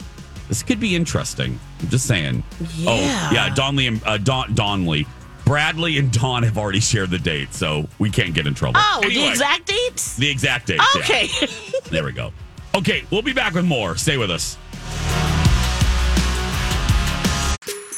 This 0.48 0.64
could 0.64 0.80
be 0.80 0.96
interesting. 0.96 1.58
I'm 1.80 1.88
just 1.88 2.06
saying. 2.06 2.42
Yeah. 2.74 2.90
Oh, 2.90 3.30
yeah. 3.32 3.54
Donley 3.54 3.86
and 3.86 4.02
uh, 4.04 4.18
Don, 4.18 4.52
Donley. 4.54 5.06
Bradley 5.44 5.98
and 5.98 6.12
Dawn 6.12 6.42
have 6.44 6.56
already 6.56 6.80
shared 6.80 7.10
the 7.10 7.18
date, 7.18 7.52
so 7.52 7.88
we 7.98 8.10
can't 8.10 8.34
get 8.34 8.46
in 8.46 8.54
trouble. 8.54 8.80
Oh, 8.82 9.00
the 9.02 9.28
exact 9.28 9.66
dates? 9.66 10.16
The 10.16 10.30
exact 10.30 10.66
date. 10.68 10.80
yeah. 10.96 11.00
Okay. 11.02 11.28
There 11.90 12.04
we 12.04 12.12
go. 12.12 12.32
Okay, 12.74 13.04
we'll 13.10 13.22
be 13.22 13.34
back 13.34 13.54
with 13.54 13.64
more. 13.66 13.96
Stay 13.96 14.16
with 14.16 14.30
us. 14.30 14.56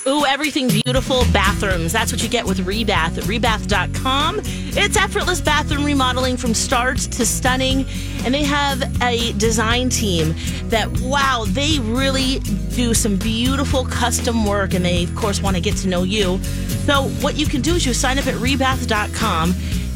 Ooh, 0.06 0.26
everything 0.26 0.68
beautiful 0.68 1.24
bathrooms. 1.32 1.90
That's 1.90 2.12
what 2.12 2.22
you 2.22 2.28
get 2.28 2.44
with 2.44 2.58
Rebath 2.58 3.16
at 3.16 3.24
rebath.com. 3.24 4.40
It's 4.44 4.98
effortless 4.98 5.40
bathroom 5.40 5.82
remodeling 5.82 6.36
from 6.36 6.52
start 6.52 6.98
to 6.98 7.24
stunning. 7.24 7.86
And 8.22 8.34
they 8.34 8.42
have 8.42 8.82
a 9.02 9.32
design 9.32 9.88
team 9.88 10.34
that, 10.64 10.90
wow, 11.00 11.46
they 11.48 11.78
really 11.78 12.40
do 12.74 12.92
some 12.92 13.16
beautiful 13.16 13.86
custom 13.86 14.44
work. 14.44 14.74
And 14.74 14.84
they, 14.84 15.04
of 15.04 15.14
course, 15.16 15.40
want 15.40 15.56
to 15.56 15.62
get 15.62 15.76
to 15.78 15.88
know 15.88 16.02
you. 16.02 16.38
So, 16.84 17.04
what 17.22 17.38
you 17.38 17.46
can 17.46 17.62
do 17.62 17.74
is 17.74 17.86
you 17.86 17.94
sign 17.94 18.18
up 18.18 18.26
at 18.26 18.34
rebath.com. 18.34 19.54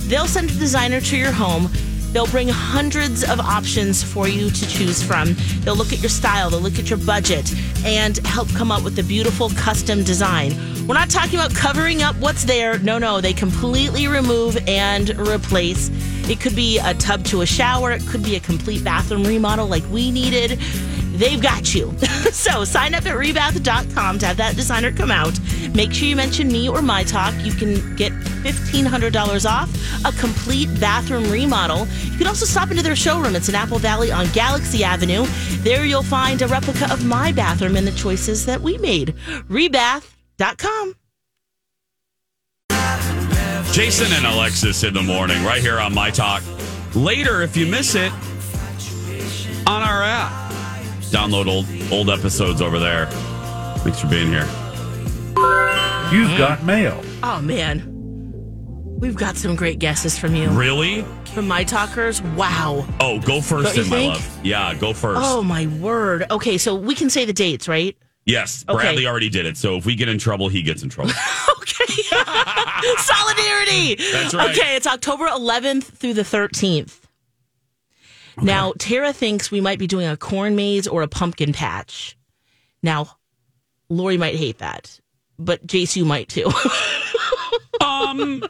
They'll 0.09 0.27
send 0.27 0.49
a 0.49 0.55
designer 0.55 1.03
to 1.03 1.19
your 1.19 1.33
home. 1.33 1.71
They'll 2.13 2.27
bring 2.27 2.49
hundreds 2.49 3.23
of 3.23 3.39
options 3.41 4.03
for 4.03 4.29
you 4.29 4.51
to 4.51 4.69
choose 4.69 5.03
from. 5.03 5.37
They'll 5.61 5.77
look 5.77 5.93
at 5.93 6.01
your 6.01 6.09
style, 6.09 6.51
they'll 6.51 6.61
look 6.61 6.79
at 6.79 6.89
your 6.89 6.99
budget, 6.99 7.53
and 7.85 8.17
help 8.27 8.49
come 8.55 8.73
up 8.73 8.83
with 8.83 8.99
a 8.99 9.03
beautiful 9.03 9.51
custom 9.51 10.03
design. 10.05 10.55
We're 10.87 10.95
not 10.95 11.11
talking 11.11 11.39
about 11.39 11.55
covering 11.55 12.03
up 12.03 12.17
what's 12.17 12.45
there. 12.45 12.79
No, 12.79 12.97
no, 12.99 13.21
they 13.21 13.35
completely 13.35 14.09
remove 14.09 14.57
and 14.67 15.11
replace. 15.19 15.91
It 16.31 16.41
could 16.41 16.57
be 16.57 16.79
a 16.79 16.95
tub 16.95 17.25
to 17.25 17.43
a 17.43 17.47
shower, 17.47 17.93
it 17.93 18.07
could 18.07 18.23
be 18.23 18.37
a 18.37 18.41
complete 18.41 18.83
bathroom 18.83 19.25
remodel 19.25 19.67
like 19.67 19.85
we 19.91 20.11
needed. 20.11 20.59
They've 21.19 21.43
got 21.43 21.75
you. 21.75 21.93
so 22.33 22.65
sign 22.65 22.95
up 22.95 23.05
at 23.07 23.17
rebath.com 23.17 24.19
to 24.21 24.27
have 24.27 24.37
that 24.37 24.55
designer 24.55 24.93
come 24.93 25.11
out. 25.11 25.39
Make 25.75 25.93
sure 25.93 26.07
you 26.07 26.15
mention 26.15 26.49
me 26.49 26.69
or 26.69 26.81
my 26.81 27.03
talk. 27.03 27.35
You 27.45 27.53
can 27.53 27.97
get 27.97 28.13
$1,500 28.13 29.51
off 29.51 29.69
a 30.05 30.13
complete 30.19 30.69
bathroom 30.81 31.29
remodel. 31.31 31.89
You 32.05 32.19
can 32.19 32.29
also 32.29 32.47
stop 32.47 32.71
into 32.71 32.85
their 32.85 32.95
showroom. 32.95 33.35
It's 33.35 33.49
in 33.49 33.57
Apple 33.57 33.79
Valley 33.79 34.13
on 34.13 34.29
Galaxy 34.29 34.85
Avenue. 34.85 35.27
There 35.63 35.85
you'll 35.85 36.05
find 36.05 36.41
a 36.41 36.47
replica 36.47 36.91
of 36.93 37.05
my 37.05 37.33
bathroom 37.33 37.77
and 37.77 37.87
the 37.87 37.93
choices 37.93 38.47
that 38.47 38.61
we 38.61 38.79
made. 38.79 39.15
Rebath.com. 39.49 40.95
Jason 43.73 44.13
and 44.13 44.27
Alexis 44.27 44.83
in 44.85 44.95
the 44.95 45.03
morning, 45.03 45.45
right 45.45 45.61
here 45.61 45.79
on 45.79 45.93
My 45.93 46.11
Talk. 46.11 46.43
Later, 46.95 47.43
if 47.43 47.57
you 47.57 47.67
miss 47.67 47.95
it, 47.95 48.13
on 49.67 49.83
our 49.83 50.03
app. 50.03 50.48
Download 51.11 51.47
old 51.49 51.67
old 51.93 52.11
episodes 52.11 52.61
over 52.61 52.79
there. 52.79 53.07
Thanks 53.79 54.01
for 54.01 54.09
being 54.09 54.29
here. 54.29 54.47
You've 56.13 56.37
got 56.39 56.63
mail. 56.65 57.03
Oh, 57.23 57.41
man. 57.43 57.95
We've 58.99 59.15
got 59.15 59.37
some 59.37 59.55
great 59.57 59.79
guesses 59.79 60.19
from 60.19 60.35
you. 60.35 60.49
Really? 60.51 61.03
From 61.35 61.47
my 61.47 61.63
talkers. 61.65 62.21
Wow. 62.23 62.87
Oh, 62.99 63.21
go 63.21 63.41
first, 63.41 63.77
Don't 63.77 63.85
in 63.85 63.91
my 63.91 63.97
think? 63.97 64.15
love. 64.15 64.41
Yeah, 64.45 64.75
go 64.75 64.93
first. 64.93 65.21
Oh, 65.23 65.43
my 65.43 65.67
word. 65.67 66.27
Okay, 66.31 66.59
so 66.59 66.75
we 66.75 66.95
can 66.95 67.09
say 67.11 67.25
the 67.25 67.33
dates, 67.33 67.69
right? 67.69 67.97
yes, 68.25 68.65
okay. 68.69 68.77
Bradley 68.79 69.07
already 69.07 69.29
did 69.31 69.47
it. 69.47 69.57
So 69.57 69.77
if 69.77 69.87
we 69.87 69.95
get 69.95 70.09
in 70.09 70.19
trouble, 70.19 70.49
he 70.49 70.63
gets 70.63 70.83
in 70.83 70.89
trouble. 70.89 71.13
Okay. 71.61 72.03
Solidarity. 72.99 73.95
That's 74.13 74.35
right. 74.35 74.51
Okay, 74.57 74.75
it's 74.77 74.87
October 74.87 75.27
11th 75.27 75.85
through 75.85 76.15
the 76.15 76.23
13th. 76.23 77.01
Now, 78.43 78.73
Tara 78.79 79.13
thinks 79.13 79.51
we 79.51 79.61
might 79.61 79.79
be 79.79 79.87
doing 79.87 80.07
a 80.07 80.17
corn 80.17 80.57
maze 80.57 80.87
or 80.87 81.03
a 81.03 81.09
pumpkin 81.09 81.53
patch. 81.53 82.17
Now, 82.83 83.17
Lori 83.89 84.17
might 84.17 84.37
hate 84.37 84.59
that, 84.59 85.01
but 85.39 85.73
you 85.97 86.05
might 86.05 86.29
too. 86.29 86.51
um, 87.85 88.45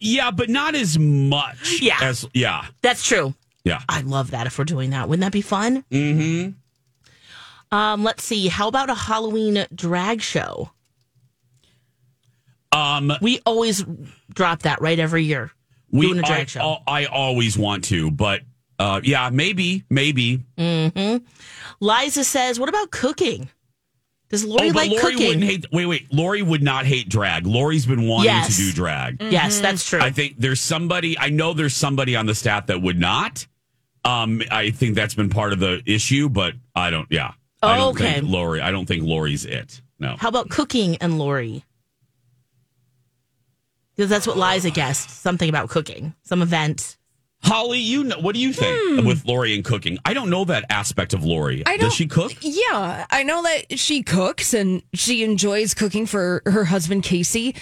yeah, 0.00 0.30
but 0.30 0.50
not 0.50 0.74
as 0.74 0.98
much. 0.98 1.80
Yeah. 1.80 1.98
As 2.02 2.28
yeah, 2.34 2.66
That's 2.82 3.04
true. 3.06 3.34
yeah. 3.64 3.80
I 3.88 4.02
love 4.02 4.32
that 4.32 4.46
if 4.46 4.58
we're 4.58 4.64
doing 4.64 4.90
that. 4.90 5.08
Wouldn't 5.08 5.22
that 5.24 5.32
be 5.32 5.42
fun? 5.42 5.84
Mm-hmm. 5.90 7.74
Um, 7.74 8.04
let's 8.04 8.22
see. 8.24 8.48
How 8.48 8.68
about 8.68 8.90
a 8.90 8.94
Halloween 8.94 9.66
drag 9.74 10.20
show? 10.20 10.70
Um, 12.70 13.12
We 13.20 13.40
always 13.46 13.84
drop 14.34 14.62
that 14.62 14.80
right 14.80 14.98
every 14.98 15.24
year. 15.24 15.52
we 15.90 16.06
doing 16.06 16.18
a 16.18 16.22
drag 16.22 16.40
I, 16.40 16.44
show. 16.46 16.78
I 16.86 17.04
always 17.06 17.56
want 17.56 17.84
to, 17.84 18.10
but 18.10 18.40
uh, 18.82 19.00
yeah, 19.04 19.30
maybe, 19.30 19.84
maybe. 19.88 20.42
Liza 21.80 22.24
says, 22.24 22.58
"What 22.58 22.68
about 22.68 22.90
cooking? 22.90 23.48
Does 24.28 24.44
Lori 24.44 24.70
oh, 24.70 24.72
like 24.72 24.90
Lori 24.90 25.00
cooking?" 25.02 25.26
wouldn't 25.28 25.44
hate. 25.44 25.66
Wait, 25.72 25.86
wait. 25.86 26.12
Lori 26.12 26.42
would 26.42 26.62
not 26.62 26.84
hate 26.86 27.08
drag. 27.08 27.46
Lori's 27.46 27.86
been 27.86 28.08
wanting 28.08 28.26
Yes. 28.32 28.56
to 28.56 28.62
do 28.62 28.72
drag. 28.72 29.22
Yes, 29.22 29.60
that's 29.60 29.88
true. 29.88 30.00
I 30.00 30.10
think 30.10 30.36
there's 30.38 30.60
somebody. 30.60 31.18
I 31.18 31.28
know 31.28 31.52
there's 31.52 31.76
somebody 31.76 32.16
on 32.16 32.26
the 32.26 32.34
staff 32.34 32.66
that 32.66 32.82
would 32.82 32.98
not. 32.98 33.46
Um, 34.04 34.42
I 34.50 34.70
think 34.70 34.96
that's 34.96 35.14
been 35.14 35.28
part 35.30 35.52
of 35.52 35.60
the 35.60 35.80
issue, 35.86 36.28
but 36.28 36.54
I 36.74 36.90
don't. 36.90 37.06
Yeah, 37.10 37.32
I 37.62 37.76
don't 37.76 37.94
Okay. 37.94 38.14
think 38.14 38.28
Lori. 38.28 38.60
I 38.60 38.70
don't 38.72 38.86
think 38.86 39.04
Lori's 39.04 39.44
it. 39.44 39.80
No. 40.00 40.16
How 40.18 40.28
about 40.28 40.48
cooking 40.48 40.96
and 40.96 41.18
Lori? 41.18 41.64
Because 43.94 44.08
that's 44.10 44.26
what 44.26 44.36
Liza 44.38 44.70
guessed. 44.70 45.10
Something 45.10 45.48
about 45.48 45.68
cooking, 45.68 46.14
some 46.22 46.42
event. 46.42 46.96
Holly, 47.44 47.80
you 47.80 48.04
know 48.04 48.18
what 48.20 48.34
do 48.34 48.40
you 48.40 48.52
think 48.52 49.04
with 49.04 49.24
Lori 49.26 49.54
and 49.54 49.64
cooking? 49.64 49.98
I 50.04 50.14
don't 50.14 50.30
know 50.30 50.44
that 50.44 50.64
aspect 50.70 51.12
of 51.12 51.24
Lori. 51.24 51.58
Hmm. 51.58 51.68
I 51.68 51.76
don't, 51.76 51.86
Does 51.88 51.94
she 51.94 52.06
cook? 52.06 52.32
Yeah, 52.40 53.06
I 53.10 53.22
know 53.24 53.42
that 53.42 53.78
she 53.78 54.02
cooks 54.02 54.54
and 54.54 54.82
she 54.94 55.24
enjoys 55.24 55.74
cooking 55.74 56.06
for 56.06 56.42
her 56.46 56.64
husband 56.64 57.02
Casey. 57.02 57.54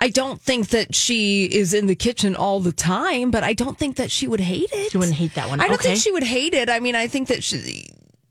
I 0.00 0.10
don't 0.10 0.40
think 0.40 0.68
that 0.68 0.94
she 0.94 1.44
is 1.46 1.74
in 1.74 1.86
the 1.86 1.96
kitchen 1.96 2.36
all 2.36 2.60
the 2.60 2.72
time, 2.72 3.30
but 3.32 3.42
I 3.42 3.52
don't 3.52 3.76
think 3.76 3.96
that 3.96 4.10
she 4.12 4.28
would 4.28 4.38
hate 4.40 4.70
it. 4.72 4.92
She 4.92 4.98
wouldn't 4.98 5.16
hate 5.16 5.34
that 5.34 5.48
one. 5.48 5.60
I 5.60 5.64
don't 5.66 5.74
Okay. 5.74 5.88
think 5.90 6.00
she 6.02 6.12
would 6.12 6.22
hate 6.22 6.54
it. 6.54 6.68
I 6.70 6.78
mean, 6.80 6.94
I 6.94 7.06
think 7.08 7.28
that 7.28 7.42
she 7.42 7.88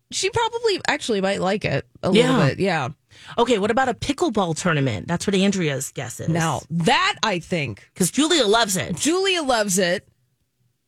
she 0.10 0.30
probably 0.30 0.80
actually 0.88 1.20
might 1.20 1.42
like 1.42 1.66
it 1.66 1.86
a 2.04 2.12
Yeah. 2.14 2.32
little 2.32 2.48
bit. 2.48 2.60
Yeah. 2.60 2.90
Okay, 3.38 3.58
what 3.60 3.72
about 3.72 3.90
a 3.90 3.94
pickleball 3.94 4.56
tournament? 4.58 5.08
That's 5.08 5.28
what 5.28 5.36
Andrea's 5.36 5.92
guess 5.92 6.20
is. 6.22 6.30
Now 6.30 6.62
that 6.70 7.16
I 7.24 7.40
think 7.40 7.90
because 7.94 8.12
Julia 8.12 8.46
loves 8.46 8.78
it. 8.78 8.96
Julia 8.96 9.42
loves 9.42 9.78
it. 9.78 10.08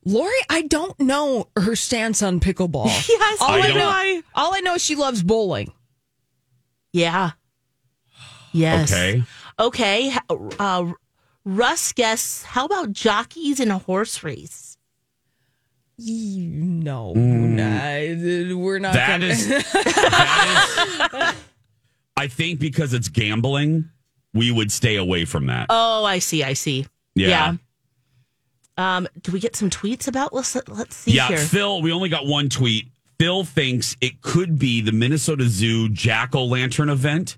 Lori, 0.05 0.31
I 0.49 0.61
don't 0.63 0.97
know 0.99 1.49
her 1.57 1.75
stance 1.75 2.23
on 2.23 2.39
pickleball. 2.39 2.85
Yes, 3.09 3.41
all 3.41 3.51
I 3.51 3.59
I, 3.59 3.73
know, 3.73 3.89
I- 3.89 4.23
all 4.35 4.53
I 4.55 4.59
know 4.61 4.75
is 4.75 4.83
she 4.83 4.95
loves 4.95 5.21
bowling. 5.23 5.71
Yeah. 6.93 7.31
Yes. 8.51 8.91
Okay. 8.91 9.23
Okay. 9.59 10.11
Uh, 10.57 10.93
Russ 11.45 11.91
guess. 11.93 12.43
How 12.43 12.65
about 12.65 12.91
jockeys 12.93 13.59
in 13.59 13.69
a 13.71 13.77
horse 13.77 14.23
race? 14.23 14.77
No, 16.01 17.11
nah, 17.13 18.55
we're 18.57 18.79
not. 18.79 18.93
That 18.93 19.19
gonna- 19.19 19.25
is, 19.33 19.47
that 19.49 21.33
is- 21.33 21.43
I 22.15 22.27
think 22.27 22.59
because 22.59 22.93
it's 22.93 23.09
gambling, 23.09 23.89
we 24.33 24.49
would 24.51 24.71
stay 24.71 24.95
away 24.95 25.25
from 25.25 25.47
that. 25.47 25.67
Oh, 25.69 26.05
I 26.05 26.19
see. 26.19 26.43
I 26.43 26.53
see. 26.53 26.85
Yeah. 27.15 27.55
Um, 28.79 29.07
do 29.21 29.31
we 29.31 29.39
get 29.39 29.55
some 29.57 29.69
tweets 29.69 30.07
about? 30.07 30.33
Let's 30.33 30.55
let's 30.67 30.95
see 30.95 31.11
yeah, 31.11 31.27
here. 31.27 31.37
Phil, 31.37 31.81
we 31.81 31.91
only 31.91 32.07
got 32.09 32.25
one 32.25 32.47
tweet. 32.49 32.87
Phil 33.19 33.43
thinks 33.43 33.97
it 33.99 34.21
could 34.21 34.57
be 34.57 34.79
the 34.79 34.93
Minnesota 34.93 35.43
Zoo 35.49 35.89
Jack 35.89 36.33
O' 36.35 36.45
Lantern 36.45 36.89
event. 36.89 37.37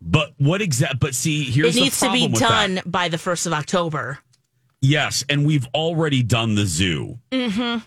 But 0.00 0.32
what 0.38 0.62
exact? 0.62 1.00
But 1.00 1.14
see, 1.14 1.44
here's 1.44 1.76
it 1.76 1.80
needs 1.80 2.00
to 2.00 2.10
be 2.12 2.28
with 2.28 2.40
that. 2.40 2.48
done 2.48 2.80
by 2.86 3.08
the 3.08 3.18
first 3.18 3.46
of 3.46 3.52
October. 3.52 4.18
Yes, 4.80 5.24
and 5.28 5.44
we've 5.46 5.66
already 5.74 6.22
done 6.22 6.54
the 6.54 6.64
zoo, 6.66 7.18
Mm-hmm. 7.32 7.60
and 7.60 7.84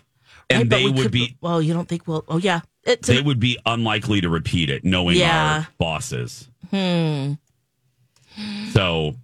Right, 0.50 0.68
they 0.68 0.84
would 0.88 0.96
could- 1.04 1.10
be 1.12 1.36
Well, 1.40 1.62
you 1.62 1.72
don't 1.72 1.88
think 1.88 2.06
we'll? 2.06 2.24
Oh, 2.28 2.36
yeah. 2.38 2.60
It's 2.84 3.08
they 3.08 3.22
would 3.22 3.40
be 3.40 3.58
unlikely 3.64 4.20
to 4.22 4.28
repeat 4.28 4.68
it, 4.68 4.84
knowing 4.84 5.16
Yeah. 5.16 5.54
our 5.60 5.68
bosses. 5.78 6.48
Hmm. 6.70 7.34
So 8.72 9.14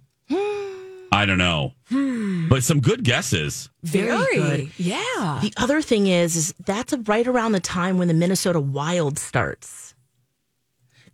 I 1.11 1.25
don't 1.25 1.37
know, 1.37 1.73
hmm. 1.89 2.47
but 2.49 2.63
some 2.63 2.79
good 2.81 3.03
guesses. 3.03 3.69
Very 3.83 4.35
good. 4.35 4.71
Yeah. 4.77 5.39
The 5.41 5.53
other 5.57 5.81
thing 5.81 6.07
is, 6.07 6.35
is 6.35 6.53
that's 6.65 6.93
right 7.05 7.25
around 7.25 7.53
the 7.53 7.59
time 7.59 7.97
when 7.97 8.07
the 8.07 8.13
Minnesota 8.13 8.59
Wild 8.59 9.17
starts. 9.17 9.95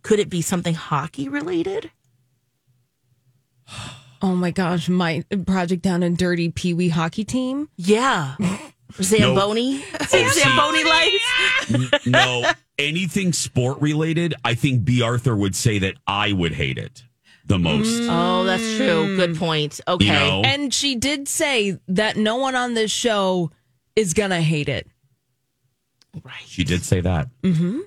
Could 0.02 0.18
it 0.18 0.28
be 0.28 0.42
something 0.42 0.74
hockey 0.74 1.28
related? 1.28 1.90
Oh 4.22 4.34
my 4.34 4.50
gosh, 4.50 4.88
my 4.88 5.24
project 5.46 5.82
down 5.82 6.02
and 6.02 6.16
dirty 6.16 6.50
Pee 6.50 6.72
Wee 6.72 6.88
hockey 6.88 7.22
team. 7.22 7.68
Yeah. 7.76 8.36
Zamboni? 9.02 9.82
see- 10.06 10.28
Zamboni 10.30 10.84
lights? 10.84 11.24
N- 11.74 11.90
no, 12.06 12.50
anything 12.78 13.34
sport 13.34 13.80
related, 13.80 14.34
I 14.44 14.54
think 14.54 14.84
Bea 14.84 15.02
Arthur 15.02 15.36
would 15.36 15.54
say 15.54 15.78
that 15.80 15.96
I 16.06 16.32
would 16.32 16.52
hate 16.52 16.78
it 16.78 17.04
the 17.46 17.58
most. 17.58 18.02
Oh, 18.10 18.44
that's 18.44 18.76
true. 18.76 19.16
Good 19.16 19.36
point. 19.36 19.80
Okay. 19.86 20.04
You 20.04 20.12
know? 20.12 20.42
And 20.44 20.72
she 20.74 20.96
did 20.96 21.28
say 21.28 21.78
that 21.88 22.16
no 22.16 22.36
one 22.36 22.54
on 22.54 22.74
this 22.74 22.90
show 22.90 23.50
is 23.94 24.14
gonna 24.14 24.40
hate 24.42 24.68
it. 24.68 24.88
Right. 26.22 26.34
She 26.46 26.64
did 26.64 26.84
say 26.84 27.00
that. 27.00 27.28
Mm-hmm. 27.42 27.80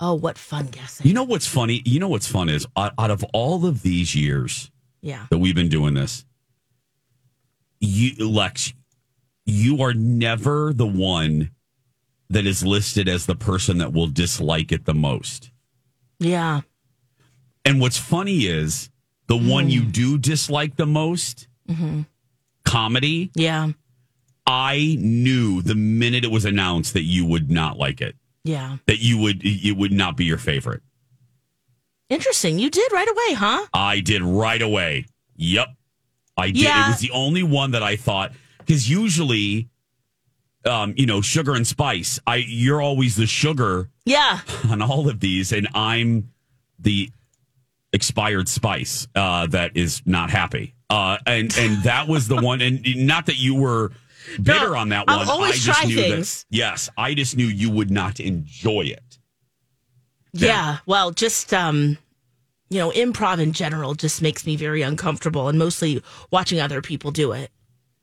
Oh, 0.00 0.14
what 0.14 0.36
fun 0.38 0.66
guessing. 0.66 1.06
You 1.06 1.14
know 1.14 1.22
what's 1.22 1.46
funny? 1.46 1.82
You 1.84 2.00
know 2.00 2.08
what's 2.08 2.26
fun 2.26 2.48
is 2.48 2.66
out, 2.76 2.92
out 2.98 3.10
of 3.10 3.22
all 3.32 3.66
of 3.66 3.82
these 3.82 4.14
years 4.16 4.70
Yeah. 5.00 5.26
that 5.30 5.38
we've 5.38 5.54
been 5.54 5.68
doing 5.68 5.94
this, 5.94 6.24
you 7.80 8.28
Lex, 8.28 8.72
you 9.46 9.80
are 9.82 9.94
never 9.94 10.72
the 10.72 10.86
one 10.86 11.50
that 12.30 12.46
is 12.46 12.64
listed 12.64 13.08
as 13.08 13.26
the 13.26 13.34
person 13.36 13.78
that 13.78 13.92
will 13.92 14.06
dislike 14.06 14.72
it 14.72 14.84
the 14.86 14.94
most. 14.94 15.50
Yeah. 16.18 16.62
And 17.64 17.80
what's 17.80 17.96
funny 17.98 18.46
is 18.46 18.90
the 19.28 19.36
one 19.36 19.70
you 19.70 19.84
do 19.84 20.18
dislike 20.18 20.76
the 20.76 20.86
most, 20.86 21.48
comedy. 22.64 23.30
Yeah. 23.34 23.68
I 24.46 24.96
knew 24.98 25.62
the 25.62 25.74
minute 25.74 26.24
it 26.24 26.30
was 26.30 26.44
announced 26.44 26.94
that 26.94 27.02
you 27.04 27.24
would 27.26 27.50
not 27.50 27.78
like 27.78 28.00
it. 28.00 28.16
Yeah. 28.44 28.78
That 28.86 28.98
you 28.98 29.18
would 29.18 29.40
it 29.44 29.76
would 29.76 29.92
not 29.92 30.16
be 30.16 30.24
your 30.24 30.38
favorite. 30.38 30.82
Interesting. 32.08 32.58
You 32.58 32.68
did 32.68 32.92
right 32.92 33.08
away, 33.08 33.34
huh? 33.34 33.66
I 33.72 34.00
did 34.00 34.22
right 34.22 34.60
away. 34.60 35.06
Yep. 35.36 35.68
I 36.36 36.48
did. 36.48 36.56
Yeah. 36.58 36.86
It 36.86 36.90
was 36.90 37.00
the 37.00 37.12
only 37.12 37.42
one 37.42 37.70
that 37.70 37.82
I 37.82 37.96
thought 37.96 38.32
because 38.58 38.90
usually 38.90 39.68
um, 40.64 40.94
you 40.96 41.06
know, 41.06 41.20
sugar 41.20 41.54
and 41.54 41.66
spice. 41.66 42.20
I 42.26 42.36
you're 42.36 42.80
always 42.82 43.16
the 43.16 43.26
sugar 43.26 43.90
Yeah. 44.04 44.40
on 44.68 44.82
all 44.82 45.08
of 45.08 45.20
these, 45.20 45.52
and 45.52 45.68
I'm 45.74 46.30
the 46.78 47.10
expired 47.92 48.48
spice 48.48 49.06
uh, 49.14 49.46
that 49.48 49.76
is 49.76 50.02
not 50.06 50.30
happy. 50.30 50.74
Uh, 50.90 51.18
and 51.26 51.56
and 51.58 51.82
that 51.84 52.08
was 52.08 52.28
the 52.28 52.36
one, 52.40 52.60
and 52.60 52.82
not 53.06 53.26
that 53.26 53.38
you 53.38 53.54
were 53.54 53.92
bitter 54.42 54.70
No, 54.70 54.76
on 54.76 54.88
that 54.90 55.04
I'll 55.08 55.18
one. 55.20 55.28
always 55.28 55.50
I 55.68 55.72
just 55.72 55.80
try 55.80 55.88
knew 55.88 55.96
things. 55.96 56.44
that. 56.50 56.56
Yes, 56.56 56.88
I 56.98 57.14
just 57.14 57.36
knew 57.36 57.46
you 57.46 57.70
would 57.70 57.90
not 57.90 58.20
enjoy 58.20 58.82
it. 58.82 59.18
Yeah. 60.32 60.78
Well, 60.86 61.10
just 61.10 61.52
um, 61.54 61.98
you 62.70 62.78
know, 62.78 62.90
improv 62.90 63.38
in 63.40 63.52
general 63.52 63.94
just 63.94 64.22
makes 64.22 64.46
me 64.46 64.56
very 64.56 64.82
uncomfortable, 64.82 65.48
and 65.48 65.58
mostly 65.58 66.02
watching 66.30 66.60
other 66.60 66.80
people 66.82 67.10
do 67.10 67.32
it. 67.32 67.50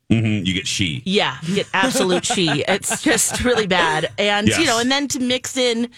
hmm 0.09 0.15
You 0.43 0.53
get 0.53 0.67
she. 0.67 1.01
Yeah, 1.05 1.37
you 1.43 1.55
get 1.55 1.67
absolute 1.73 2.25
she. 2.25 2.63
It's 2.67 3.01
just 3.03 3.43
really 3.43 3.67
bad, 3.67 4.11
and 4.17 4.47
Yes. 4.47 4.59
you 4.59 4.65
know, 4.65 4.79
and 4.79 4.91
then 4.91 5.07
to 5.09 5.19
mix 5.19 5.57
in 5.57 5.89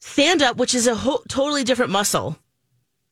stand 0.00 0.42
up, 0.42 0.56
which 0.56 0.74
is 0.74 0.86
a 0.86 0.94
ho- 0.94 1.22
totally 1.28 1.64
different 1.64 1.90
muscle. 1.92 2.38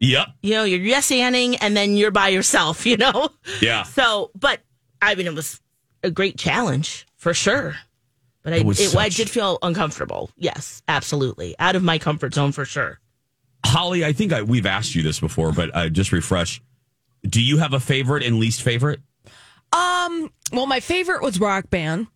Yep. 0.01 0.27
You 0.43 0.51
know, 0.55 0.65
you're 0.65 0.81
yes 0.81 1.11
anding, 1.11 1.57
and 1.61 1.77
then 1.77 1.97
you're 1.97 2.11
by 2.11 2.29
yourself. 2.29 2.85
You 2.87 2.97
know. 2.97 3.31
Yeah. 3.61 3.85
So, 3.85 4.31
but 4.35 4.61
I 5.01 5.15
mean, 5.15 5.27
it 5.27 5.35
was 5.35 5.61
a 6.03 6.11
great 6.11 6.37
challenge 6.39 7.07
for 7.17 7.35
sure. 7.35 7.77
But 8.43 8.53
I, 8.53 8.57
It 8.59 8.67
was 8.67 8.81
it, 8.81 8.97
I 8.97 9.09
did 9.09 9.29
feel 9.29 9.59
uncomfortable. 9.63 10.31
Yes, 10.37 10.83
absolutely, 10.87 11.57
out 11.59 11.75
of 11.77 11.83
my 11.83 11.99
comfort 11.99 12.35
zone 12.35 12.53
for 12.53 12.65
sure. 12.65 13.01
Holly, 13.65 14.05
I 14.05 14.13
think 14.13 14.33
I, 14.33 14.43
we've 14.43 14.67
asked 14.67 14.95
you 14.95 15.03
this 15.03 15.19
before, 15.19 15.51
but 15.51 15.75
uh, 15.75 15.89
just 15.89 16.13
refresh. 16.13 16.63
Do 17.23 17.43
you 17.43 17.59
have 17.59 17.73
a 17.73 17.81
favorite 17.81 18.23
and 18.23 18.39
least 18.39 18.63
favorite? 18.63 19.01
Um, 19.73 20.31
well, 20.53 20.67
my 20.67 20.79
favorite 20.79 21.23
was 21.23 21.41
Rock 21.41 21.69
Band. 21.71 22.07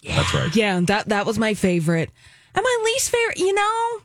Yeah. 0.00 0.16
That's 0.16 0.34
right. 0.34 0.56
Yeah, 0.56 0.80
that 0.86 1.10
that 1.10 1.26
was 1.26 1.38
my 1.38 1.54
favorite. 1.54 2.10
And 2.54 2.64
my 2.64 2.78
least 2.84 3.10
favorite, 3.10 3.38
you 3.38 3.54
know, 3.54 4.00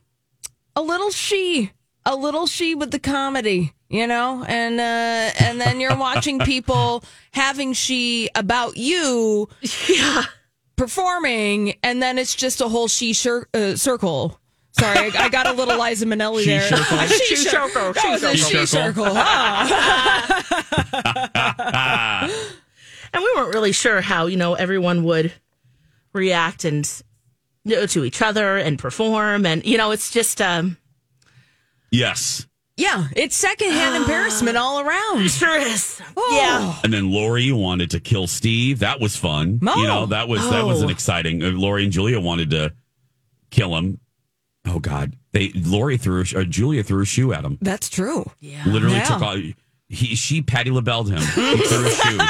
a 0.76 0.82
little 0.84 1.10
she, 1.10 1.72
a 2.06 2.16
little 2.16 2.46
she 2.48 2.76
with 2.76 2.92
the 2.92 3.00
comedy, 3.00 3.74
you 3.90 4.06
know, 4.08 4.44
and 4.48 4.80
uh 4.80 5.32
and 5.44 5.60
then 5.62 5.80
you're 5.80 5.96
watching 5.98 6.40
people 6.54 7.04
having 7.32 7.74
she 7.74 8.30
about 8.36 8.78
you, 8.78 9.48
Yeah. 9.88 10.24
performing, 10.76 11.76
and 11.84 12.02
then 12.02 12.18
it's 12.18 12.36
just 12.36 12.60
a 12.62 12.68
whole 12.68 12.88
she 12.88 13.14
cir- 13.14 13.48
uh, 13.54 13.76
circle. 13.76 14.40
Sorry, 14.72 14.98
I, 15.16 15.26
I 15.26 15.30
got 15.30 15.46
a 15.46 15.52
little 15.54 15.80
Liza 15.80 16.06
Minnelli 16.08 16.40
She 16.44 16.50
there. 16.50 16.62
circle. 16.68 16.98
She 17.08 17.26
She 17.26 17.36
cir- 17.36 17.50
circle. 17.70 17.94
That 17.94 18.10
was 18.10 18.24
a 18.24 18.32
She 18.36 18.38
she 18.38 18.66
circle. 18.66 19.06
circle. 19.06 19.16
huh? 19.16 19.24
Ah, 21.36 22.30
And 23.14 23.22
we 23.24 23.32
weren't 23.36 23.54
really 23.54 23.72
sure 23.72 24.02
how, 24.02 24.26
you 24.26 24.38
know, 24.38 24.56
everyone 24.56 25.04
would 25.04 25.32
react 26.14 26.66
and 26.66 26.90
you 27.64 27.76
know, 27.76 27.86
to 27.86 28.04
each 28.04 28.24
other 28.24 28.58
and 28.58 28.80
perform. 28.80 29.46
And, 29.46 29.64
you 29.64 29.78
know, 29.78 29.92
it's 29.92 30.10
just, 30.10 30.42
um, 30.42 30.78
yes. 31.94 32.48
Yeah, 32.76 33.08
it's 33.16 33.36
secondhand 33.36 33.96
embarrassment 34.04 34.58
all 34.58 34.80
around. 34.80 35.30
sure 35.30 35.58
is. 35.60 36.02
Oh. 36.18 36.38
Yeah. 36.42 36.80
And 36.84 36.92
then 36.92 37.12
Lori 37.12 37.52
wanted 37.52 37.92
to 37.92 38.00
kill 38.00 38.26
Steve. 38.28 38.80
That 38.80 39.00
was 39.00 39.16
fun. 39.16 39.60
Oh. 39.66 39.80
You 39.80 39.88
know, 39.88 40.06
that 40.08 40.28
was 40.28 40.42
that 40.50 40.66
was 40.66 40.82
an 40.82 40.88
Oh. 40.90 40.92
exciting. 40.92 41.44
Uh, 41.44 41.52
Lori 41.52 41.84
and 41.84 41.92
Julia 41.94 42.20
wanted 42.20 42.50
to 42.50 42.74
kill 43.52 43.76
him. 43.78 44.00
Oh 44.66 44.80
God, 44.80 45.16
they 45.34 45.52
Lori 45.54 45.98
threw 45.98 46.22
a 46.24 46.40
uh, 46.40 46.44
Julia 46.46 46.84
threw 46.84 47.04
a 47.04 47.06
shoe 47.06 47.32
at 47.34 47.44
him. 47.46 47.58
That's 47.62 47.90
true. 47.90 48.30
Yeah. 48.40 48.64
Literally 48.66 48.96
Yeah. 48.96 49.04
took 49.04 49.22
off. 49.22 49.38
He 49.90 50.16
she 50.16 50.42
Patty 50.42 50.72
LaBelled 50.72 51.10
him. 51.10 51.20
He 51.20 51.64
threw 51.64 51.86
a 51.86 51.90
shoe. 51.90 52.18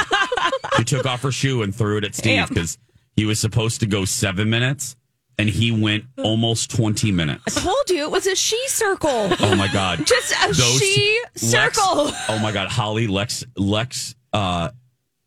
She 0.76 0.82
took 0.82 1.06
off 1.06 1.22
her 1.22 1.30
shoe 1.30 1.62
and 1.62 1.72
threw 1.72 1.98
it 1.98 2.04
at 2.04 2.16
Steve 2.16 2.48
because 2.48 2.78
he 3.14 3.24
was 3.26 3.38
supposed 3.38 3.78
to 3.80 3.86
go 3.86 4.04
seven 4.04 4.50
minutes 4.50 4.96
and 5.38 5.48
he 5.48 5.72
went 5.72 6.04
almost 6.18 6.70
twenty 6.70 7.10
minutes. 7.12 7.56
I 7.56 7.60
told 7.60 7.90
you 7.90 8.04
it 8.04 8.10
was 8.10 8.26
a 8.26 8.34
she 8.36 8.60
circle. 8.68 9.28
Oh 9.40 9.54
my 9.56 9.68
God. 9.72 10.06
Just 10.06 10.32
a 10.32 10.54
she 10.54 11.20
Lex- 11.34 11.42
circle. 11.50 12.12
oh 12.28 12.38
my 12.42 12.52
God, 12.52 12.68
Holly, 12.68 13.06
Lex, 13.06 13.44
Lex, 13.56 14.14
uh, 14.32 14.70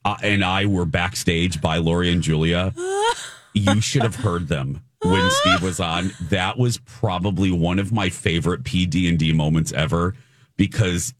uh, 0.06 0.16
and 0.24 0.44
I 0.44 0.66
were 0.66 0.86
backstage 0.86 1.60
by 1.62 1.78
Lori 1.78 2.12
and 2.12 2.22
Julia. 2.22 2.74
you 3.54 3.82
should 3.82 4.04
have 4.04 4.16
heard 4.16 4.48
them 4.48 4.82
when 5.04 5.30
Steve 5.30 5.62
was 5.62 5.80
on. 5.80 6.12
That 6.30 6.58
was 6.58 6.78
probably 6.80 7.52
one 7.52 7.78
of 7.80 7.92
my 7.92 8.10
favorite 8.10 8.64
PD 8.64 9.10
and 9.10 9.20
D 9.20 9.34
moments 9.34 9.72
ever 9.74 10.16
because 10.56 11.14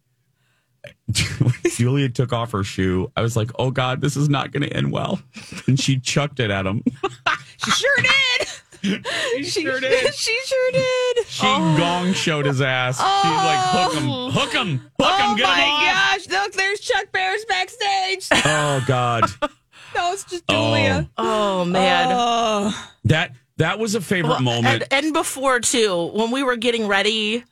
Julia 1.70 2.10
took 2.10 2.32
off 2.34 2.52
her 2.52 2.64
shoe. 2.64 3.12
I 3.16 3.22
was 3.22 3.36
like, 3.36 3.52
"Oh 3.60 3.72
God, 3.72 4.02
this 4.02 4.16
is 4.18 4.30
not 4.30 4.52
going 4.52 4.64
to 4.64 4.74
end 4.76 4.92
well," 4.92 5.20
and 5.68 5.80
she 5.80 6.00
chucked 6.00 6.40
it 6.40 6.52
at 6.52 6.66
him. 6.66 6.84
She 7.66 7.72
sure 7.72 7.96
did. 7.98 8.48
She 8.82 9.44
sure 9.44 9.80
did. 9.80 10.14
she 10.14 10.38
sure 10.46 10.72
did. 10.72 11.26
She 11.28 11.46
oh. 11.46 11.76
gong 11.78 12.14
showed 12.14 12.46
his 12.46 12.62
ass. 12.62 12.98
She's 12.98 13.04
like, 13.04 13.60
"Hook 13.60 13.94
him, 14.02 14.10
oh. 14.10 14.32
hook 14.32 14.54
him, 14.54 14.78
hook 15.00 15.20
him, 15.20 15.32
oh 15.32 15.36
get 15.36 15.50
him 15.50 15.58
my 15.58 15.64
off." 15.64 16.26
gosh! 16.26 16.28
Look, 16.30 16.54
there's 16.54 16.80
Chuck 16.80 17.12
Barris 17.12 17.46
backstage. 17.46 18.30
Oh 18.50 18.84
God. 18.88 19.26
no, 19.96 20.14
it's 20.14 20.24
just 20.24 20.44
Oh. 20.50 21.08
Oh, 21.18 21.66
man. 21.66 22.08
Oh. 22.12 22.90
That 23.06 23.32
that 23.58 23.80
was 23.80 23.96
a 23.96 24.02
favorite 24.02 24.30
Well, 24.30 24.42
moment. 24.42 24.84
And, 24.92 25.06
and 25.06 25.14
before 25.14 25.60
too, 25.60 26.12
when 26.14 26.32
we 26.32 26.44
were 26.44 26.56
getting 26.56 26.88
ready 26.88 27.44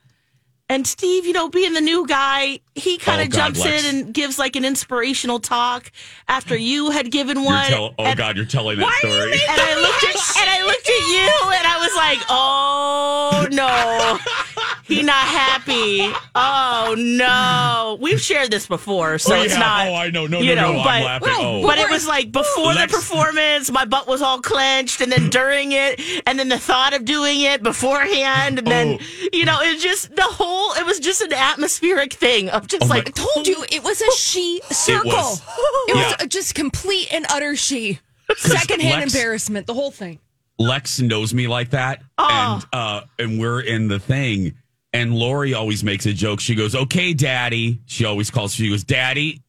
And 0.68 0.88
Steve, 0.88 1.28
you 1.28 1.34
know, 1.34 1.48
being 1.48 1.74
the 1.74 1.82
new 1.82 2.08
guy, 2.08 2.60
he 2.74 2.98
kind 2.98 3.22
Oh, 3.22 3.26
of 3.26 3.30
God, 3.30 3.38
jumps 3.54 3.60
Lex. 3.60 3.84
in 3.84 3.96
and 3.96 4.14
gives 4.14 4.40
like 4.40 4.56
an 4.56 4.66
inspirational 4.66 5.40
talk 5.40 5.92
after 6.28 6.58
you 6.58 6.90
had 6.90 7.12
given 7.12 7.38
You're 7.38 7.46
one. 7.46 7.68
tell- 7.68 7.94
oh 8.00 8.04
and, 8.04 8.18
God, 8.18 8.36
you're 8.36 8.46
telling 8.46 8.80
that 8.80 8.92
story. 8.98 9.32
and 9.34 9.62
I 9.62 9.76
looked 9.80 10.04
at 10.04 10.16
and 10.42 10.50
I 10.50 10.66
looked 10.66 10.90
at 10.90 11.08
you 11.08 11.52
and 11.54 11.68
I 11.68 11.78
was 11.80 11.96
like, 11.96 12.20
"Oh 12.30 13.48
no, 13.52 14.18
he 14.88 15.02
not 15.04 15.16
happy. 15.26 16.12
Oh 16.36 16.96
no." 16.98 17.98
We've 18.00 18.20
shared 18.22 18.52
this 18.52 18.68
before, 18.68 19.18
so 19.18 19.34
We 19.40 19.46
it's 19.46 19.58
not. 19.58 19.88
Oh, 19.88 19.94
I 19.96 20.10
know. 20.10 20.28
No, 20.28 20.40
you 20.42 20.56
no, 20.56 20.62
know, 20.62 20.78
no. 20.78 20.84
but, 20.84 20.90
I'm 20.90 21.04
laughing. 21.04 21.30
oh. 21.32 21.62
But 21.66 21.78
it 21.78 21.90
was 21.90 22.08
like 22.08 22.32
before 22.32 22.74
Lex- 22.74 22.92
the 22.92 22.98
performance, 22.98 23.72
my 23.72 23.86
butt 23.86 24.08
was 24.08 24.22
all 24.22 24.40
clenched, 24.42 25.02
and 25.02 25.12
then 25.12 25.30
during 25.30 25.72
it, 25.72 26.00
and 26.28 26.38
then 26.40 26.50
the 26.50 26.60
thought 26.60 26.94
of 26.94 27.06
doing 27.06 27.42
it 27.42 27.64
beforehand, 27.64 28.60
and 28.60 28.68
then 28.68 28.98
Oh. 29.02 29.28
you 29.34 29.46
know, 29.46 29.60
it 29.62 29.74
was 29.76 29.84
just 29.84 30.16
the 30.16 30.22
whole. 30.24 30.74
It 30.74 30.86
was 30.86 31.00
just 31.00 31.22
an 31.22 31.34
atmospheric 31.34 32.14
thing 32.14 32.50
of 32.50 32.68
just 32.68 32.84
Oh, 32.84 32.88
my- 32.88 32.96
like 32.96 33.08
I 33.08 33.12
told 33.12 33.48
you 33.48 33.64
it 33.72 33.84
was 33.84 34.02
a 34.02 34.12
she 34.12 34.62
circle. 34.72 35.10
It 35.10 35.14
was. 35.16 35.42
was, 35.88 36.16
Yeah. 36.20 36.26
just 36.28 36.56
complete 36.56 37.14
and 37.14 37.26
utter 37.30 37.56
she. 37.56 38.00
Secondhand 38.38 39.02
Lex- 39.02 39.14
embarrassment, 39.16 39.68
the 39.68 39.74
whole 39.74 39.92
thing. 39.92 40.20
Lex 40.58 41.00
knows 41.02 41.34
me 41.34 41.48
like 41.48 41.72
that, 41.72 42.02
Oh. 42.18 42.28
and 42.56 42.66
uh, 42.74 43.02
and 43.20 43.40
we're 43.40 43.60
in 43.62 43.88
the 43.88 44.00
thing. 44.00 44.56
And 44.96 45.14
Lori 45.14 45.54
always 45.54 45.84
makes 45.84 46.06
a 46.06 46.14
joke. 46.14 46.40
She 46.40 46.56
goes, 46.56 46.74
"Okay, 46.74 47.14
Daddy." 47.14 47.82
She 47.86 48.06
always 48.06 48.32
calls. 48.32 48.56
She 48.56 48.70
goes, 48.70 48.86
"Daddy, 48.86 49.42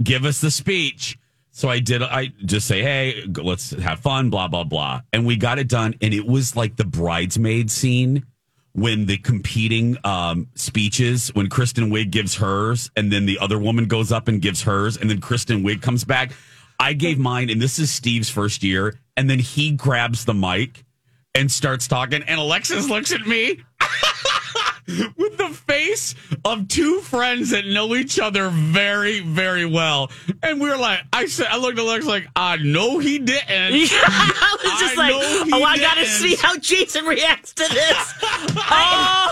give 0.00 0.24
us 0.24 0.40
the 0.40 0.50
speech." 0.50 1.18
So 1.50 1.68
I 1.68 1.80
did. 1.80 2.02
I 2.02 2.28
just 2.44 2.68
say, 2.68 2.82
"Hey, 2.82 3.24
let's 3.26 3.70
have 3.70 3.98
fun." 3.98 4.30
Blah 4.30 4.46
blah 4.46 4.62
blah. 4.62 5.00
And 5.12 5.26
we 5.26 5.34
got 5.34 5.58
it 5.58 5.66
done. 5.66 5.96
And 6.00 6.14
it 6.14 6.24
was 6.24 6.54
like 6.54 6.76
the 6.76 6.84
bridesmaid 6.84 7.68
scene 7.68 8.26
when 8.74 9.06
the 9.06 9.16
competing 9.16 9.96
um, 10.04 10.50
speeches, 10.54 11.34
when 11.34 11.48
Kristen 11.48 11.90
Wiig 11.90 12.10
gives 12.12 12.36
hers, 12.36 12.88
and 12.94 13.10
then 13.10 13.26
the 13.26 13.40
other 13.40 13.58
woman 13.58 13.86
goes 13.86 14.12
up 14.12 14.28
and 14.28 14.40
gives 14.40 14.62
hers, 14.62 14.96
and 14.96 15.10
then 15.10 15.20
Kristen 15.20 15.64
Wiig 15.64 15.82
comes 15.82 16.04
back. 16.04 16.30
I 16.78 16.92
gave 16.92 17.18
mine, 17.18 17.50
and 17.50 17.60
this 17.60 17.80
is 17.80 17.90
Steve's 17.90 18.28
first 18.28 18.62
year, 18.62 19.00
and 19.16 19.28
then 19.28 19.40
he 19.40 19.72
grabs 19.72 20.26
the 20.26 20.34
mic 20.34 20.84
and 21.34 21.50
starts 21.50 21.88
talking, 21.88 22.22
and 22.22 22.38
Alexis 22.38 22.88
looks 22.88 23.12
at 23.12 23.26
me 23.26 23.62
with 25.16 25.36
the 25.36 25.48
face 25.48 26.14
of 26.44 26.68
two 26.68 27.00
friends 27.00 27.50
that 27.50 27.66
know 27.66 27.94
each 27.96 28.20
other 28.20 28.48
very, 28.50 29.20
very 29.20 29.66
well, 29.66 30.10
and 30.42 30.60
we 30.60 30.70
are 30.70 30.78
like, 30.78 31.00
I 31.12 31.26
said, 31.26 31.48
I 31.50 31.58
looked 31.58 31.78
at 31.78 31.84
Lex 31.84 32.06
like, 32.06 32.28
I 32.36 32.56
know 32.58 32.98
he 32.98 33.18
didn't. 33.18 33.46
I 33.50 34.56
was 34.62 34.80
just 34.80 34.96
I 34.96 34.98
like, 34.98 35.10
know 35.10 35.20
oh, 35.22 35.44
he 35.44 35.52
oh, 35.52 35.62
I 35.62 35.78
gotta 35.78 36.06
see 36.06 36.36
how 36.36 36.56
Jason 36.56 37.04
reacts 37.04 37.52
to 37.54 37.64
this. 37.68 38.14
I 38.22 39.22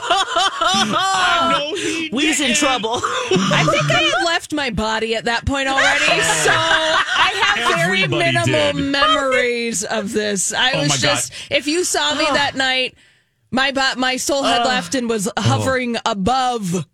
oh, 0.96 1.58
know 1.58 1.74
he 1.76 2.10
we's 2.12 2.40
in 2.40 2.54
trouble. 2.54 3.00
I 3.02 3.64
think 3.70 3.90
I 3.90 4.02
had 4.02 4.24
left 4.24 4.52
my 4.52 4.70
body 4.70 5.14
at 5.14 5.24
that 5.26 5.46
point 5.46 5.68
already, 5.68 6.04
so 6.04 6.50
I 6.52 7.32
have 7.44 7.78
very 7.78 8.06
minimal 8.06 8.54
oh, 8.54 8.72
did. 8.72 8.76
memories 8.76 9.84
of 9.84 10.12
this. 10.12 10.52
I 10.52 10.72
Oh 10.74 10.80
was 10.80 10.88
my 10.88 10.94
God. 10.96 11.00
just, 11.00 11.32
if 11.50 11.66
you 11.66 11.84
saw 11.84 12.14
me 12.14 12.26
oh. 12.28 12.34
that 12.34 12.56
night, 12.56 12.96
my 13.54 13.70
bo- 13.72 13.94
my 13.96 14.16
soul 14.16 14.42
had 14.42 14.64
left 14.64 14.94
and 14.94 15.08
was 15.08 15.30
hovering 15.38 15.96
oh. 15.96 16.00
above 16.04 16.84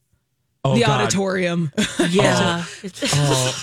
Oh, 0.63 0.75
the 0.75 0.83
God. 0.83 1.01
auditorium. 1.01 1.73
Oh. 1.99 2.05
yeah. 2.11 2.65
Oh, 3.15 3.63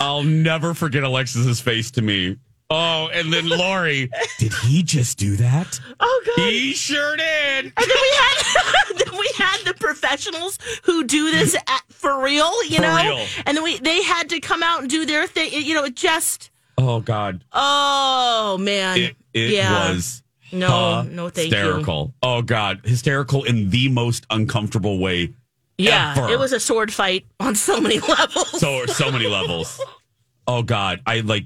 I'll 0.00 0.22
never 0.24 0.74
forget 0.74 1.04
Alexis's 1.04 1.60
face 1.60 1.90
to 1.92 2.02
me. 2.02 2.36
Oh, 2.68 3.08
and 3.12 3.32
then 3.32 3.48
Lori, 3.48 4.10
did 4.40 4.52
he 4.52 4.82
just 4.82 5.18
do 5.18 5.36
that? 5.36 5.78
Oh 6.00 6.22
god. 6.36 6.48
He 6.50 6.72
sure 6.72 7.16
did. 7.16 7.64
And 7.64 7.72
then 7.76 7.88
we 7.88 8.10
had 8.14 8.96
then 9.04 9.18
we 9.18 9.30
had 9.36 9.58
the 9.64 9.74
professionals 9.74 10.58
who 10.82 11.04
do 11.04 11.30
this 11.30 11.54
at, 11.54 11.82
for 11.90 12.20
real, 12.20 12.50
you 12.64 12.76
For 12.76 12.82
know. 12.82 12.96
real. 12.96 13.26
And 13.46 13.56
then 13.56 13.62
we 13.62 13.78
they 13.78 14.02
had 14.02 14.28
to 14.30 14.40
come 14.40 14.64
out 14.64 14.80
and 14.80 14.90
do 14.90 15.06
their 15.06 15.26
thing. 15.28 15.50
You 15.52 15.74
know, 15.74 15.84
it 15.84 15.94
just 15.94 16.50
Oh 16.76 16.98
God, 17.00 17.44
oh 17.52 18.58
man, 18.60 18.98
it, 18.98 19.16
it 19.32 19.50
yeah. 19.50 19.90
was 19.92 20.22
no, 20.52 21.02
no, 21.02 21.28
thank 21.28 21.50
you. 21.50 21.56
hysterical. 21.56 22.14
Oh 22.22 22.42
God, 22.42 22.80
hysterical 22.84 23.44
in 23.44 23.70
the 23.70 23.88
most 23.88 24.26
uncomfortable 24.30 24.98
way. 24.98 25.34
Yeah, 25.78 26.14
ever. 26.16 26.32
it 26.32 26.38
was 26.38 26.52
a 26.52 26.60
sword 26.60 26.92
fight 26.92 27.26
on 27.38 27.54
so 27.54 27.80
many 27.80 27.98
levels. 28.08 28.60
So 28.60 28.86
so 28.86 29.10
many 29.10 29.26
levels. 29.26 29.80
Oh 30.46 30.62
God, 30.62 31.00
I 31.06 31.20
like 31.20 31.44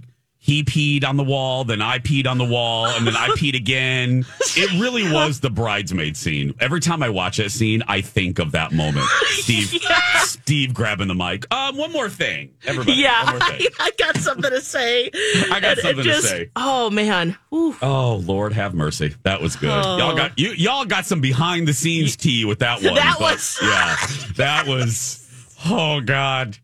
he 0.50 0.64
peed 0.64 1.04
on 1.04 1.16
the 1.16 1.22
wall, 1.22 1.62
then 1.62 1.80
I 1.80 2.00
peed 2.00 2.26
on 2.26 2.36
the 2.36 2.44
wall, 2.44 2.86
and 2.86 3.06
then 3.06 3.14
I 3.14 3.28
peed 3.36 3.54
again. 3.54 4.26
It 4.56 4.80
really 4.80 5.04
was 5.12 5.38
the 5.38 5.48
bridesmaid 5.48 6.16
scene. 6.16 6.54
Every 6.58 6.80
time 6.80 7.04
I 7.04 7.08
watch 7.08 7.36
that 7.36 7.50
scene, 7.52 7.84
I 7.86 8.00
think 8.00 8.40
of 8.40 8.50
that 8.50 8.72
moment. 8.72 9.06
Steve, 9.28 9.80
Steve 10.24 10.74
grabbing 10.74 11.06
the 11.06 11.14
mic. 11.14 11.46
Um, 11.54 11.76
one 11.76 11.92
more 11.92 12.08
thing, 12.08 12.50
everybody. 12.66 12.94
yeah, 12.98 13.30
thing. 13.38 13.68
I, 13.78 13.92
got 13.96 14.16
something 14.16 14.50
to 14.50 14.60
say. 14.60 15.08
I 15.52 15.60
got 15.60 15.78
And 15.78 15.80
something 15.82 16.04
to 16.04 16.20
say. 16.20 16.50
Oh 16.56 16.90
man, 16.90 17.38
Ooh. 17.54 17.76
Oh 17.80 18.16
Lord, 18.16 18.52
have 18.52 18.74
mercy. 18.74 19.14
That 19.22 19.40
was 19.40 19.54
good. 19.54 19.68
Y'all 19.68 20.16
got 20.16 20.36
you. 20.36 20.50
Y'all 20.50 20.84
got 20.84 21.06
some 21.06 21.20
behind 21.20 21.68
the 21.68 21.72
scenes 21.74 22.16
tea 22.16 22.44
with 22.44 22.58
that 22.58 22.82
one. 22.82 22.94
That 22.96 23.18
but 23.20 23.34
was- 23.34 23.58
yeah. 23.62 23.96
That 24.36 24.66
was. 24.66 25.54
Oh 25.66 26.00
God, 26.00 26.58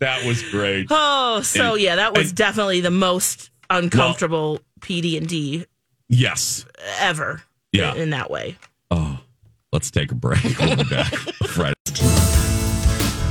that 0.00 0.24
was 0.26 0.42
great. 0.50 0.86
oh, 0.90 1.40
so 1.42 1.74
And- 1.74 1.82
yeah, 1.82 1.96
that 1.96 2.14
was 2.16 2.28
and- 2.28 2.36
definitely 2.36 2.80
the 2.80 2.90
most 2.90 3.50
uncomfortable 3.68 4.60
PD 4.80 5.16
and 5.16 5.28
D 5.28 5.66
Yes. 6.08 6.64
ever. 6.98 7.42
Yeah. 7.72 7.94
in 7.94 8.10
that 8.10 8.30
way. 8.32 8.56
Oh, 8.90 9.20
let's 9.72 9.92
take 9.92 10.10
a 10.10 10.14
break. 10.16 10.42
We'll 10.58 10.76
back. 10.88 11.12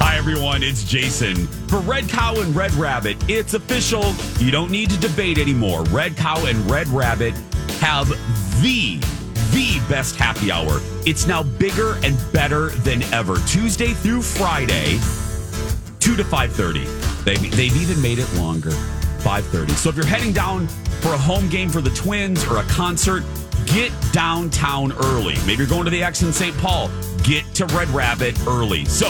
Hi, 0.01 0.15
everyone. 0.17 0.63
It's 0.63 0.83
Jason. 0.85 1.35
For 1.67 1.79
Red 1.79 2.07
Cow 2.07 2.35
and 2.39 2.55
Red 2.55 2.71
Rabbit, 2.75 3.17
it's 3.29 3.53
official. 3.53 4.13
You 4.39 4.49
don't 4.51 4.71
need 4.71 4.89
to 4.91 4.97
debate 4.99 5.37
anymore. 5.37 5.83
Red 5.85 6.15
Cow 6.15 6.45
and 6.45 6.69
Red 6.71 6.87
Rabbit 6.87 7.33
have 7.81 8.07
the, 8.61 8.97
the 9.51 9.81
best 9.89 10.15
happy 10.15 10.49
hour. 10.51 10.79
It's 11.05 11.27
now 11.27 11.43
bigger 11.43 11.95
and 12.03 12.17
better 12.31 12.69
than 12.69 13.03
ever. 13.13 13.37
Tuesday 13.45 13.93
through 13.93 14.21
Friday, 14.21 14.97
2 16.09 16.15
to 16.15 16.23
5.30. 16.23 17.23
They've, 17.23 17.55
they've 17.55 17.75
even 17.77 18.01
made 18.01 18.17
it 18.17 18.33
longer, 18.33 18.71
5.30. 18.71 19.69
So 19.75 19.89
if 19.89 19.95
you're 19.95 20.07
heading 20.07 20.33
down 20.33 20.67
for 21.01 21.09
a 21.09 21.17
home 21.17 21.47
game 21.49 21.69
for 21.69 21.81
the 21.81 21.91
Twins 21.91 22.43
or 22.45 22.57
a 22.57 22.63
concert, 22.63 23.23
get 23.67 23.91
downtown 24.11 24.91
early. 24.93 25.35
Maybe 25.45 25.57
you're 25.57 25.67
going 25.67 25.85
to 25.85 25.91
the 25.91 26.01
X 26.01 26.23
in 26.23 26.33
St. 26.33 26.57
Paul. 26.57 26.89
Get 27.21 27.45
to 27.53 27.67
Red 27.67 27.89
Rabbit 27.89 28.35
early. 28.47 28.85
So 28.85 29.07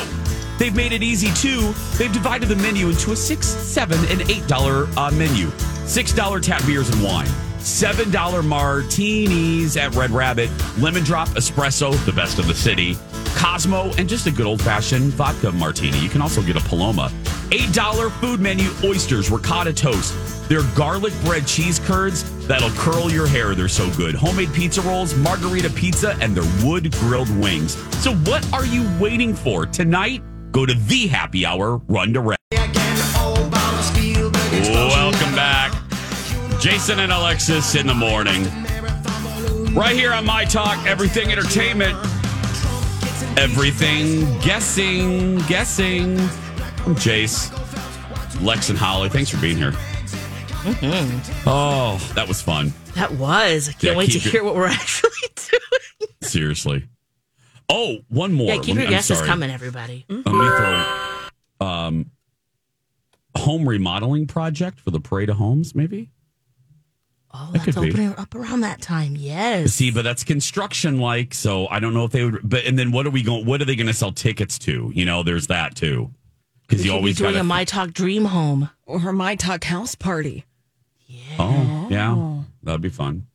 they've 0.57 0.75
made 0.75 0.91
it 0.91 1.01
easy 1.01 1.31
too. 1.35 1.71
They've 1.97 2.12
divided 2.12 2.49
the 2.49 2.57
menu 2.57 2.89
into 2.89 3.13
a 3.13 3.15
six, 3.15 3.47
seven, 3.47 3.99
and 4.09 4.29
eight 4.29 4.45
dollar 4.47 4.89
uh, 4.97 5.09
menu. 5.12 5.51
Six 5.85 6.12
dollar 6.12 6.41
tap 6.41 6.65
beers 6.65 6.89
and 6.89 7.01
wine. 7.01 7.29
Seven 7.62 8.10
dollar 8.12 8.41
martinis 8.41 9.78
at 9.78 9.93
Red 9.95 10.12
Rabbit. 10.12 10.50
Lemon 10.80 11.04
drop 11.04 11.28
espresso, 11.30 11.93
the 12.06 12.12
best 12.13 12.39
of 12.39 12.48
the 12.48 12.54
city. 12.54 12.98
Cosmo 13.36 13.91
and 13.98 14.08
just 14.08 14.28
a 14.28 14.32
good 14.32 14.45
old 14.45 14.62
fashioned 14.62 15.13
vodka 15.13 15.52
martini. 15.52 16.00
You 16.00 16.10
can 16.10 16.22
also 16.22 16.41
get 16.41 16.56
a 16.56 16.62
Paloma. 16.62 17.12
Eight 17.52 17.72
dollar 17.74 18.10
food 18.10 18.39
menu 18.39 18.69
oysters, 18.84 19.30
ricotta 19.30 19.74
toast. 19.74 20.15
They're 20.50 20.63
garlic 20.76 21.13
bread 21.24 21.45
cheese 21.45 21.80
curds 21.80 22.24
that'll 22.48 22.72
curl 22.72 23.12
your 23.12 23.28
hair. 23.28 23.54
They're 23.54 23.67
so 23.67 23.89
good. 23.95 24.15
Homemade 24.15 24.54
pizza 24.54 24.82
rolls, 24.82 25.13
margarita 25.15 25.69
pizza, 25.69 26.17
and 26.22 26.36
their 26.36 26.65
wood 26.65 26.91
grilled 26.93 27.30
wings. 27.38 27.76
So 27.98 28.15
what 28.15 28.52
are 28.52 28.65
you 28.65 28.89
waiting 29.00 29.36
for? 29.36 29.65
Tonight, 29.65 30.24
go 30.52 30.65
to 30.65 30.74
the 30.74 31.08
happy 31.08 31.45
hour, 31.45 31.78
run 31.88 32.13
to 32.13 32.22
red. 32.22 32.39
Jason 36.60 37.00
and 37.00 37.12
Alexis 37.12 37.76
in 37.76 37.88
the 37.88 37.93
morning. 37.93 38.44
Right 39.73 39.96
here 39.96 40.12
on 40.12 40.25
My 40.25 40.44
Talk, 40.46 40.86
Everything 40.86 41.31
Entertainment. 41.31 41.94
Everything 43.38 44.21
guessing, 44.42 45.38
guessing. 45.48 46.19
I'm 46.19 46.96
Jace, 46.96 47.52
Lex, 48.44 48.69
and 48.69 48.77
Holly. 48.77 49.08
Thanks 49.10 49.29
for 49.29 49.38
being 49.40 49.56
here. 49.56 49.71
Oh, 51.46 51.98
that 52.15 52.27
was 52.27 52.42
fun. 52.42 52.73
That 52.96 53.13
was. 53.13 53.69
I 53.69 53.71
can't 53.73 53.83
Yeah, 53.83 53.96
wait 53.96 54.12
to 54.12 54.19
your- 54.19 54.31
hear 54.31 54.44
what 54.44 54.56
we're 54.56 54.67
actually 54.67 55.12
doing. 55.36 56.12
Seriously. 56.23 56.90
Oh, 57.69 58.00
one 58.10 58.33
more. 58.33 58.48
Yeah, 58.48 58.56
keep 58.62 58.67
Let 58.69 58.75
me- 58.75 58.81
your 58.83 58.90
guesses 58.92 59.17
sorry. 59.19 59.29
coming, 59.29 59.50
everybody. 59.52 60.06
Let 60.10 60.25
me 60.25 60.31
throw 60.31 60.86
um, 61.62 62.12
home 63.38 63.69
remodeling 63.69 64.27
project 64.27 64.79
for 64.81 64.92
the 64.92 65.00
Parade 65.00 65.29
of 65.29 65.38
Homes, 65.38 65.73
maybe. 65.73 66.10
Oh, 67.32 67.50
that's 67.54 67.65
could 67.65 67.77
opening 67.77 68.15
up 68.17 68.34
around 68.34 68.62
that 68.62 68.82
time. 68.82 69.15
Yes. 69.15 69.73
See, 69.73 69.92
but 69.92 70.04
that's 70.04 70.23
construction 70.23 70.98
like, 71.00 71.34
so 71.34 71.67
I 71.67 71.80
don't 71.80 71.94
know 71.94 72.04
if 72.06 72.12
they 72.12 72.23
would. 72.23 72.40
But 72.44 72.65
and 72.65 72.77
then 72.77 72.92
what 72.92 73.06
are 73.06 73.12
we 73.12 73.21
going? 73.21 73.46
What 73.46 73.62
are 73.62 73.65
they 73.65 73.75
going 73.75 73.88
to 73.88 73.94
sell 73.94 74.12
tickets 74.12 74.58
to? 74.60 74.92
You 74.96 75.06
know, 75.06 75.21
there's 75.21 75.48
that 75.48 75.75
too. 75.75 76.12
Because 76.67 76.84
you 76.86 76.92
could 76.92 76.96
be 76.96 77.00
always 77.00 77.17
doing 77.17 77.34
got 77.34 77.40
a 77.42 77.44
My 77.44 77.65
Talk 77.65 77.92
Dream 77.94 78.25
Home. 78.25 78.69
or 78.86 79.00
her 79.00 79.13
my 79.13 79.36
talk 79.36 79.63
house 79.63 79.94
party. 79.96 80.46
Oh, 81.38 81.88
yeah, 81.90 82.42
that'd 82.63 82.82
be 82.82 82.90
fun. 82.90 83.27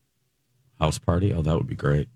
House 0.79 0.99
party. 0.99 1.33
Oh, 1.33 1.43
that 1.43 1.57
would 1.57 1.67
be 1.67 1.75
great. 1.77 2.09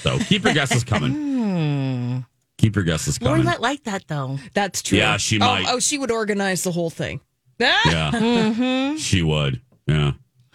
So 0.00 0.18
keep 0.18 0.44
your 0.44 0.54
guesses 0.54 0.84
coming. 0.84 2.24
Keep 2.58 2.76
your 2.76 2.84
guesses 2.84 3.20
Lori 3.20 3.40
coming. 3.40 3.46
might 3.46 3.60
like 3.60 3.84
that 3.84 4.04
though. 4.06 4.38
That's 4.54 4.82
true. 4.82 4.98
Yeah, 4.98 5.16
she 5.16 5.36
Oh, 5.36 5.40
might. 5.40 5.64
Oh, 5.68 5.78
she 5.80 5.98
would 5.98 6.10
organize 6.10 6.62
the 6.62 6.72
whole 6.72 6.90
thing. 6.90 7.20
Yeah, 7.58 7.80
Mm-hmm. 8.14 8.96
she 8.96 9.22
would. 9.22 9.60
Yeah. 9.86 10.12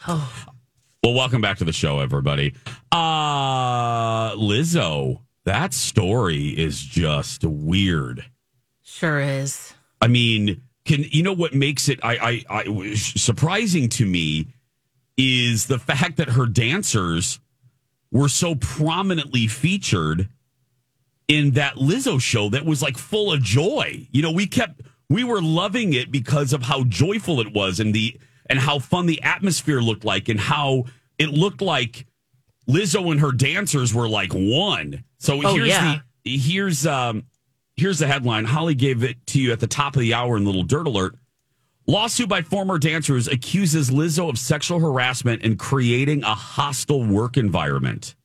Oh. 0.08 0.46
Well, 1.04 1.14
welcome 1.14 1.42
back 1.42 1.60
to 1.60 1.66
the 1.66 1.74
show, 1.74 2.00
everybody. 2.00 2.54
Uh 2.92 4.32
Lizzo, 4.36 5.22
that 5.46 5.74
story 5.74 6.48
is 6.48 6.82
just 6.82 7.44
weird. 7.44 8.26
Sure 8.84 9.20
is. 9.20 9.74
I 10.02 10.08
mean, 10.08 10.62
can 10.86 11.06
you 11.10 11.24
know 11.24 11.34
what 11.34 11.54
makes 11.54 11.88
it 11.88 12.00
I, 12.04 12.44
I, 12.50 12.64
I 12.66 12.94
surprising 12.96 13.90
to 13.90 14.06
me 14.06 14.48
is 15.18 15.68
the 15.68 15.80
fact 15.80 16.18
that 16.18 16.30
her 16.30 16.46
dancers 16.46 17.40
were 18.12 18.30
so 18.30 18.56
prominently 18.56 19.48
featured 19.48 20.30
in 21.28 21.52
that 21.52 21.76
Lizzo 21.76 22.20
show 22.20 22.50
that 22.50 22.66
was 22.66 22.82
like 22.82 22.98
full 22.98 23.32
of 23.32 23.42
joy. 23.42 24.08
You 24.12 24.22
know, 24.22 24.32
we 24.32 24.48
kept 24.48 24.82
we 25.10 25.24
were 25.24 25.42
loving 25.42 25.94
it 25.94 26.12
because 26.12 26.54
of 26.54 26.64
how 26.64 26.84
joyful 26.86 27.40
it 27.40 27.54
was 27.54 27.80
and 27.80 27.94
the 27.94 28.20
and 28.50 28.60
how 28.60 28.80
fun 28.80 29.06
the 29.06 29.22
atmosphere 29.24 29.80
looked 29.82 30.06
like 30.06 30.30
and 30.30 30.40
how 30.40 30.86
it 31.18 31.30
looked 31.30 31.62
like 31.62 32.06
Lizzo 32.68 33.12
and 33.12 33.20
her 33.22 33.32
dancers 33.32 33.94
were 33.94 34.10
like 34.10 34.32
one. 34.34 35.04
So 35.20 35.42
Oh, 35.44 35.54
here's 35.56 35.68
yeah. 35.70 36.00
the 36.24 36.38
here's 36.38 36.86
um 36.86 37.24
here's 37.76 38.00
the 38.00 38.08
headline. 38.08 38.46
Holly 38.46 38.76
gave 38.76 39.04
it 39.04 39.18
to 39.28 39.40
you 39.42 39.52
at 39.52 39.60
the 39.60 39.68
top 39.68 39.96
of 39.96 40.02
the 40.02 40.14
hour 40.14 40.38
in 40.38 40.46
Little 40.46 40.64
Dirt 40.64 40.88
Alert. 40.88 41.16
Lawsuit 41.90 42.28
by 42.28 42.42
former 42.42 42.78
dancers 42.78 43.30
accuses 43.30 43.90
Lizzo 43.90 44.30
of 44.30 44.38
sexual 44.38 44.80
harassment 44.80 45.44
and 45.44 45.58
creating 45.58 46.24
a 46.24 46.36
hostile 46.36 47.06
work 47.06 47.38
environment. 47.38 48.16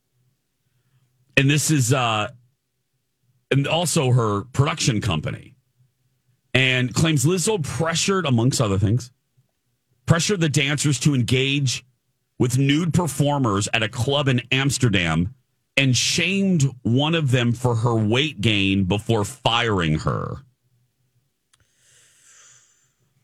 And 1.36 1.48
this 1.48 1.70
is 1.70 1.92
uh 1.92 2.28
and 3.50 3.66
also 3.68 4.10
her 4.12 4.42
production 4.52 5.00
company. 5.00 5.54
And 6.54 6.92
claims 6.94 7.24
Lizzo 7.24 7.62
pressured 7.62 8.26
amongst 8.26 8.60
other 8.60 8.78
things 8.78 9.10
pressured 10.06 10.40
the 10.40 10.48
dancers 10.48 10.98
to 11.00 11.14
engage 11.14 11.84
with 12.38 12.58
nude 12.58 12.92
performers 12.92 13.68
at 13.72 13.82
a 13.82 13.88
club 13.88 14.28
in 14.28 14.42
Amsterdam 14.50 15.34
and 15.76 15.96
shamed 15.96 16.64
one 16.82 17.14
of 17.14 17.30
them 17.30 17.52
for 17.52 17.76
her 17.76 17.94
weight 17.94 18.40
gain 18.40 18.84
before 18.84 19.24
firing 19.24 20.00
her. 20.00 20.36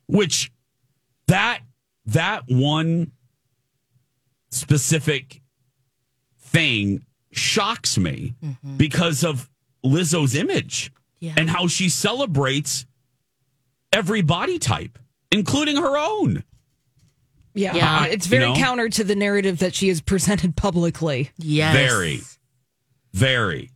Which 0.07 0.51
that 1.26 1.61
that 2.07 2.45
one 2.49 3.12
specific 4.51 5.43
thing 6.41 7.05
shocks 7.33 7.99
me 7.99 8.35
mm-hmm. 8.43 8.76
because 8.76 9.22
of 9.24 9.51
Lizzo's 9.85 10.35
image 10.35 10.91
Yeah. 11.20 11.35
and 11.37 11.51
how 11.51 11.66
she 11.66 11.89
celebrates 11.91 12.87
every 13.93 14.22
body 14.22 14.59
type, 14.59 14.99
including 15.31 15.76
her 15.76 15.97
own. 15.99 16.45
Yeah. 17.59 17.74
Yeah. 17.74 18.00
Uh, 18.00 18.06
it's 18.06 18.26
very 18.26 18.44
You 18.44 18.50
know? 18.50 18.56
counter 18.56 18.88
to 18.88 19.04
the 19.04 19.16
narrative 19.16 19.59
that 19.59 19.74
she 19.74 19.88
has 19.88 20.00
presented 20.00 20.56
publicly. 20.56 21.30
Yes. 21.38 21.74
Very. 21.74 22.20
Very. 23.12 23.70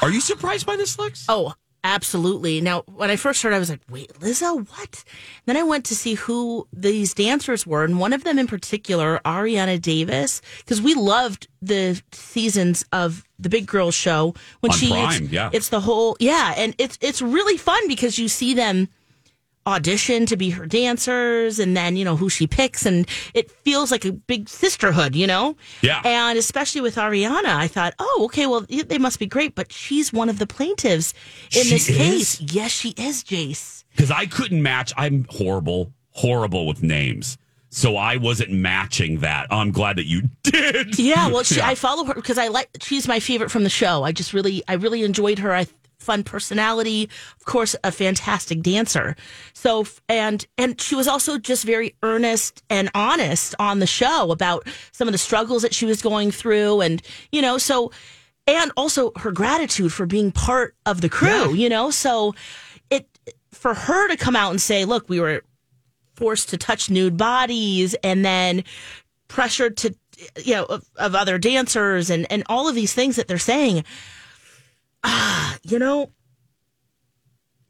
Are 0.00 0.10
you 0.10 0.20
surprised 0.20 0.66
by 0.66 0.76
this, 0.76 0.98
Lex? 0.98 1.26
Oh, 1.28 1.52
absolutely. 1.84 2.60
Now, 2.60 2.82
when 2.86 3.10
I 3.10 3.16
first 3.16 3.42
heard, 3.42 3.52
I 3.52 3.58
was 3.58 3.68
like, 3.68 3.80
"Wait, 3.90 4.10
Lizzo, 4.20 4.66
what?" 4.70 5.04
Then 5.46 5.56
I 5.56 5.62
went 5.64 5.84
to 5.86 5.94
see 5.94 6.14
who 6.14 6.66
these 6.72 7.12
dancers 7.12 7.66
were, 7.66 7.84
and 7.84 7.98
one 7.98 8.12
of 8.12 8.24
them 8.24 8.38
in 8.38 8.46
particular, 8.46 9.20
Arianna 9.24 9.80
Davis, 9.80 10.40
because 10.58 10.80
we 10.80 10.94
loved 10.94 11.48
the 11.60 12.00
seasons 12.12 12.84
of 12.92 13.24
the 13.38 13.48
Big 13.50 13.66
Girl 13.66 13.90
Show 13.90 14.34
when 14.60 14.72
On 14.72 14.78
she 14.78 14.88
Prime, 14.90 15.24
it's, 15.24 15.32
yeah. 15.32 15.50
it's 15.52 15.68
the 15.68 15.80
whole 15.80 16.16
yeah, 16.20 16.54
and 16.56 16.74
it's 16.78 16.96
it's 17.02 17.20
really 17.20 17.58
fun 17.58 17.86
because 17.88 18.18
you 18.18 18.28
see 18.28 18.54
them 18.54 18.88
audition 19.66 20.26
to 20.26 20.36
be 20.36 20.50
her 20.50 20.66
dancers 20.66 21.58
and 21.58 21.76
then 21.76 21.94
you 21.96 22.04
know 22.04 22.16
who 22.16 22.28
she 22.28 22.46
picks 22.46 22.84
and 22.84 23.06
it 23.32 23.50
feels 23.50 23.90
like 23.92 24.04
a 24.04 24.10
big 24.12 24.48
sisterhood 24.48 25.14
you 25.14 25.26
know 25.26 25.56
Yeah. 25.82 26.00
and 26.04 26.36
especially 26.38 26.80
with 26.80 26.96
arianna 26.96 27.46
i 27.54 27.68
thought 27.68 27.94
oh 28.00 28.22
okay 28.24 28.46
well 28.46 28.66
they 28.68 28.98
must 28.98 29.18
be 29.20 29.26
great 29.26 29.54
but 29.54 29.70
she's 29.72 30.12
one 30.12 30.28
of 30.28 30.38
the 30.40 30.46
plaintiffs 30.48 31.14
in 31.54 31.62
She 31.62 31.70
this 31.70 31.88
is? 31.88 31.96
case 31.96 32.40
yes 32.40 32.70
she 32.72 32.90
is 32.90 33.22
jace 33.22 33.84
Because 33.94 34.10
I 34.10 34.26
couldn't 34.26 34.62
match. 34.62 34.92
I'm 34.96 35.26
horrible, 35.28 35.92
horrible 36.10 36.66
with 36.66 36.82
names. 36.82 37.36
So 37.68 37.96
I 37.96 38.16
wasn't 38.16 38.50
matching 38.50 39.20
that. 39.20 39.46
I'm 39.50 39.70
glad 39.70 39.96
that 39.96 40.06
you 40.06 40.22
did. 40.42 40.98
yeah 40.98 41.28
well 41.28 41.42
she, 41.42 41.56
Yeah. 41.56 41.68
i 41.68 41.74
follow 41.74 42.04
her 42.04 42.14
because 42.14 42.36
i 42.38 42.48
like 42.48 42.68
she's 42.80 43.06
my 43.08 43.20
favorite 43.20 43.50
from 43.50 43.62
the 43.64 43.70
show 43.70 44.02
i 44.02 44.12
just 44.12 44.32
really 44.34 44.62
i 44.68 44.74
really 44.74 45.02
enjoyed 45.04 45.38
her 45.38 45.54
i 45.54 45.66
fun 46.02 46.24
personality 46.24 47.08
of 47.38 47.44
course 47.46 47.76
a 47.84 47.92
fantastic 47.92 48.60
dancer. 48.62 49.16
So 49.54 49.86
and 50.08 50.44
and 50.58 50.80
she 50.80 50.94
was 50.94 51.08
also 51.08 51.38
just 51.38 51.64
very 51.64 51.94
earnest 52.02 52.62
and 52.68 52.90
honest 52.94 53.54
on 53.58 53.78
the 53.78 53.86
show 53.86 54.30
about 54.30 54.66
some 54.92 55.08
of 55.08 55.12
the 55.12 55.18
struggles 55.18 55.62
that 55.62 55.74
she 55.74 55.86
was 55.86 56.02
going 56.02 56.30
through 56.30 56.80
and 56.80 57.02
you 57.30 57.40
know 57.40 57.58
so 57.58 57.92
and 58.46 58.72
also 58.76 59.12
her 59.16 59.30
gratitude 59.30 59.92
for 59.92 60.04
being 60.04 60.32
part 60.32 60.74
of 60.84 61.00
the 61.00 61.08
crew 61.08 61.54
you 61.54 61.68
know? 61.68 61.90
So 61.90 62.34
it 62.90 63.08
for 63.52 63.74
her 63.74 64.08
to 64.08 64.16
come 64.16 64.36
out 64.36 64.50
and 64.50 64.60
say 64.60 64.84
look 64.84 65.08
we 65.08 65.20
were 65.20 65.42
forced 66.14 66.50
to 66.50 66.56
touch 66.56 66.90
nude 66.90 67.16
bodies 67.16 67.94
and 68.02 68.24
then 68.24 68.64
pressured 69.28 69.76
to 69.78 69.94
you 70.44 70.54
know 70.54 70.64
of, 70.64 70.84
of 70.96 71.14
other 71.14 71.38
dancers 71.38 72.10
and 72.10 72.30
and 72.30 72.42
all 72.48 72.68
of 72.68 72.74
these 72.74 72.92
things 72.92 73.16
that 73.16 73.28
they're 73.28 73.38
saying 73.38 73.84
ah 75.04 75.56
you 75.62 75.78
know 75.78 76.10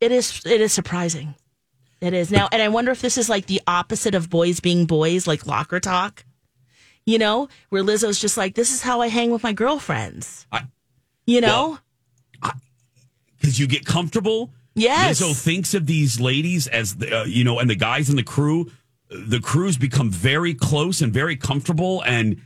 it 0.01 0.13
is 0.13 0.43
it 0.47 0.61
is 0.61 0.73
surprising 0.73 1.35
it 2.01 2.13
is 2.15 2.31
now 2.31 2.49
and 2.53 2.61
i 2.63 2.69
wonder 2.69 2.91
if 2.91 3.01
this 3.01 3.17
is 3.19 3.29
like 3.29 3.47
the 3.47 3.61
opposite 3.67 4.15
of 4.15 4.29
boys 4.31 4.61
being 4.61 4.85
boys 4.87 5.27
like 5.27 5.47
locker 5.47 5.81
talk 5.81 6.25
you 7.07 7.19
know 7.19 7.49
where 7.71 7.83
lizzo's 7.83 8.21
just 8.21 8.37
like 8.37 8.55
this 8.55 8.73
is 8.73 8.83
how 8.83 9.01
i 9.01 9.09
hang 9.09 9.31
with 9.31 9.43
my 9.43 9.53
girlfriends 9.53 10.47
I- 10.53 10.67
you 11.27 11.41
know 11.41 11.79
Because 13.37 13.59
you 13.59 13.67
get 13.67 13.85
comfortable. 13.85 14.51
Yes. 14.75 15.21
Lizzo 15.21 15.35
thinks 15.37 15.75
of 15.75 15.87
these 15.87 16.21
ladies 16.21 16.67
as, 16.69 16.95
the, 16.97 17.23
uh, 17.23 17.25
you 17.25 17.43
know, 17.45 17.59
and 17.59 17.69
the 17.69 17.75
guys 17.75 18.09
in 18.09 18.15
the 18.17 18.23
crew. 18.23 18.71
The 19.11 19.41
crews 19.41 19.77
become 19.77 20.11
very 20.11 20.55
close 20.55 21.03
and 21.03 21.13
very 21.13 21.37
comfortable, 21.37 22.03
and 22.07 22.41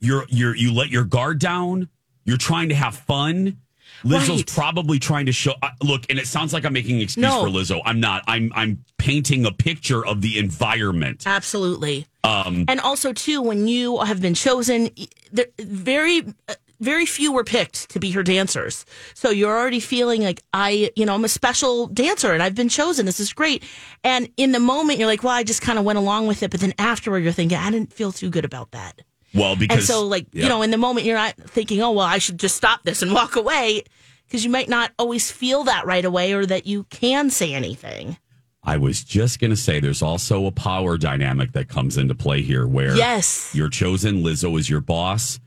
you're 0.00 0.24
you're 0.28 0.54
you 0.56 0.74
let 0.74 0.90
your 0.90 1.04
guard 1.04 1.38
down. 1.38 1.88
You're 2.24 2.38
trying 2.38 2.68
to 2.70 2.74
have 2.74 2.96
fun. 2.96 3.58
Lizzo's 4.04 4.28
Right. 4.28 4.46
probably 4.46 4.98
trying 4.98 5.26
to 5.26 5.32
show. 5.32 5.54
Uh, 5.62 5.70
look, 5.82 6.04
and 6.10 6.18
it 6.18 6.26
sounds 6.26 6.52
like 6.52 6.64
I'm 6.64 6.72
making 6.72 6.96
an 6.96 7.02
excuse 7.02 7.22
No. 7.22 7.42
for 7.44 7.48
Lizzo. 7.48 7.80
I'm 7.84 8.00
not. 8.00 8.22
I'm 8.26 8.52
I'm 8.54 8.84
painting 8.98 9.44
a 9.46 9.52
picture 9.52 10.04
of 10.04 10.20
the 10.22 10.38
environment. 10.38 11.24
Absolutely. 11.26 12.06
Um, 12.24 12.64
and 12.68 12.80
also 12.80 13.12
too, 13.12 13.42
when 13.42 13.66
you 13.68 13.98
have 14.00 14.20
been 14.20 14.34
chosen, 14.34 14.90
there, 15.32 15.46
very, 15.58 16.22
uh, 16.48 16.54
very 16.80 17.04
few 17.06 17.32
were 17.32 17.42
picked 17.44 17.88
to 17.90 17.98
be 18.00 18.12
her 18.12 18.22
dancers. 18.22 18.84
So 19.14 19.30
you're 19.30 19.56
already 19.56 19.80
feeling 19.80 20.22
like 20.22 20.42
I, 20.52 20.90
you 20.96 21.04
know, 21.04 21.14
I'm 21.14 21.24
a 21.24 21.28
special 21.28 21.88
dancer 21.88 22.32
and 22.32 22.40
I've 22.42 22.54
been 22.54 22.68
chosen. 22.68 23.06
This 23.06 23.18
is 23.20 23.32
great. 23.32 23.64
And 24.04 24.28
in 24.36 24.52
the 24.52 24.60
moment, 24.60 24.98
you're 25.00 25.08
like, 25.08 25.22
well, 25.24 25.32
I 25.32 25.42
just 25.42 25.62
kind 25.62 25.78
of 25.80 25.84
went 25.84 25.98
along 25.98 26.26
with 26.28 26.42
it. 26.44 26.50
But 26.52 26.60
then 26.60 26.74
afterward, 26.78 27.20
you're 27.24 27.32
thinking, 27.32 27.58
I 27.58 27.70
didn't 27.70 27.92
feel 27.92 28.12
too 28.12 28.30
good 28.30 28.44
about 28.44 28.70
that. 28.72 29.02
Well, 29.34 29.56
because 29.56 29.78
and 29.78 29.86
so, 29.86 30.06
like, 30.06 30.26
yeah. 30.32 30.44
you 30.44 30.48
know, 30.48 30.62
in 30.62 30.70
the 30.70 30.76
moment, 30.78 31.06
you're 31.06 31.16
not 31.16 31.34
thinking, 31.36 31.80
oh, 31.82 31.92
well, 31.92 32.06
I 32.06 32.18
should 32.18 32.38
just 32.38 32.56
stop 32.56 32.82
this 32.82 33.02
and 33.02 33.12
walk 33.12 33.36
away 33.36 33.84
because 34.26 34.44
you 34.44 34.50
might 34.50 34.68
not 34.68 34.92
always 34.98 35.30
feel 35.30 35.64
that 35.64 35.86
right 35.86 36.04
away 36.04 36.32
or 36.32 36.46
that 36.46 36.66
you 36.66 36.84
can 36.84 37.30
say 37.30 37.54
anything. 37.54 38.16
I 38.64 38.76
was 38.76 39.02
just 39.02 39.40
going 39.40 39.50
to 39.50 39.56
say 39.56 39.80
there's 39.80 40.02
also 40.02 40.46
a 40.46 40.52
power 40.52 40.96
dynamic 40.96 41.52
that 41.52 41.68
comes 41.68 41.96
into 41.98 42.14
play 42.14 42.42
here 42.42 42.66
where 42.66 42.94
Yes. 42.96 43.52
you're 43.54 43.68
chosen, 43.68 44.22
Lizzo 44.22 44.58
is 44.58 44.70
your 44.70 44.80
boss. 44.80 45.40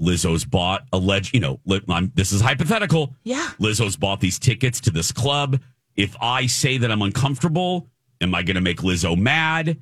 Lizzo's 0.00 0.44
bought 0.44 0.84
alleged, 0.92 1.34
you 1.34 1.40
know, 1.40 1.60
I'm, 1.88 2.12
this 2.14 2.30
is 2.32 2.40
hypothetical. 2.40 3.14
Yeah. 3.24 3.48
Lizzo's 3.58 3.96
bought 3.96 4.20
these 4.20 4.38
tickets 4.38 4.80
to 4.82 4.90
this 4.90 5.10
club. 5.12 5.60
If 5.96 6.14
I 6.20 6.46
say 6.46 6.78
that 6.78 6.90
I'm 6.92 7.02
uncomfortable, 7.02 7.88
am 8.20 8.34
I 8.34 8.42
going 8.42 8.54
to 8.54 8.60
make 8.60 8.78
Lizzo 8.82 9.16
mad? 9.18 9.78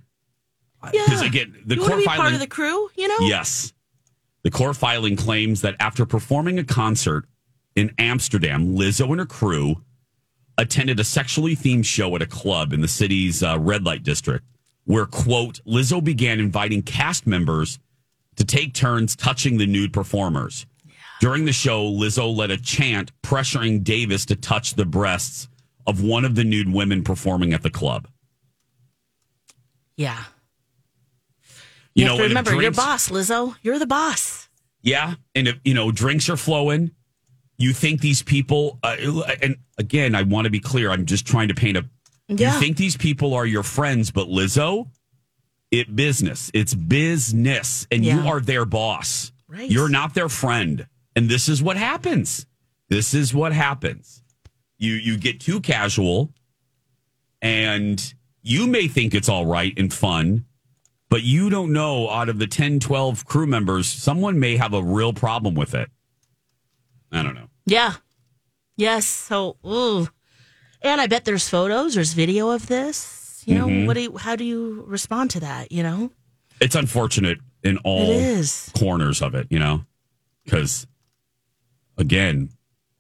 Because 0.93 1.22
Yeah. 1.22 1.28
again, 1.28 1.57
the 1.64 1.74
you 1.76 1.80
want 1.80 1.93
to 1.93 1.99
be 1.99 2.05
filing. 2.05 2.20
part 2.20 2.34
of 2.34 2.41
the 2.41 2.47
crew, 2.47 2.89
you 2.97 3.09
know? 3.09 3.26
Yes. 3.26 3.72
The 4.43 4.51
court 4.51 4.76
filing 4.76 5.16
claims 5.16 5.61
that 5.62 5.74
after 5.80 6.07
performing 6.07 6.59
a 6.59 6.64
concert 6.64 7.26
in 7.74 7.93
Amsterdam, 7.99 8.76
Lizzo 8.76 9.09
and 9.11 9.18
her 9.18 9.26
crew 9.26 9.82
attended 10.59 10.99
a 11.01 11.05
sexually 11.05 11.55
themed 11.57 11.84
show 11.84 12.14
at 12.16 12.22
a 12.22 12.26
club 12.26 12.72
in 12.72 12.80
the 12.80 12.89
city's 12.89 13.43
uh, 13.43 13.59
red 13.59 13.84
light 13.84 14.03
district, 14.03 14.47
where, 14.84 15.05
quote, 15.07 15.61
Lizzo 15.66 16.03
began 16.03 16.39
inviting 16.41 16.82
cast 16.82 17.26
members 17.26 17.78
to 18.37 18.45
take 18.45 18.72
turns 18.72 19.16
touching 19.16 19.59
the 19.59 19.66
nude 19.66 19.93
performers. 19.93 20.64
During 21.20 21.45
the 21.47 21.53
show, 21.53 21.84
Lizzo 21.91 22.34
led 22.34 22.51
a 22.51 22.57
chant 22.59 23.11
pressuring 23.22 23.82
Davis 23.82 24.24
to 24.26 24.37
touch 24.37 24.74
the 24.74 24.84
breasts 24.84 25.49
of 25.87 26.03
one 26.03 26.24
of 26.24 26.34
the 26.34 26.45
nude 26.45 26.72
women 26.72 27.03
performing 27.03 27.53
at 27.53 27.62
the 27.62 27.70
club. 27.70 28.07
Yeah. 29.97 30.24
You, 31.97 32.03
You, 32.03 32.07
know, 32.07 32.12
have 32.12 32.18
to 32.18 32.28
remember, 32.28 32.62
you're 32.62 32.70
boss, 32.72 33.09
Lizzo. 33.09 33.57
You're 33.62 33.78
the 33.78 33.86
boss. 33.86 34.49
Yeah, 34.82 35.14
and 35.34 35.49
if 35.49 35.57
you 35.64 35.74
know 35.74 35.90
drinks 35.90 36.28
are 36.28 36.36
flowing, 36.36 36.92
You 37.59 37.72
think 37.72 38.03
these 38.03 38.22
people, 38.22 38.78
uh, 38.82 38.97
and 39.42 39.57
again, 39.78 40.14
I 40.14 40.22
want 40.22 40.44
to 40.44 40.51
be 40.51 40.61
clear. 40.61 40.90
I'm 40.90 41.07
just 41.07 41.26
trying 41.26 41.49
to 41.49 41.55
paint 41.55 41.76
a. 41.78 41.84
Yeah. 42.28 42.55
You 42.55 42.61
think 42.61 42.76
these 42.76 42.97
people 42.97 43.32
are 43.34 43.47
your 43.47 43.62
friends, 43.62 44.11
but 44.11 44.28
Lizzo, 44.28 44.88
it 45.70 45.97
business. 45.97 46.51
It's 46.53 46.74
business, 46.74 47.86
and 47.90 48.05
you 48.05 48.20
are 48.28 48.40
their 48.40 48.66
boss. 48.66 49.32
Right. 49.49 49.70
You're 49.70 49.88
not 49.88 50.12
their 50.14 50.28
friend, 50.28 50.86
and 51.14 51.30
this 51.30 51.49
is 51.49 51.62
what 51.62 51.76
happens. 51.78 52.47
This 52.90 53.14
is 53.14 53.32
what 53.32 53.53
happens. 53.53 54.22
You 54.76 54.92
you 54.92 55.16
get 55.16 55.40
too 55.40 55.61
casual, 55.61 56.30
and 57.40 58.14
you 58.42 58.66
may 58.66 58.86
think 58.86 59.14
it's 59.14 59.28
all 59.30 59.47
right 59.47 59.72
and 59.78 59.92
fun, 59.92 60.44
but 61.09 61.22
you 61.22 61.50
don't 61.50 61.72
know 61.72 62.11
out 62.11 62.28
of 62.28 62.38
the 62.38 62.46
10, 62.46 62.80
12 62.80 63.24
crew 63.24 63.46
members, 63.46 63.86
someone 63.88 64.38
may 64.40 64.57
have 64.57 64.72
a 64.74 64.82
real 64.82 65.12
problem 65.12 65.54
with 65.54 65.74
it. 65.74 65.88
I 67.12 67.22
don't 67.22 67.34
know. 67.34 67.48
Yeah. 67.66 67.94
Yes. 68.76 69.07
So, 69.07 69.57
ooh. 69.66 70.09
And 70.82 71.00
I 71.00 71.07
bet 71.07 71.24
there's 71.24 71.48
photos, 71.48 71.94
there's 71.94 72.12
video 72.12 72.50
of 72.50 72.66
this. 72.66 73.42
You 73.46 73.54
know, 73.57 73.66
Mm-hmm. 73.66 73.86
what 73.86 73.94
do 73.94 74.00
you, 74.02 74.16
how 74.16 74.34
do 74.36 74.44
you 74.44 74.84
respond 74.88 75.30
to 75.30 75.40
that? 75.40 75.70
You 75.70 75.82
know, 75.84 76.11
It's 76.61 76.74
unfortunate 76.74 77.38
in 77.62 77.78
all 77.78 78.20
corners 78.78 79.22
of 79.22 79.34
it, 79.34 79.46
you 79.50 79.59
know, 79.59 79.84
because 80.44 80.86
again, 81.96 82.50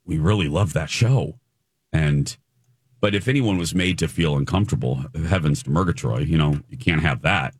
we 0.04 0.18
really 0.18 0.48
love 0.48 0.72
that 0.72 0.88
show. 0.90 1.38
And, 1.92 2.36
but 3.00 3.14
if 3.14 3.28
anyone 3.28 3.58
was 3.58 3.74
made 3.74 3.98
to 3.98 4.08
feel 4.08 4.36
uncomfortable, 4.36 5.04
heavens 5.28 5.62
to 5.64 5.70
Murgatroyd, 5.70 6.28
you 6.28 6.38
know, 6.38 6.60
you 6.68 6.78
can't 6.78 7.02
have 7.02 7.22
that. 7.22 7.54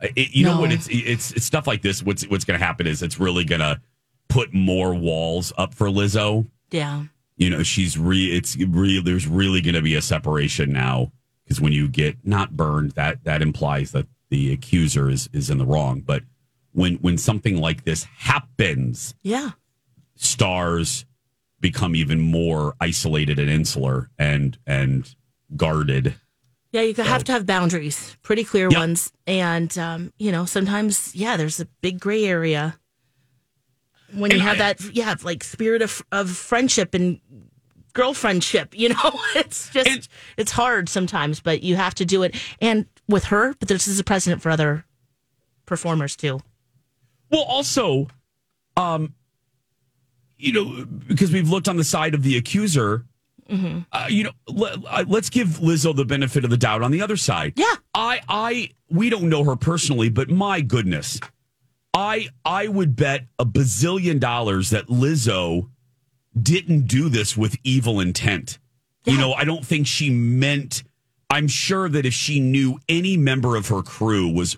It, 0.00 0.30
you 0.34 0.44
know 0.44 0.60
what? 0.60 0.72
It's, 0.72 0.88
it's 0.90 1.32
it's 1.32 1.44
stuff 1.44 1.66
like 1.66 1.82
this. 1.82 2.02
What's 2.02 2.22
what's 2.28 2.44
going 2.44 2.58
to 2.58 2.64
happen 2.64 2.86
is 2.86 3.02
it's 3.02 3.20
really 3.20 3.44
going 3.44 3.60
to 3.60 3.80
put 4.28 4.54
more 4.54 4.94
walls 4.94 5.52
up 5.58 5.74
for 5.74 5.88
Lizzo. 5.88 6.46
yeah. 6.70 7.04
you 7.36 7.50
know 7.50 7.62
she's 7.62 7.98
re 7.98 8.26
it's 8.36 8.56
re 8.56 9.00
there's 9.02 9.26
really 9.26 9.60
going 9.60 9.74
to 9.74 9.82
be 9.82 9.94
a 9.96 10.02
separation 10.02 10.72
now 10.72 11.10
because 11.44 11.60
when 11.60 11.72
you 11.72 11.88
get 11.88 12.16
not 12.24 12.56
burned 12.56 12.92
that 12.92 13.24
that 13.24 13.42
implies 13.42 13.90
that 13.92 14.06
the 14.28 14.52
accuser 14.52 15.10
is 15.10 15.28
is 15.32 15.50
in 15.50 15.58
the 15.58 15.66
wrong 15.66 16.00
but 16.00 16.22
when 16.72 16.94
when 16.96 17.18
something 17.18 17.56
like 17.60 17.82
this 17.84 18.04
happens 18.18 19.14
Yeah. 19.22 19.50
stars 20.14 21.04
become 21.60 21.94
even 21.96 22.20
more 22.20 22.74
isolated 22.80 23.38
and 23.38 23.50
insular 23.50 24.10
and 24.18 24.58
and 24.66 25.14
guarded 25.56 26.14
Yeah, 26.72 26.82
you 26.82 26.94
have 26.94 27.24
to 27.24 27.32
have 27.32 27.46
boundaries, 27.46 28.16
pretty 28.22 28.44
clear 28.44 28.68
Yep. 28.70 28.78
ones. 28.78 29.12
And, 29.26 29.76
um, 29.76 30.12
you 30.18 30.30
know, 30.30 30.44
sometimes, 30.44 31.14
yeah, 31.16 31.36
there's 31.36 31.58
a 31.58 31.66
big 31.80 31.98
gray 31.98 32.24
area. 32.24 32.78
When 34.12 34.30
you 34.30 34.38
have 34.40 34.56
I- 34.56 34.74
that, 34.74 34.80
yeah, 34.94 35.14
like 35.22 35.42
spirit 35.42 35.82
of, 35.82 36.00
of 36.12 36.30
friendship 36.30 36.94
and 36.94 37.20
girlfriendship, 37.92 38.68
you 38.78 38.90
know, 38.90 39.20
it's 39.34 39.70
just, 39.70 39.88
And- 39.88 40.08
it's 40.36 40.52
hard 40.52 40.88
sometimes, 40.88 41.40
but 41.40 41.62
you 41.64 41.74
have 41.76 41.94
to 41.96 42.04
do 42.04 42.22
it. 42.22 42.36
And 42.60 42.86
with 43.08 43.24
her, 43.24 43.54
but 43.58 43.68
this 43.68 43.88
is 43.88 43.98
a 43.98 44.04
precedent 44.04 44.40
for 44.40 44.50
other 44.50 44.84
performers 45.66 46.14
too. 46.14 46.40
Well, 47.30 47.42
also, 47.42 48.06
um, 48.76 49.14
you 50.38 50.52
know, 50.52 50.84
because 50.84 51.32
we've 51.32 51.48
looked 51.50 51.68
on 51.68 51.76
the 51.76 51.84
side 51.84 52.14
of 52.14 52.22
the 52.22 52.36
accuser, 52.36 53.04
uh, 53.92 54.06
you 54.08 54.24
know, 54.24 54.30
let, 54.48 54.76
uh, 54.86 55.04
let's 55.08 55.28
give 55.30 55.48
Lizzo 55.60 55.94
the 55.94 56.04
benefit 56.04 56.44
of 56.44 56.50
the 56.50 56.56
doubt 56.56 56.82
on 56.82 56.90
the 56.90 57.02
other 57.02 57.16
side. 57.16 57.54
Yeah. 57.56 57.74
I, 57.94 58.20
I, 58.28 58.70
we 58.88 59.10
don't 59.10 59.28
know 59.28 59.44
her 59.44 59.56
personally, 59.56 60.08
but 60.08 60.30
my 60.30 60.60
goodness, 60.60 61.18
I, 61.94 62.28
I 62.44 62.68
would 62.68 62.94
bet 62.96 63.26
a 63.38 63.44
bazillion 63.44 64.20
dollars 64.20 64.70
that 64.70 64.86
Lizzo 64.86 65.68
didn't 66.40 66.86
do 66.86 67.08
this 67.08 67.36
with 67.36 67.56
evil 67.64 67.98
intent. 68.00 68.58
You 69.04 69.16
know, 69.18 69.32
I 69.32 69.44
don't 69.44 69.64
think 69.64 69.86
she 69.86 70.10
meant. 70.10 70.84
I'm 71.30 71.48
sure 71.48 71.88
that 71.88 72.04
if 72.06 72.12
she 72.12 72.38
knew 72.38 72.78
any 72.88 73.16
member 73.16 73.56
of 73.56 73.68
her 73.68 73.82
crew 73.82 74.28
was 74.28 74.56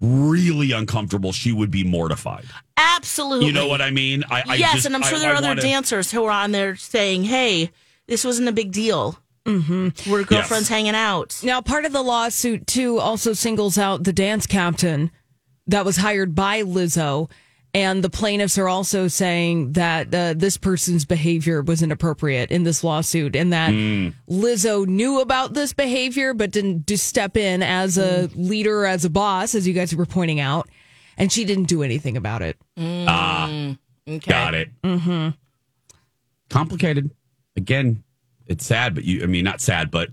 really 0.00 0.72
uncomfortable, 0.72 1.32
she 1.32 1.52
would 1.52 1.70
be 1.70 1.82
mortified. 1.84 2.44
Absolutely. 2.76 3.46
You 3.46 3.52
know 3.52 3.66
what 3.66 3.80
I 3.82 3.90
mean? 3.90 4.24
I, 4.30 4.42
I 4.46 4.54
yes, 4.56 4.74
just- 4.74 4.86
and 4.86 4.94
I'm 4.94 5.02
I- 5.04 5.08
sure 5.08 5.18
there 5.18 5.30
I 5.30 5.34
are 5.34 5.36
other 5.36 5.48
wanna- 5.48 5.62
dancers 5.62 6.10
who 6.10 6.24
are 6.24 6.30
on 6.30 6.52
there 6.52 6.76
saying, 6.76 7.24
"Hey, 7.24 7.70
this 8.08 8.24
wasn't 8.24 8.48
a 8.48 8.52
big 8.52 8.72
deal. 8.72 9.18
Mm-hmm. 9.44 10.10
We're 10.10 10.24
girlfriends 10.24 10.68
hanging 10.68 10.94
out." 10.94 11.38
Now, 11.42 11.60
part 11.60 11.84
of 11.84 11.92
the 11.92 12.02
lawsuit 12.02 12.66
too 12.66 12.98
also 12.98 13.32
singles 13.32 13.78
out 13.78 14.04
the 14.04 14.12
dance 14.12 14.46
captain 14.46 15.10
that 15.66 15.84
was 15.84 15.96
hired 15.98 16.34
by 16.34 16.62
Lizzo, 16.62 17.30
and 17.74 18.02
the 18.02 18.10
plaintiffs 18.10 18.56
are 18.58 18.68
also 18.68 19.06
saying 19.06 19.72
that 19.72 20.12
uh, 20.14 20.34
this 20.36 20.56
person's 20.56 21.04
behavior 21.04 21.62
was 21.62 21.82
inappropriate 21.82 22.50
in 22.50 22.62
this 22.64 22.82
lawsuit, 22.82 23.36
and 23.36 23.52
that 23.52 23.70
Lizzo 24.28 24.86
knew 24.86 25.20
about 25.20 25.54
this 25.54 25.72
behavior 25.72 26.34
but 26.34 26.50
didn't 26.50 26.86
just 26.86 27.06
step 27.06 27.36
in 27.36 27.62
as 27.62 27.98
a 27.98 28.28
leader, 28.34 28.84
as 28.86 29.04
a 29.04 29.10
boss, 29.10 29.54
as 29.54 29.66
you 29.66 29.74
guys 29.74 29.94
were 29.94 30.06
pointing 30.06 30.40
out, 30.40 30.68
and 31.18 31.30
she 31.30 31.44
didn't 31.44 31.64
do 31.68 31.82
anything 31.82 32.16
about 32.16 32.42
it. 32.42 32.56
Ah, 32.78 33.74
Okay. 34.08 34.30
got 34.30 34.54
it. 34.54 34.70
Mm-hmm. 34.82 35.30
Complicated. 36.48 37.10
Again, 37.56 38.02
it's 38.46 38.64
sad, 38.64 38.94
but 38.94 39.04
you, 39.04 39.22
I 39.22 39.26
mean, 39.26 39.44
not 39.44 39.60
sad, 39.60 39.90
but 39.90 40.10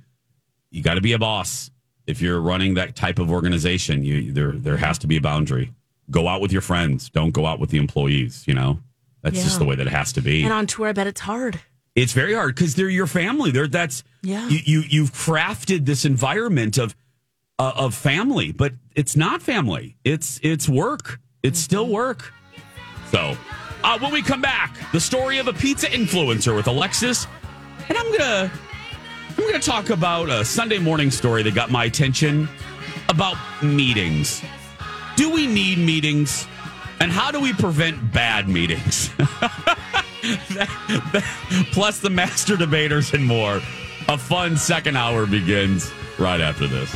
you 0.71 0.81
got 0.81 0.95
to 0.95 1.01
be 1.01 1.13
a 1.13 1.19
boss. 1.19 1.69
If 2.07 2.21
you're 2.21 2.39
running 2.41 2.73
that 2.75 2.95
type 2.95 3.19
of 3.19 3.31
organization, 3.31 4.03
you 4.03 4.31
there 4.31 4.51
there 4.51 4.77
has 4.77 4.97
to 4.99 5.07
be 5.07 5.17
a 5.17 5.21
boundary. 5.21 5.73
Go 6.11 6.27
out 6.27 6.41
with 6.41 6.51
your 6.51 6.61
friends. 6.61 7.09
Don't 7.09 7.31
go 7.31 7.45
out 7.45 7.59
with 7.59 7.69
the 7.69 7.77
employees. 7.77 8.43
You 8.47 8.53
know, 8.55 8.79
that's 9.21 9.37
Yeah. 9.37 9.43
just 9.43 9.59
the 9.59 9.65
way 9.65 9.75
that 9.75 9.87
it 9.87 9.93
has 9.93 10.11
to 10.13 10.21
be. 10.21 10.43
And 10.43 10.51
on 10.51 10.67
tour, 10.67 10.87
I 10.87 10.91
bet 10.93 11.07
it's 11.07 11.21
hard. 11.21 11.59
it's 11.95 12.11
very 12.13 12.33
hard 12.33 12.55
because 12.55 12.75
they're 12.75 12.89
your 12.89 13.07
family. 13.07 13.51
They're 13.51 13.67
that's 13.67 14.03
Yeah. 14.21 14.49
You, 14.49 14.59
you 14.65 14.83
you've 14.89 15.13
crafted 15.13 15.85
this 15.85 16.03
environment 16.05 16.77
of 16.77 16.95
uh, 17.59 17.71
of 17.75 17.93
family, 17.95 18.51
but 18.51 18.73
it's 18.95 19.15
not 19.15 19.41
family. 19.41 19.95
It's 20.03 20.39
it's 20.43 20.67
work. 20.67 21.19
It's 21.43 21.59
still 21.59 21.87
work. 21.87 22.33
So, 23.11 23.37
uh, 23.83 23.99
when 23.99 24.11
we 24.11 24.21
come 24.21 24.41
back, 24.41 24.75
the 24.91 24.99
story 24.99 25.37
of 25.37 25.47
a 25.47 25.53
pizza 25.53 25.87
influencer 25.87 26.55
with 26.55 26.67
Alexis, 26.67 27.27
and 27.89 27.97
I'm 27.97 28.11
gonna 28.17 28.51
I'm 29.37 29.45
gonna 29.45 29.59
talk 29.59 29.89
about 29.89 30.29
a 30.29 30.45
Sunday 30.45 30.79
morning 30.79 31.11
story 31.11 31.43
that 31.43 31.53
got 31.55 31.71
my 31.71 31.85
attention 31.85 32.47
about 33.09 33.37
meetings. 33.61 34.41
Do 35.15 35.29
we 35.31 35.47
need 35.47 35.77
meetings? 35.77 36.47
And 36.99 37.11
how 37.11 37.31
do 37.31 37.39
we 37.39 37.51
prevent 37.53 38.13
bad 38.13 38.47
meetings? 38.47 39.09
Plus 41.73 41.99
the 41.99 42.09
master 42.09 42.55
debaters 42.55 43.13
and 43.13 43.25
more. 43.25 43.61
A 44.07 44.17
fun 44.17 44.55
second 44.57 44.95
hour 44.95 45.25
begins 45.25 45.91
right 46.17 46.39
after 46.39 46.67
this. 46.67 46.95